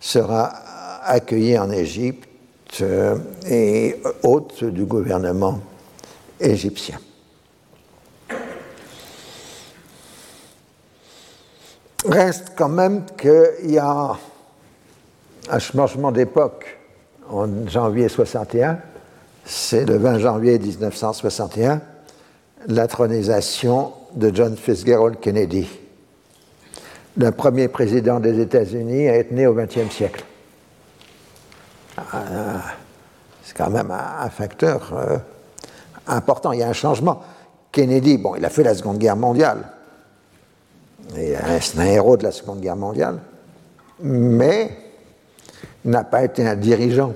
[0.00, 0.52] sera
[1.04, 2.28] accueillie en Égypte
[2.80, 3.16] euh,
[3.48, 5.60] et hôte du gouvernement
[6.40, 6.98] égyptien.
[12.08, 14.16] Reste quand même qu'il y a
[15.50, 16.78] un changement d'époque
[17.30, 18.78] en janvier 61,
[19.44, 21.80] c'est le 20 janvier 1961,
[22.68, 25.68] l'intronisation de John Fitzgerald Kennedy
[27.16, 30.24] le premier président des États-Unis à être né au XXe siècle.
[31.96, 32.62] Ah,
[33.42, 35.16] C'est quand même un, facteur euh,
[36.06, 36.52] important.
[36.52, 37.22] Il y a un changement.
[37.72, 39.64] Kennedy, bon, il a fait la Seconde Guerre mondiale.
[41.14, 43.18] C'est un héros de la Seconde Guerre mondiale.
[44.00, 44.70] Mais
[45.84, 47.14] n'a pas été un dirigeant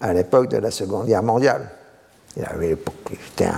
[0.00, 1.68] à l'époque de la Seconde Guerre mondiale.
[2.36, 3.48] Il avait, était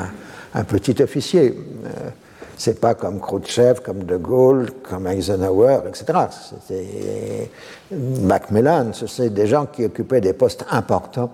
[0.55, 1.55] un, petit officier.
[1.85, 2.11] Euh,
[2.57, 6.19] c'est pas comme Khrouchtchev, comme De Gaulle, comme Eisenhower, etc.
[6.67, 7.51] C'était
[7.91, 11.31] Macmillan, ce sont des gens qui occupaient des postes importants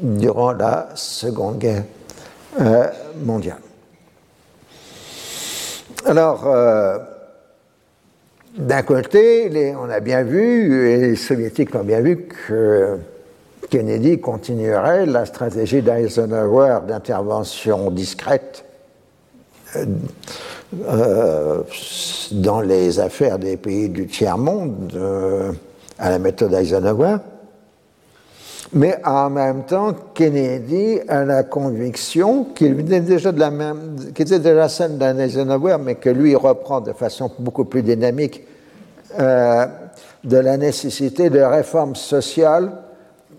[0.00, 1.84] durant la Seconde Guerre
[2.60, 2.86] euh,
[3.22, 3.58] mondiale.
[6.06, 6.98] Alors, euh,
[8.58, 12.98] d'un côté, on a bien vu, et les soviétiques ont bien vu, que
[13.70, 18.66] Kennedy continuerait la stratégie d'Eisenhower d'intervention discrète
[19.76, 19.86] euh,
[20.86, 21.62] euh,
[22.32, 24.92] dans les affaires des pays du tiers-monde
[25.98, 27.16] à la méthode Eisenhower.
[28.74, 34.26] Mais en même temps, Kennedy a la conviction qu'il était déjà de la même, qu'il
[34.26, 34.98] était déjà celle
[35.80, 38.42] mais que lui reprend de façon beaucoup plus dynamique
[39.16, 42.72] de la nécessité de réformes sociales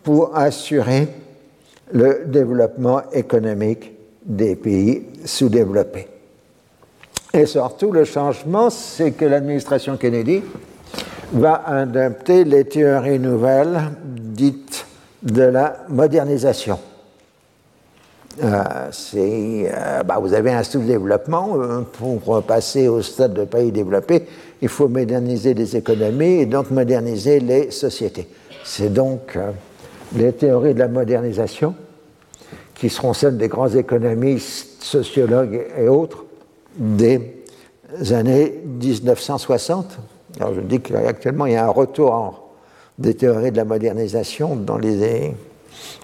[0.04, 1.10] pour assurer
[1.92, 3.92] le développement économique
[4.26, 6.08] des pays sous-développés.
[7.34, 10.42] Et surtout, le changement, c'est que l'administration Kennedy
[11.34, 14.86] va adopter les théories nouvelles dites
[15.26, 16.80] de la modernisation.
[18.44, 21.56] Euh, euh, bah, vous avez un sous-développement.
[21.56, 24.26] Euh, pour passer au stade de pays développé,
[24.62, 28.28] il faut moderniser les économies et donc moderniser les sociétés.
[28.64, 29.38] C'est donc
[30.16, 31.76] les théories de la modernisation,
[32.74, 36.26] qui seront celles des grands économistes, sociologues et autres,
[36.78, 37.44] des
[38.12, 39.98] années 1960.
[40.40, 42.14] Alors je dis qu'actuellement, il y a un retour
[42.98, 45.34] des théories de la modernisation dans les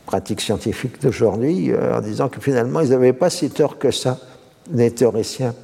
[0.05, 4.17] pratiques scientifiques d'aujourd'hui, euh, en disant que finalement, ils n'avaient pas si tort que ça,
[4.71, 5.55] les théoriciens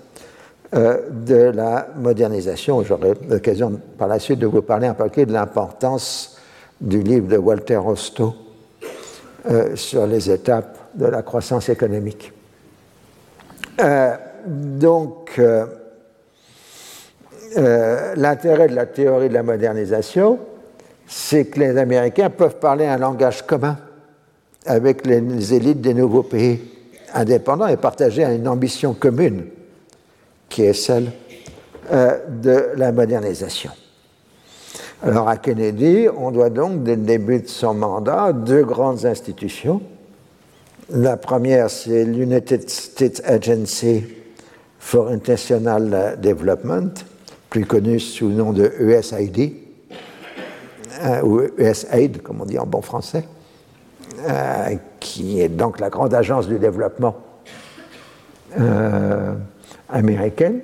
[0.75, 2.83] euh, de la modernisation.
[2.83, 6.37] J'aurai l'occasion par la suite de vous parler un peu de l'importance
[6.79, 8.35] du livre de Walter Rostow
[9.49, 12.33] euh, sur les étapes de la croissance économique.
[14.45, 15.39] donc,
[17.55, 20.39] l'intérêt de la théorie de la modernisation,
[21.07, 23.77] c'est que les Américains peuvent parler un langage commun
[24.65, 26.59] avec les élites des nouveaux pays
[27.13, 29.45] indépendants et partager une ambition commune
[30.49, 31.11] qui est celle
[31.91, 33.71] euh, de la modernisation.
[35.01, 39.81] Alors à Kennedy, on doit donc, dès le début de son mandat, deux grandes institutions.
[40.89, 44.03] La première, c'est l'United States Agency
[44.79, 47.05] for International Development,
[47.49, 49.66] plus connue sous le nom de USAID,
[51.23, 53.25] ou USAID, comme on dit en bon français.
[54.19, 57.17] Euh, qui est donc la grande agence du développement
[58.59, 59.33] euh,
[59.89, 60.61] américaine,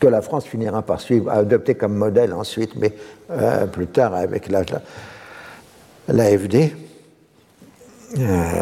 [0.00, 2.92] que la France finira par suivre, adopter comme modèle ensuite, mais
[3.30, 4.48] euh, plus tard avec
[6.08, 6.74] l'AFD,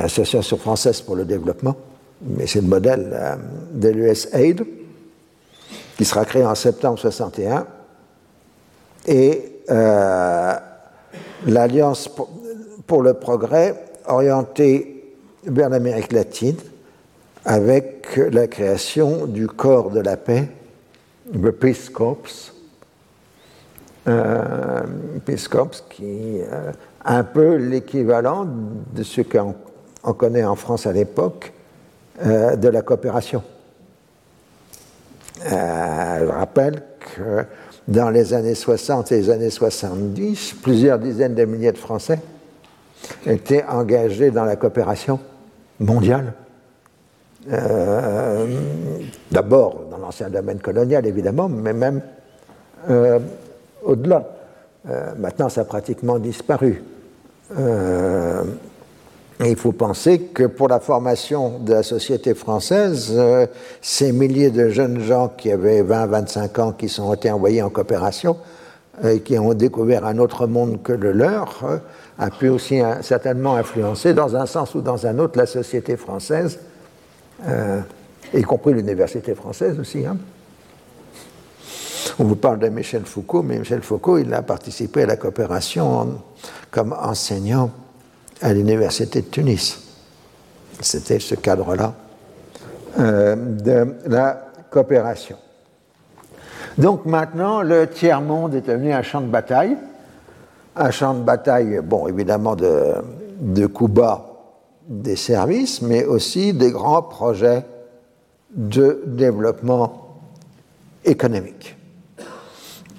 [0.02, 1.76] Association française pour le développement,
[2.20, 3.38] mais c'est le modèle
[3.72, 4.66] de l'USAID,
[5.96, 7.66] qui sera créé en septembre 61,
[9.06, 9.57] et
[11.46, 12.10] l'Alliance
[12.86, 13.74] pour le progrès
[14.06, 15.14] orienté
[15.44, 16.56] vers l'Amérique latine
[17.44, 20.48] avec la création du corps de la paix,
[21.32, 22.52] le Peace Corps,
[24.08, 24.82] euh,
[25.24, 26.72] Peace Corps qui est euh,
[27.04, 28.46] un peu l'équivalent
[28.94, 29.54] de ce qu'on
[30.14, 31.52] connaît en France à l'époque
[32.24, 33.42] euh, de la coopération.
[35.44, 37.44] je rappelle que
[37.88, 42.20] dans les années 60 et les années 70, plusieurs dizaines de milliers de Français
[43.26, 45.18] étaient engagés dans la coopération
[45.80, 46.34] mondiale.
[47.50, 48.46] Euh,
[49.30, 52.02] d'abord dans l'ancien domaine colonial, évidemment, mais même
[52.90, 53.18] euh,
[53.82, 54.28] au-delà.
[54.88, 56.82] Euh, maintenant, ça a pratiquement disparu.
[59.40, 63.16] Il faut penser que pour la formation de la société française,
[63.80, 68.36] ces milliers de jeunes gens qui avaient 20-25 ans, qui sont été envoyés en coopération,
[69.04, 71.80] et qui ont découvert un autre monde que le leur,
[72.18, 76.58] a pu aussi certainement influencer, dans un sens ou dans un autre, la société française,
[77.46, 77.80] euh,
[78.34, 80.04] y compris l'université française aussi.
[80.04, 80.16] Hein.
[82.18, 86.20] On vous parle de Michel Foucault, mais Michel Foucault, il a participé à la coopération
[86.72, 87.70] comme enseignant
[88.40, 89.80] à l'université de Tunis.
[90.80, 91.94] C'était ce cadre-là
[92.98, 95.36] euh, de la coopération.
[96.76, 99.76] Donc maintenant, le tiers-monde est devenu un champ de bataille
[100.78, 102.94] un champ de bataille, bon, évidemment, de,
[103.40, 104.24] de coups bas
[104.88, 107.64] des services, mais aussi des grands projets
[108.50, 110.20] de développement
[111.04, 111.76] économique.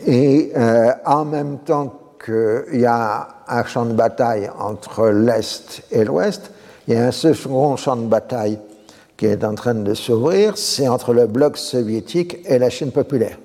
[0.06, 6.04] Et euh, en même temps qu'il y a un champ de bataille entre l'Est et
[6.04, 6.52] l'Ouest,
[6.88, 8.60] il y a un second champ de bataille
[9.16, 13.38] qui est en train de s'ouvrir, c'est entre le bloc soviétique et la Chine populaire,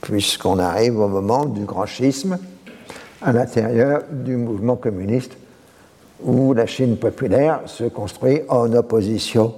[0.00, 2.38] puisqu'on arrive au moment du grand schisme
[3.20, 5.32] à l'intérieur du mouvement communiste,
[6.22, 9.54] où la Chine populaire se construit en opposition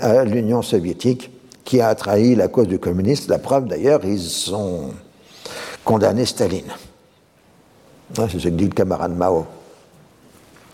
[0.00, 1.30] à l'Union soviétique,
[1.64, 3.28] qui a trahi la cause du communiste.
[3.28, 4.90] La preuve d'ailleurs, ils ont
[5.90, 6.70] condamné Staline.
[8.14, 9.44] C'est ce que dit le camarade Mao.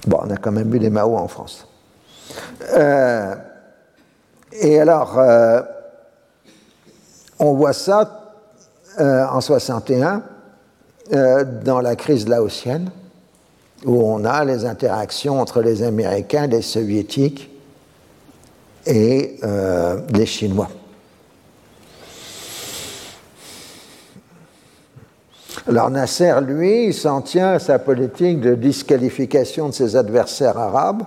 [0.06, 1.66] Bon, on a quand même eu des Mao en France.
[2.74, 3.34] Euh,
[4.52, 5.62] et alors, euh,
[7.38, 8.34] on voit ça
[9.00, 10.22] euh, en 61
[11.64, 12.90] dans la crise laotienne,
[13.86, 17.48] où on a les interactions entre les Américains, les Soviétiques
[18.84, 19.38] et
[20.12, 20.68] les Chinois.
[25.68, 31.02] Alors Nasser, lui, s'en tient à sa politique de disqualification de ses adversaires arabes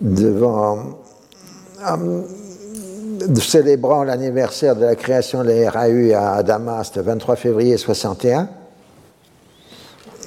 [0.00, 0.78] devant,
[1.86, 2.22] euh,
[3.38, 8.48] célébrant l'anniversaire de la création de la RAU à Damas le 23 février 61,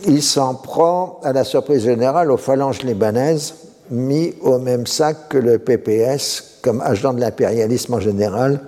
[0.06, 3.56] il s'en prend à la surprise générale aux phalanges libanaises
[3.90, 8.60] mis au même sac que le PPS comme agent de l'impérialisme en général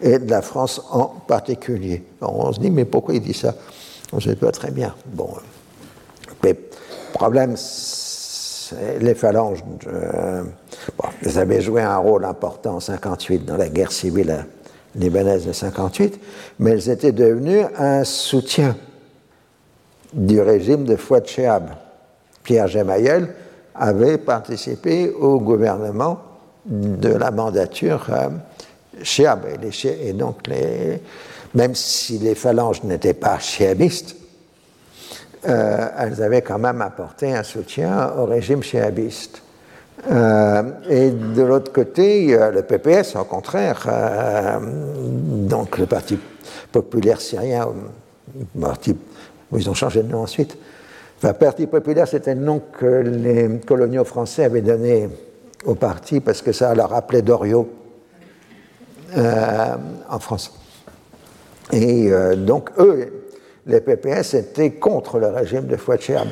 [0.00, 2.04] et de la France en particulier.
[2.22, 3.54] on se dit, mais pourquoi il dit ça?
[4.12, 4.94] On ne pas très bien.
[5.06, 5.30] Bon,
[6.42, 6.54] le
[7.12, 7.56] problème,
[9.00, 10.42] les phalanges, euh,
[11.22, 14.46] elles avaient joué un rôle important en 58 dans la guerre civile
[14.94, 16.20] libanaise de 58,
[16.58, 18.76] mais elles étaient devenues un soutien
[20.12, 21.70] du régime de Fouad Chehab.
[22.42, 23.28] Pierre Gemayel
[23.74, 26.20] avait participé au gouvernement
[26.64, 28.28] de la mandature euh,
[29.02, 29.46] Chehab.
[29.84, 31.00] Et, donc, les,
[31.54, 34.16] même si les phalanges n'étaient pas chéabistes,
[35.46, 39.42] euh, elles avaient quand même apporté un soutien au régime chéabiste.
[40.10, 46.18] Euh, et de l'autre côté, le PPS, au contraire, euh, donc le Parti
[46.70, 47.68] populaire syrien,
[49.56, 50.56] ils ont changé de nom ensuite.
[51.22, 55.08] Le Parti populaire, c'était le nom que les coloniaux français avaient donné
[55.64, 57.68] au parti parce que ça leur rappelait Doriot
[59.16, 60.57] en France.
[61.72, 63.28] Et donc, eux,
[63.66, 66.28] les PPS étaient contre le régime de Fouad Chehab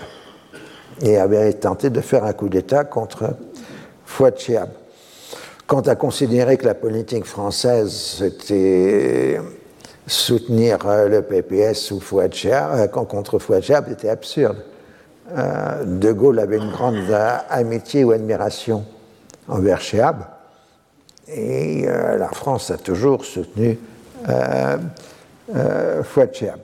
[1.02, 3.34] et avaient tenté de faire un coup d'État contre
[4.04, 4.70] Fouad Chehab.
[5.66, 9.40] Quant à considérer que la politique française c'était
[10.06, 14.58] soutenir euh, le PPS ou Fouad Chehab, euh, contre Fouad Chehab, c'était absurde.
[15.36, 17.10] Euh, de Gaulle avait une grande
[17.50, 18.84] amitié ou admiration
[19.48, 20.18] envers Chehab,
[21.28, 23.78] et la France a toujours soutenu
[26.02, 26.60] Fouad Chehab.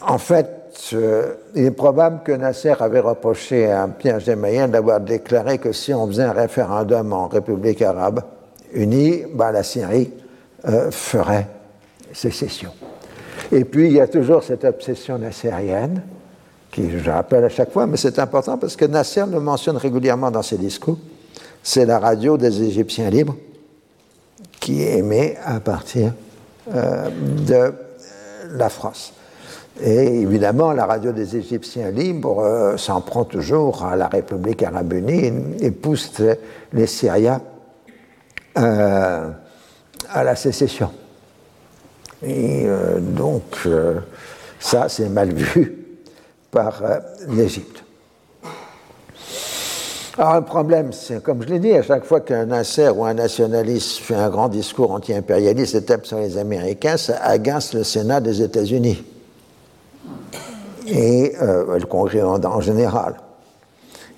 [0.00, 0.60] En fait,
[0.94, 5.92] euh, il est probable que Nasser avait reproché à Pierre Gemayel d'avoir déclaré que si
[5.92, 8.22] on faisait un référendum en République arabe
[8.72, 10.10] unie, bah, la Syrie
[10.66, 11.48] euh, ferait
[12.12, 12.70] sécession.
[13.52, 16.02] Et puis, il y a toujours cette obsession nassérienne,
[16.70, 20.30] qui je rappelle à chaque fois, mais c'est important parce que Nasser le mentionne régulièrement
[20.30, 20.98] dans ses discours.
[21.62, 23.36] C'est la radio des Égyptiens libres
[24.60, 26.29] qui émet à partir euh,
[26.72, 27.72] de
[28.52, 29.12] la France.
[29.82, 34.92] Et évidemment, la radio des Égyptiens libres euh, s'en prend toujours à la République arabe
[34.92, 36.20] unie et, pousse
[36.72, 37.40] les Syriens
[38.58, 39.30] euh,
[40.10, 40.90] à la sécession.
[42.22, 43.66] Et euh, donc,
[44.58, 45.76] ça, c'est mal vu
[46.50, 46.82] par
[47.28, 47.84] l'Égypte.
[50.18, 53.14] Alors, le problème, c'est, comme je l'ai dit, à chaque fois qu'un Nasser ou un
[53.14, 58.20] nationaliste fait un grand discours anti-impérialiste et tape sur les Américains, ça agace le Sénat
[58.20, 59.04] des États-Unis
[60.88, 63.14] et euh, le Congrès en, général.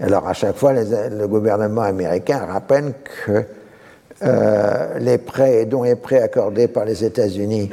[0.01, 2.95] Alors à chaque fois, le gouvernement américain rappelle
[3.27, 3.45] que
[4.23, 7.69] euh, les prêts dons et prêts accordés par les États-Unis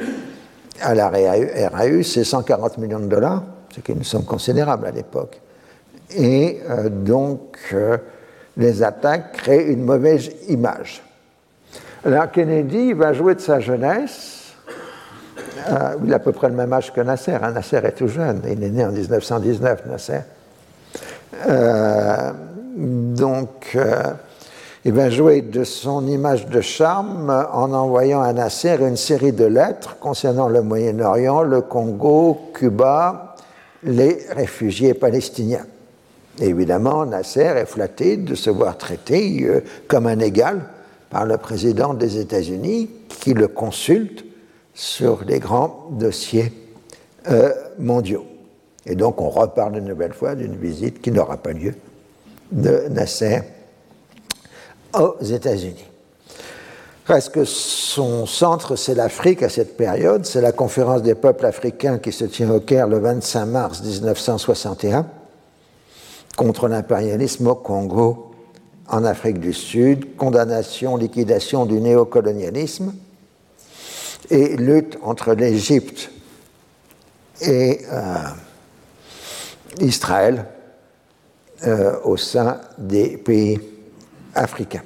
[0.82, 3.42] à la RAU, c'est 140 millions de dollars,
[3.74, 5.40] ce qui est une somme considérable à l'époque.
[6.16, 7.74] Et euh, donc,
[8.56, 11.02] les attaques créent une mauvaise image.
[12.04, 14.40] Alors Kennedy va jouer de sa jeunesse
[15.66, 17.36] ah, il a à peu près le même âge que Nasser.
[17.40, 17.52] Hein.
[17.52, 18.42] Nasser est tout jeune.
[18.50, 20.20] Il est né en 1919, Nasser.
[21.48, 22.32] Euh,
[22.76, 24.12] donc, euh,
[24.84, 29.44] il va jouer de son image de charme en envoyant à Nasser une série de
[29.44, 33.36] lettres concernant le Moyen-Orient, le Congo, Cuba,
[33.82, 35.66] les réfugiés palestiniens.
[36.48, 40.62] Évidemment, Nasser est flatté de se voir traité euh, comme un égal
[41.10, 44.24] par le président des États-Unis qui le consulte
[44.74, 46.52] sur les grands dossiers
[47.30, 48.24] euh, mondiaux.
[48.86, 51.74] Et donc on reparle une nouvelle fois d'une visite qui n'aura pas lieu
[52.50, 53.42] de Nasser
[54.94, 55.84] aux États-Unis.
[57.06, 60.24] Reste que son centre, c'est l'Afrique à cette période.
[60.24, 65.06] C'est la conférence des peuples africains qui se tient au Caire le 25 mars 1961
[66.36, 68.30] contre l'impérialisme au Congo,
[68.88, 72.94] en Afrique du Sud, condamnation, liquidation du néocolonialisme
[74.30, 76.10] et lutte entre l'Égypte
[77.40, 78.14] et euh,
[79.80, 80.46] Israël
[81.66, 83.60] euh, au sein des pays
[84.34, 84.82] africains.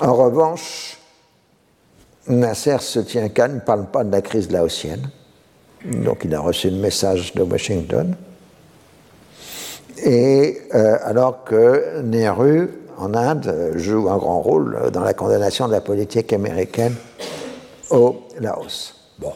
[0.00, 0.98] En revanche,
[2.26, 5.10] Nasser se tient calme, ne parle pas de la crise laotienne.
[5.84, 8.16] Donc il a reçu le message de Washington.
[10.02, 15.72] Et euh, alors que Nehru, en Inde, joue un grand rôle dans la condamnation de
[15.72, 16.94] la politique américaine
[17.90, 18.94] au Laos.
[19.18, 19.32] Bon,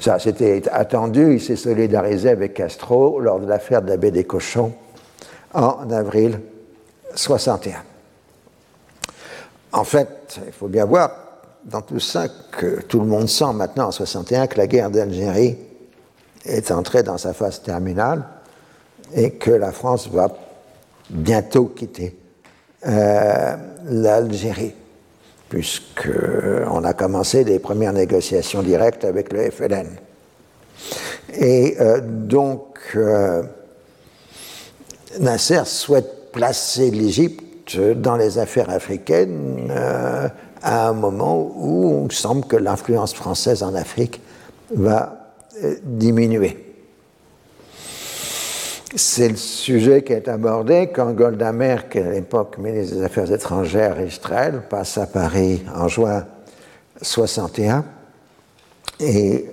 [0.00, 4.24] ça c'était attendu, il s'est solidarisé avec Castro lors de l'affaire de la baie des
[4.24, 4.72] cochons
[5.54, 6.40] en avril
[7.14, 7.82] 61.
[9.72, 11.10] En fait, il faut bien voir
[11.64, 15.58] dans tout ça que tout le monde sent maintenant en 61 que la guerre d'Algérie
[16.44, 18.24] est entrée dans sa phase terminale
[19.14, 20.28] et que la France va
[21.10, 22.16] bientôt quitter
[22.86, 24.74] euh, l'Algérie,
[25.48, 29.88] puisqu'on a commencé les premières négociations directes avec le FLN.
[31.34, 33.42] Et euh, donc, euh,
[35.20, 40.28] Nasser souhaite placer l'Égypte dans les affaires africaines euh,
[40.62, 44.20] à un moment où on semble que l'influence française en Afrique
[44.70, 45.34] va
[45.82, 46.67] diminuer.
[48.94, 53.02] C'est le sujet qui est abordé quand Golda Meir, qui est à l'époque ministre des
[53.02, 56.24] Affaires étrangères Israël, passe à Paris en juin
[57.02, 57.84] 61.
[59.00, 59.46] Et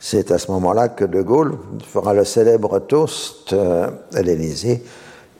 [0.00, 1.56] c'est à ce moment-là que De Gaulle
[1.86, 4.82] fera le célèbre toast euh, à l'Élysée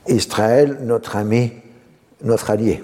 [0.07, 1.51] Israël, notre ami
[2.23, 2.81] notre allié.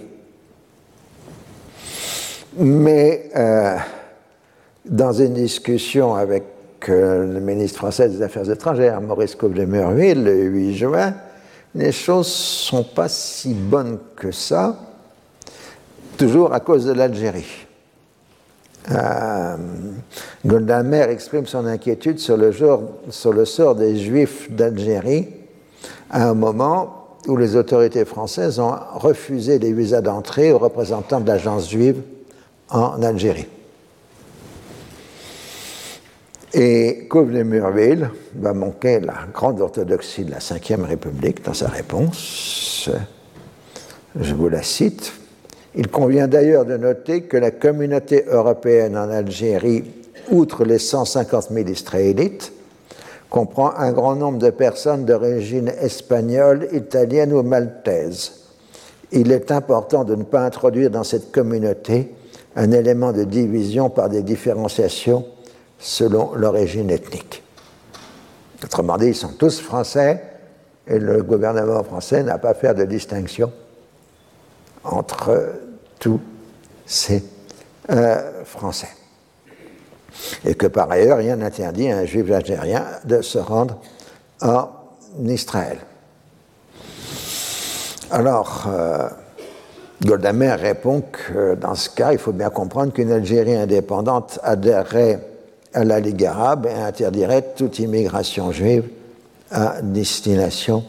[2.58, 3.78] Mais euh,
[4.86, 6.44] dans une discussion avec
[6.88, 11.14] euh, le ministre français des Affaires étrangères, Maurice Coble-Merville, le 8 juin,
[11.76, 14.78] les choses ne sont pas si bonnes que ça,
[16.18, 17.68] toujours à cause de l'Algérie.
[18.92, 19.58] Euh,
[21.10, 22.52] exprime son inquiétude sur le,
[23.10, 25.28] sur le sort des Juifs d'Algérie
[26.10, 31.28] à un moment où les autorités françaises ont refusé les visas d'entrée aux représentants de
[31.28, 32.02] l'agence juive
[32.70, 33.48] en Algérie.
[36.54, 42.90] Et Coveney-Murville va manquer la grande orthodoxie de la Ve République dans sa réponse.
[44.20, 45.14] Je vous la cite.
[45.76, 49.84] Il convient d'ailleurs de noter que la communauté européenne en Algérie,
[50.32, 52.52] outre les 150 000 Israélites,
[53.30, 58.32] comprend un grand nombre de personnes d'origine espagnole, italienne ou maltaise.
[59.12, 62.12] Il est important de ne pas introduire dans cette communauté
[62.56, 65.26] un élément de division par des différenciations
[65.80, 67.44] selon l'origine ethnique.
[68.64, 70.22] Autrement dit, ils sont tous français
[70.86, 73.52] et le gouvernement français n'a pas à faire de distinction
[74.84, 75.54] entre
[76.00, 76.20] tous
[76.86, 77.24] ces
[77.90, 78.90] euh, Français
[80.46, 83.80] et que par ailleurs rien n'interdit à un juif algérien de se rendre
[84.42, 84.70] en
[85.26, 85.78] Israël.
[88.12, 89.08] Alors, euh,
[90.04, 95.29] Goldamer répond que dans ce cas, il faut bien comprendre qu'une Algérie indépendante adhérerait
[95.74, 98.86] la Ligue arabe et interdirait toute immigration juive
[99.52, 100.84] à destination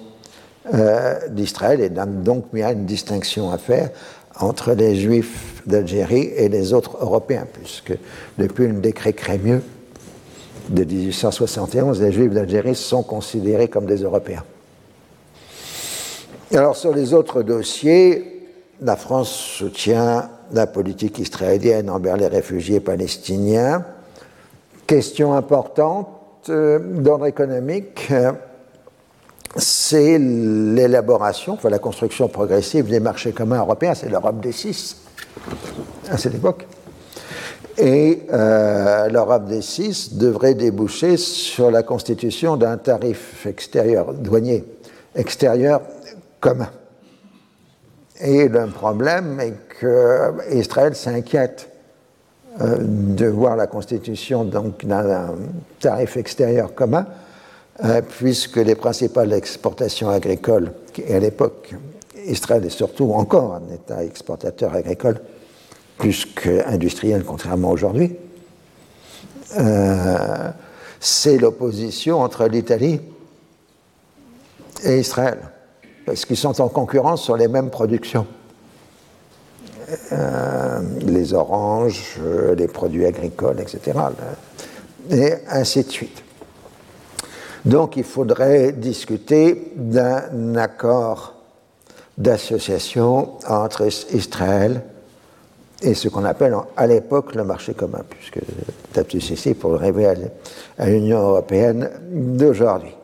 [0.75, 3.91] euh, d'Israël et donc il y a une distinction à faire
[4.39, 7.93] entre les juifs d'Algérie et les autres Européens, puisque
[8.39, 9.63] depuis le décret Crémieux
[10.69, 14.45] de 1871, les juifs d'Algérie sont considérés comme des Européens.
[16.55, 18.49] Alors sur les autres dossiers,
[18.81, 23.85] la France soutient la politique israélienne envers les réfugiés palestiniens.
[24.91, 26.09] Question importante
[26.49, 28.33] euh, d'ordre économique, euh,
[29.55, 34.97] c'est l'élaboration, enfin la construction progressive des marchés communs européens, c'est l'Europe des six
[36.11, 36.67] à cette époque.
[37.79, 44.65] Et euh, l'Europe des six devrait déboucher sur la constitution d'un tarif extérieur, douanier
[45.15, 45.83] extérieur
[46.41, 46.71] commun.
[48.21, 51.69] Et le problème est qu'Israël s'inquiète
[52.61, 54.73] euh, de voir la constitution d'un
[55.79, 57.07] tarif extérieur commun
[58.19, 61.75] puisque les principales exportations agricoles, et à l'époque,
[62.27, 65.21] Israël est surtout encore un État exportateur agricole,
[65.99, 68.17] plus qu'industriel, contrairement aujourd'hui,
[69.59, 70.51] euh,
[70.99, 73.01] c'est l'opposition entre l'Italie
[74.85, 75.39] et Israël,
[76.07, 78.27] parce qu'ils sont en concurrence sur les mêmes productions.
[80.13, 83.99] Euh, les oranges, euh, les produits agricoles, etc.
[85.11, 86.23] Et ainsi de suite.
[87.65, 91.35] Donc il faudrait discuter d'un accord
[92.19, 94.83] d'association entre Israël
[95.83, 98.41] et ce qu'on appelle à l'époque le marché commun, puisque
[98.91, 100.07] status ici pour rêver
[100.79, 102.95] à l'Union européenne d'aujourd'hui.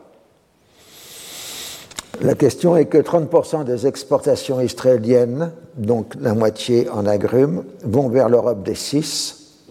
[2.21, 8.27] La question est que 30% des exportations israéliennes, donc la moitié en agrumes, vont vers
[8.27, 9.61] l'Europe des six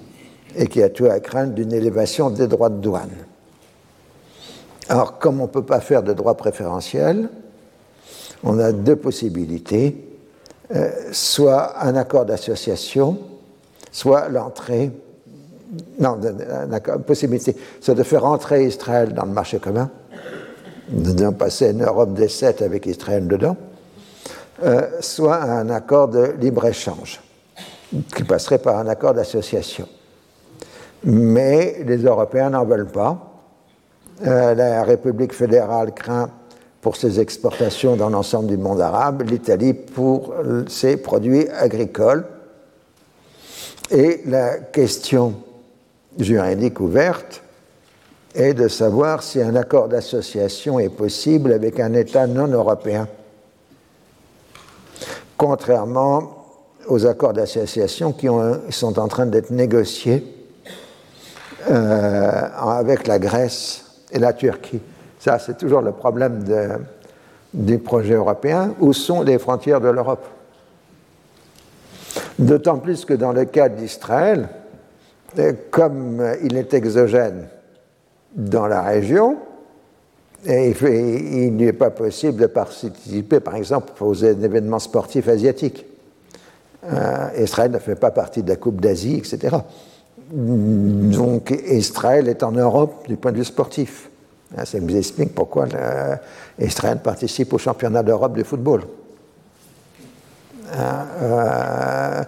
[0.54, 3.10] et qui a tout à craindre d'une élévation des droits de douane.
[4.88, 7.28] Alors, comme on ne peut pas faire de droits préférentiels,
[8.44, 10.06] on a deux possibilités.
[10.74, 13.18] Euh, soit un accord d'association,
[13.90, 14.92] soit l'entrée.
[15.98, 19.90] Non, une possibilité, c'est de faire entrer Israël dans le marché commun,
[20.88, 23.56] de passer une Europe des sept avec Israël dedans,
[24.62, 27.20] euh, soit un accord de libre-échange,
[28.14, 29.88] qui passerait par un accord d'association.
[31.04, 33.32] Mais les Européens n'en veulent pas.
[34.26, 36.30] Euh, la République fédérale craint
[36.80, 40.32] pour ses exportations dans l'ensemble du monde arabe, l'Italie pour
[40.68, 42.24] ses produits agricoles.
[43.90, 45.34] Et la question
[46.18, 47.42] juridique ouverte
[48.36, 53.08] est de savoir si un accord d'association est possible avec un État non européen,
[55.36, 56.44] contrairement
[56.86, 58.28] aux accords d'association qui
[58.70, 60.24] sont en train d'être négociés
[61.68, 64.80] euh, avec la Grèce et la Turquie.
[65.18, 66.44] Ça, c'est toujours le problème
[67.52, 68.74] du projet européen.
[68.78, 70.24] Où sont les frontières de l'Europe?
[72.38, 74.48] D'autant plus que dans le cas d'Israël,
[75.38, 77.48] euh, comme il est exogène
[78.36, 79.38] dans la région,
[80.46, 85.86] il n'est pas possible de participer, par exemple, aux événements sportifs asiatiques.
[86.84, 89.56] Euh, Israël ne fait pas partie de la Coupe d'Asie, etc.
[90.30, 94.10] Donc Israël est en Europe du point de vue sportif.
[94.56, 95.66] Ah, ça nous explique pourquoi
[96.60, 98.82] Israël participe au championnat d'Europe de football.
[100.74, 102.22] Euh,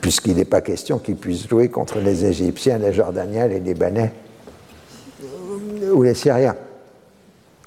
[0.00, 4.12] puisqu'il n'est pas question qu'il puisse jouer contre les Égyptiens, les Jordaniens, les Libanais
[5.92, 6.56] ou les Syriens.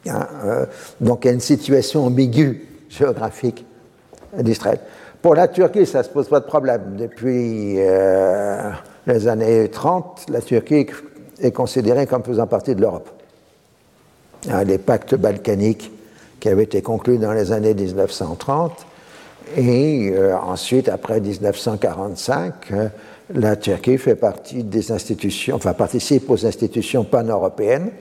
[0.08, 0.66] Ah, euh,
[1.02, 3.66] donc il y a une situation ambiguë géographique
[4.38, 4.80] d'Israël.
[5.22, 6.96] Pour la Turquie, ça ne se pose pas de problème.
[6.98, 8.72] Depuis euh,
[9.06, 10.88] les années 30, la Turquie
[11.42, 13.10] est considérée comme faisant partie de l'Europe.
[14.50, 15.92] Hein, les pactes balkaniques
[16.40, 18.86] qui avaient été conclus dans les années 1930.
[19.58, 22.88] Et euh, ensuite, après 1945, euh,
[23.34, 27.92] la Turquie fait partie des institutions, enfin participe aux institutions pan-européennes,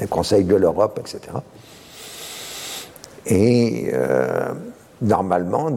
[0.00, 1.20] le Conseil de l'Europe, etc.
[3.26, 4.52] Et euh,
[5.00, 5.68] normalement,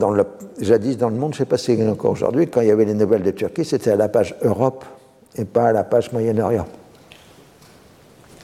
[0.59, 2.71] jadis dans le monde, je ne sais pas si c'est encore aujourd'hui, quand il y
[2.71, 4.83] avait les nouvelles de Turquie, c'était à la page Europe
[5.35, 6.65] et pas à la page Moyen-Orient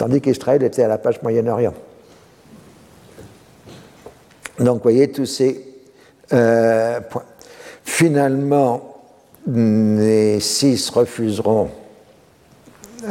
[0.02, 1.76] tandis qu'Israël était à la page Moyen-Orient.
[4.58, 5.64] Donc, vous voyez tous ces
[6.34, 7.22] euh, points.
[7.84, 8.96] Finalement,
[9.46, 11.70] les six refuseront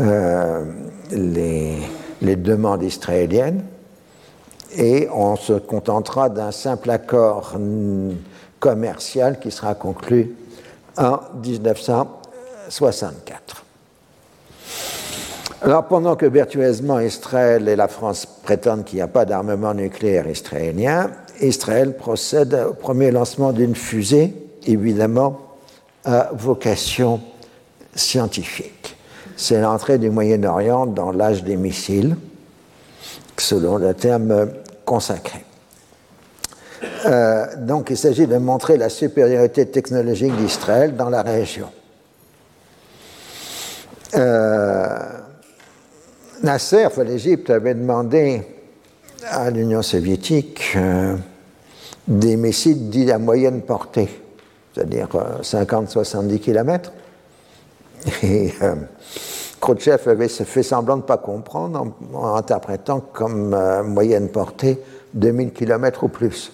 [0.00, 0.64] euh,
[1.12, 1.76] les,
[2.20, 3.64] les, demandes israéliennes
[4.76, 7.54] et on se contentera d'un simple accord
[8.58, 10.36] commercial qui sera conclu
[10.96, 13.64] en 1964.
[15.62, 20.26] Alors pendant que virtueusement Israël et la France prétendent qu'il n'y a pas d'armement nucléaire
[20.26, 21.10] israélien,
[21.40, 24.34] Israël procède au premier lancement d'une fusée,
[24.66, 25.38] évidemment
[26.04, 27.20] à vocation
[27.94, 28.96] scientifique.
[29.40, 32.14] C'est l'entrée du Moyen-Orient dans l'âge des missiles,
[33.38, 34.50] selon le terme
[34.84, 35.42] consacré.
[37.06, 41.70] Euh, donc il s'agit de montrer la supériorité technologique d'Israël dans la région.
[44.14, 44.98] Euh,
[46.42, 48.42] Nasser, l'Égypte, avait demandé
[49.26, 51.16] à l'Union soviétique euh,
[52.06, 54.10] des missiles dits à moyenne portée,
[54.74, 55.08] c'est-à-dire
[55.40, 56.92] 50-70 euh, km.
[58.22, 58.74] Et euh,
[59.60, 64.78] Khrouchtchev avait fait semblant de ne pas comprendre en, interprétant comme moyenne portée
[65.14, 66.52] 2000 km ou plus.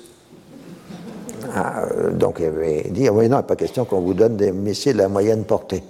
[1.54, 5.08] Ah, donc il avait dit, oui, non, pas question qu'on vous donne des missiles à
[5.08, 5.82] moyenne portée.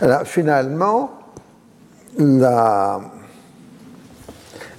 [0.00, 1.10] Alors finalement,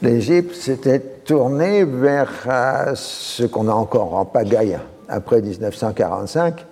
[0.02, 6.66] l'Égypte s'était tournée vers euh, ce qu'on a encore en pagaille après 1945,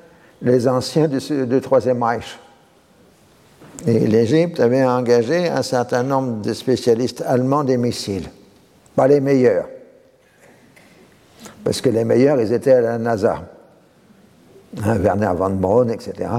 [0.44, 2.38] les anciens du, Troisième Reich.
[3.88, 8.30] Et l'Égypte avait engagé un certain nombre de spécialistes allemands des missiles,
[8.96, 9.68] pas les meilleurs,
[11.64, 13.42] parce que les meilleurs, ils étaient à la NASA,
[14.84, 16.30] hein, Werner von Braun, etc.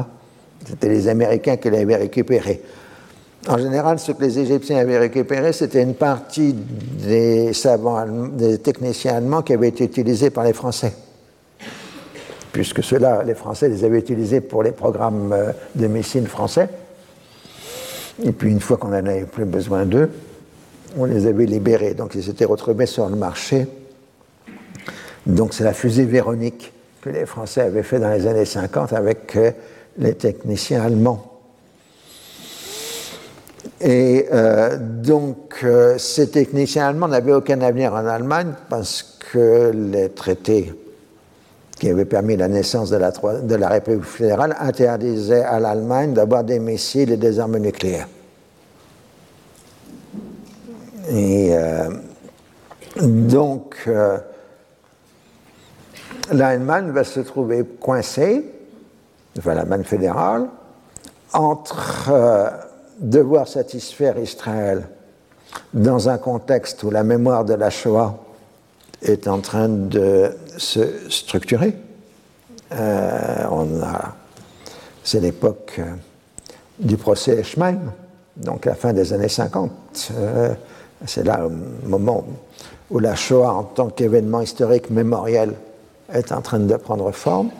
[0.67, 2.63] C'était les Américains qui l'avaient récupéré.
[3.49, 9.17] En général, ce que les Égyptiens avaient récupéré, c'était une partie des savants, des techniciens
[9.17, 10.95] allemands qui avaient été utilisés par les Français.
[12.55, 16.69] Puisque ceux-là, les Français les avaient utilisés pour les programmes euh, de missiles français.
[18.23, 20.09] Et puis, une fois qu'on n'en avait plus besoin d'eux,
[20.97, 21.95] on les avait libérés.
[21.95, 23.67] Donc, ils s'étaient retrouvés sur le marché.
[25.27, 26.73] Donc, c'est la fusée Véronique
[27.03, 29.51] que les Français avaient fait dans les années 50 avec euh,
[29.99, 31.41] les techniciens allemands.
[33.81, 35.67] Et euh, donc,
[35.99, 40.73] ces techniciens allemands n'avaient aucun avenir en Allemagne parce que les traités
[41.79, 42.97] qui avaient permis la naissance de
[43.57, 48.09] la, République fédérale interdisaient à l'Allemagne d'avoir des missiles et des armes nucléaires.
[51.11, 51.91] Et euh,
[53.03, 53.89] donc,
[56.33, 58.45] l'Allemagne va se trouver coincée,
[59.39, 60.47] enfin l'Allemagne fédérale,
[61.33, 62.13] entre
[63.01, 64.85] devoir satisfaire Israël
[65.73, 68.17] dans un contexte où la mémoire de la Shoah
[69.03, 71.75] est en train de se structurer.
[72.73, 74.15] Euh, on a,
[75.03, 75.93] c'est l'époque euh,
[76.79, 77.79] du procès Eshmaim,
[78.37, 79.71] donc la fin des années 50.
[80.17, 80.55] Euh,
[81.07, 82.25] c'est là le moment
[82.91, 85.55] où la Shoah, en tant qu'événement historique mémoriel,
[86.13, 87.51] est en train de prendre forme.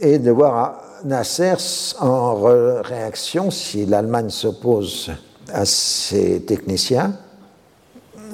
[0.00, 1.54] et de voir Nasser,
[2.00, 2.34] en
[2.82, 5.12] réaction, si l'Allemagne s'oppose
[5.52, 7.12] à ses techniciens,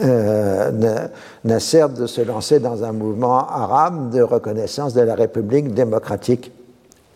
[0.03, 0.71] euh,
[1.45, 6.53] de se lancer dans un mouvement arabe de reconnaissance de la République démocratique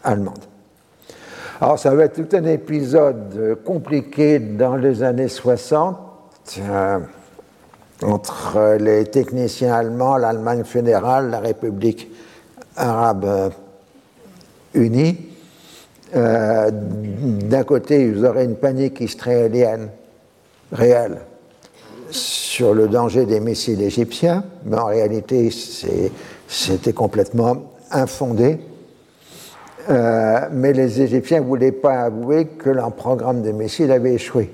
[0.05, 0.45] allemande.
[1.61, 5.99] Alors ça va être tout un épisode compliqué dans les années 60
[6.59, 6.99] euh,
[8.03, 12.11] entre les techniciens allemands, l'Allemagne fédérale, la République
[12.77, 13.53] arabe
[14.75, 15.17] unie.
[16.15, 19.89] Euh, d'un côté, vous aurez une panique israélienne
[20.73, 21.19] réelle
[22.11, 25.51] sur le danger des missiles égyptiens, mais en réalité,
[26.49, 28.59] c'était complètement infondé.
[29.91, 34.51] Euh, mais les Égyptiens ne voulaient pas avouer que leur programme de missiles avait échoué.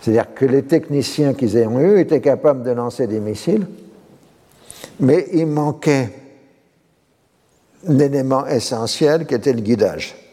[0.00, 3.66] C'est-à-dire que les techniciens qu'ils ont eus étaient capables de lancer des missiles,
[5.00, 6.10] mais il manquait
[7.88, 10.25] l'élément essentiel qui était le guidage.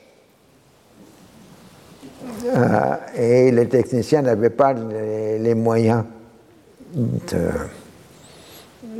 [2.45, 6.03] Euh, et les techniciens n'avaient pas les, moyens
[6.93, 7.49] de,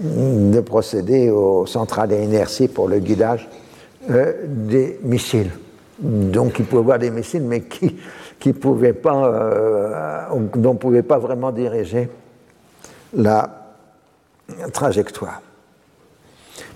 [0.02, 3.48] de, procéder aux centrales d'inertie pour le guidage
[4.10, 5.52] euh, des missiles.
[6.00, 11.52] Donc ils pouvaient avoir des missiles, mais qui, pouvaient pas, euh, ne pouvait pas vraiment
[11.52, 12.10] diriger
[13.14, 13.50] la
[14.72, 15.42] trajectoire.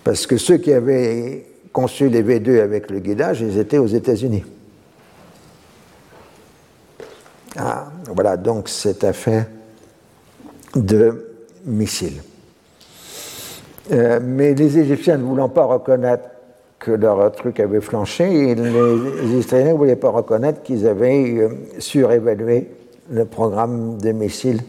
[0.03, 4.43] Parce que ceux qui avaient conçu les V2 avec le guidage, ils étaient aux États-Unis.
[7.55, 9.45] Ah, voilà donc cette affaire
[10.75, 11.25] de
[11.65, 12.21] missiles.
[13.91, 16.25] Euh, mais les Égyptiens ne voulant pas reconnaître
[16.79, 21.49] que leur truc avait flanché, les Israéliens ne voulaient pas reconnaître qu'ils avaient euh,
[21.79, 22.69] surévalué
[23.09, 24.61] le programme de missiles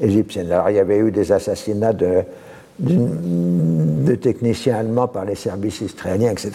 [0.00, 0.44] égyptiens.
[0.50, 2.22] Alors il y avait eu des assassinats de,
[2.78, 6.52] de techniciens allemands par les services israéliens, etc.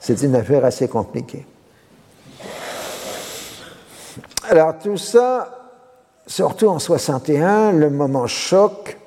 [0.00, 1.46] C'est une affaire assez compliquée.
[4.50, 5.48] Alors tout ça,
[6.26, 8.98] surtout en 61, le moment choc,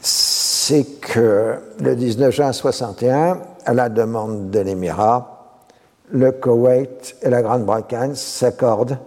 [0.00, 5.58] c'est que le 19 juin 61, à la demande de l'Émirat,
[6.10, 8.98] le Koweït et la Grande-Bretagne s'accordent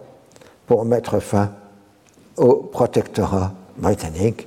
[0.67, 1.51] pour mettre fin
[2.35, 4.45] au protectorat britannique.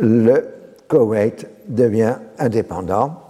[0.00, 0.48] Le
[0.88, 3.20] Koweït devient indépendant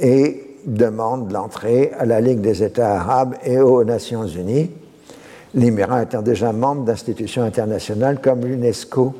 [0.00, 4.72] et demande l'entrée à la Ligue des États arabes et aux Nations unies
[5.54, 9.14] l'Émirat étant déjà membre d'institutions internationales comme l'UNESCO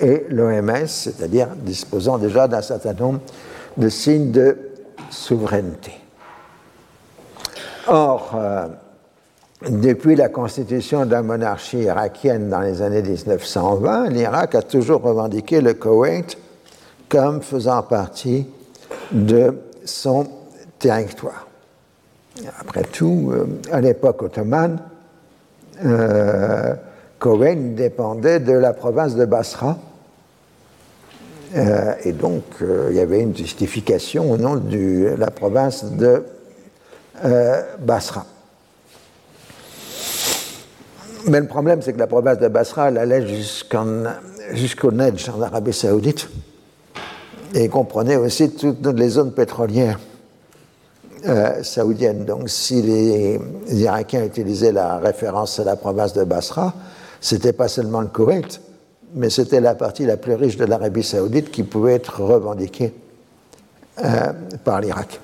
[0.00, 3.20] et l'OMS, c'est-à-dire disposant déjà d'un certain nombre
[3.76, 4.58] de signes de
[5.10, 5.92] souveraineté.
[7.88, 8.66] Or, euh,
[9.68, 15.60] depuis la constitution de la monarchie irakienne dans les années 1920, l'Irak a toujours revendiqué
[15.60, 16.36] le Koweït
[17.08, 18.46] comme faisant partie
[19.12, 19.54] de
[19.84, 20.26] son
[20.78, 21.46] territoire.
[22.60, 24.78] Après tout, euh, à l'époque ottomane,
[25.84, 26.74] euh,
[27.74, 29.78] dépendait de la province de Basra.
[31.56, 36.24] Euh, et donc, euh, il y avait une justification au nom de la province de
[37.80, 38.26] Basra.
[41.28, 46.28] Mais le problème, c'est que la province de Basra, allait jusqu'au Nedj, en Arabie Saoudite,
[47.54, 49.98] et comprenait aussi toutes les zones pétrolières
[51.24, 52.24] euh, saoudiennes.
[52.26, 53.40] Donc, si les,
[53.70, 56.74] Irakiens utilisaient la référence à la province de Basra,
[57.20, 58.60] c'était pas seulement le Koweït,
[59.14, 62.92] mais c'était la partie la plus riche de l'Arabie Saoudite qui pouvait être revendiquée
[64.04, 64.32] euh,
[64.62, 65.18] par l'Irak.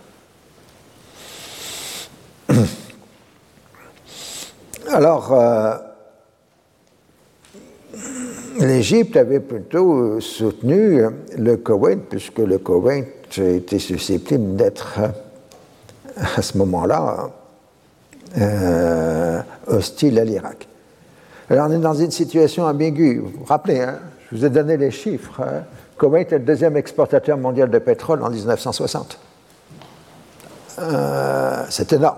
[4.91, 5.75] Alors, euh,
[8.61, 11.03] l'Égypte avait plutôt soutenu
[11.37, 14.99] le Koweït, puisque le Koweït était susceptible d'être,
[16.37, 17.31] à ce moment-là,
[18.39, 20.69] euh, hostile à l'Irak.
[21.51, 23.19] Alors on est dans une situation ambiguë.
[23.19, 23.99] Vous vous rappelez, hein,
[24.31, 25.41] je vous ai donné les chiffres.
[25.41, 25.65] Hein.
[25.97, 29.19] Koweït le deuxième exportateur mondial de pétrole en 1960.
[31.69, 32.17] c'est énorme.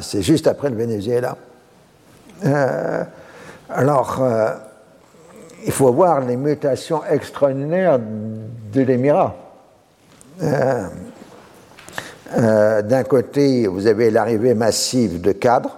[0.00, 1.36] c'est juste après le Venezuela.
[3.72, 4.50] Alors, euh,
[5.64, 9.36] il faut voir les mutations extraordinaires de l'Émirat.
[12.32, 15.76] Euh, euh, d'un côté, vous avez l'arrivée massive de cadres,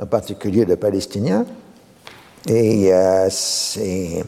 [0.00, 1.44] en particulier de Palestiniens,
[2.48, 2.90] et
[3.30, 4.22] c'est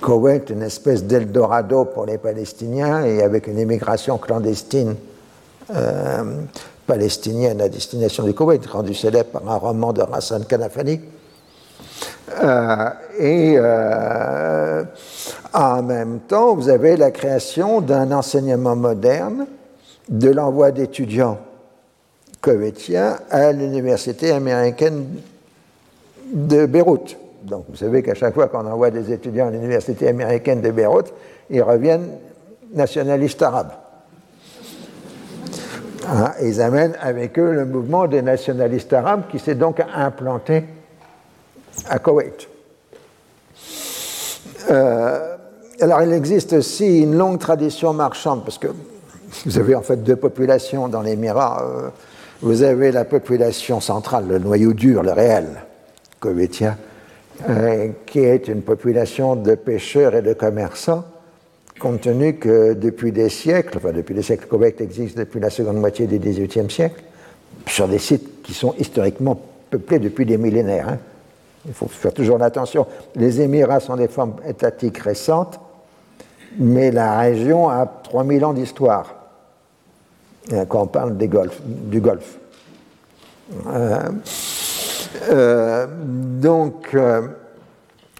[0.00, 4.94] Koweït, une espèce d'Eldorado pour les Palestiniens, et avec une immigration clandestine
[6.86, 11.00] palestinienne à destination du Koweït, rendue célèbre par un roman de Hassan Kanafani.
[12.42, 14.84] Euh, et euh,
[15.52, 19.46] en même temps, vous avez la création d'un enseignement moderne,
[20.08, 21.38] de l'envoi d'étudiants
[22.40, 25.06] koweïtiens à l'université américaine
[26.32, 27.16] de Beyrouth.
[27.42, 31.12] Donc vous savez qu'à chaque fois qu'on envoie des étudiants à l'université américaine de Beyrouth,
[31.50, 32.10] ils reviennent
[32.74, 33.72] nationalistes arabes.
[36.08, 40.64] Hein, ils amènent avec eux le mouvement des nationalistes arabes qui s'est donc implanté
[41.88, 42.48] à Koweït.
[44.70, 45.36] Euh,
[45.80, 48.68] alors il existe aussi une longue tradition marchande, parce que
[49.44, 51.62] vous avez en fait deux populations dans l'Émirat.
[51.62, 51.90] Euh,
[52.42, 55.46] vous avez la population centrale, le noyau dur, le réel,
[56.20, 56.76] koweïtien,
[57.48, 61.04] euh, qui est une population de pêcheurs et de commerçants,
[61.78, 65.78] compte tenu que depuis des siècles, enfin depuis des siècles, Koweït existe depuis la seconde
[65.78, 67.02] moitié du XVIIIe siècle,
[67.66, 69.38] sur des sites qui sont historiquement
[69.70, 70.88] peuplés depuis des millénaires.
[70.90, 70.98] Hein.
[71.66, 72.86] Il faut faire toujours attention.
[73.16, 75.58] Les Émirats sont des formes étatiques récentes,
[76.58, 79.15] mais la région a 3000 ans d'histoire
[80.68, 81.28] quand on parle du
[82.00, 82.38] Golfe.
[83.66, 83.98] Euh,
[85.30, 85.86] euh,
[86.40, 86.96] donc,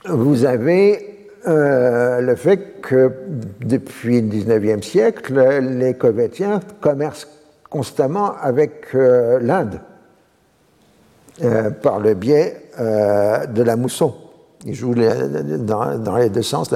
[0.09, 3.13] vous avez le fait que
[3.61, 7.29] depuis le 19e siècle, les Kovétiens commercent
[7.71, 9.81] constamment avec l'Inde.
[11.43, 14.15] Euh, par le biais euh, de la mousson.
[14.65, 16.71] Ils jouent dans, les deux sens.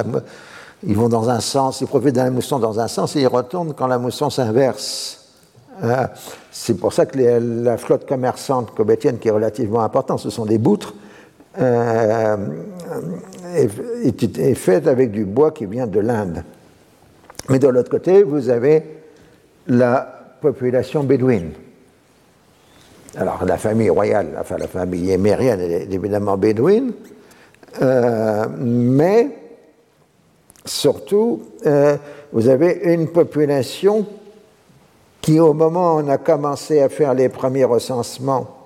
[0.86, 3.26] ils vont dans un sens, ils profitent de la mousson dans un sens et ils
[3.26, 5.19] retournent quand la mousson s'inverse.
[5.82, 6.06] Euh,
[6.50, 10.58] c'est pour ça que la flotte commerçante cobétienne, qui est relativement importante, ce sont des
[10.58, 10.94] boutres,
[11.56, 11.68] est,
[14.38, 16.44] est faite avec du bois qui vient de l'Inde.
[17.48, 18.84] Mais de l'autre côté, vous avez
[19.66, 21.50] la population bédouine
[23.16, 26.92] alors, la famille royale, enfin la famille émérienne est évidemment bédouine,
[27.82, 29.30] euh, mais
[30.64, 31.96] surtout, euh,
[32.32, 34.06] vous avez une population
[35.20, 38.56] qui, au moment où on a commencé à faire les premiers recensements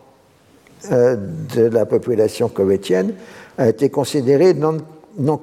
[0.92, 1.16] euh,
[1.54, 3.14] de la population kovétienne,
[3.58, 4.78] a été considérée non,
[5.18, 5.40] non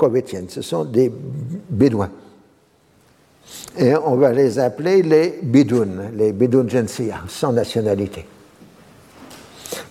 [0.47, 1.11] Ce sont des
[1.69, 2.11] bédouins.
[3.77, 6.87] Et on va les appeler les bidouns, les bidouns
[7.27, 8.25] sans nationalité.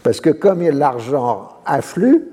[0.03, 2.25] Parce que comme l'argent afflue,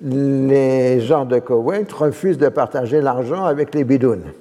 [0.00, 4.32] les gens de Koweït refusent de partager l'argent avec les bidouns,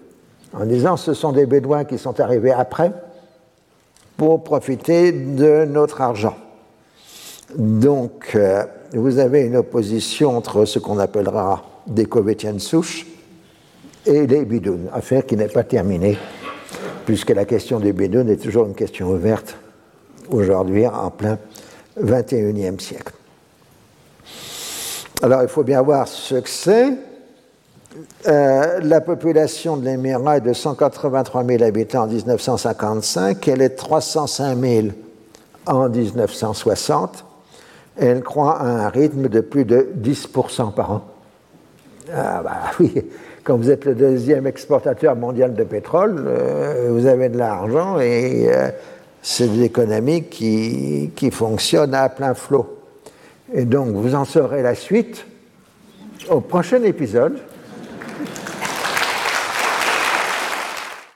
[0.53, 2.91] en disant ce sont des bédouins qui sont arrivés après
[4.17, 6.35] pour profiter de notre argent.
[7.55, 8.63] Donc, euh,
[8.93, 13.05] vous avez une opposition entre ce qu'on appellera des Koweïtiennes souches
[14.05, 16.17] et les bidouns, affaire qui n'est pas terminée,
[17.05, 19.57] puisque la question des bidouns est toujours une question ouverte
[20.29, 21.37] aujourd'hui en plein
[21.99, 23.13] 21e siècle.
[25.21, 26.93] Alors il faut bien voir ce que c'est.
[28.27, 34.57] Euh, la population de l'Émirat est de 183 000 habitants en 1955, elle est 305
[34.57, 34.87] 000
[35.65, 37.25] en 1960,
[37.97, 41.01] elle croît à un rythme de plus de 10% par an.
[42.13, 42.93] Ah bah oui,
[43.43, 48.47] quand vous êtes le deuxième exportateur mondial de pétrole, euh, vous avez de l'argent et
[48.49, 48.69] euh,
[49.21, 52.77] c'est des économies qui, qui fonctionnent à plein flot.
[53.53, 55.25] Et donc vous en saurez la suite
[56.29, 57.39] au prochain épisode.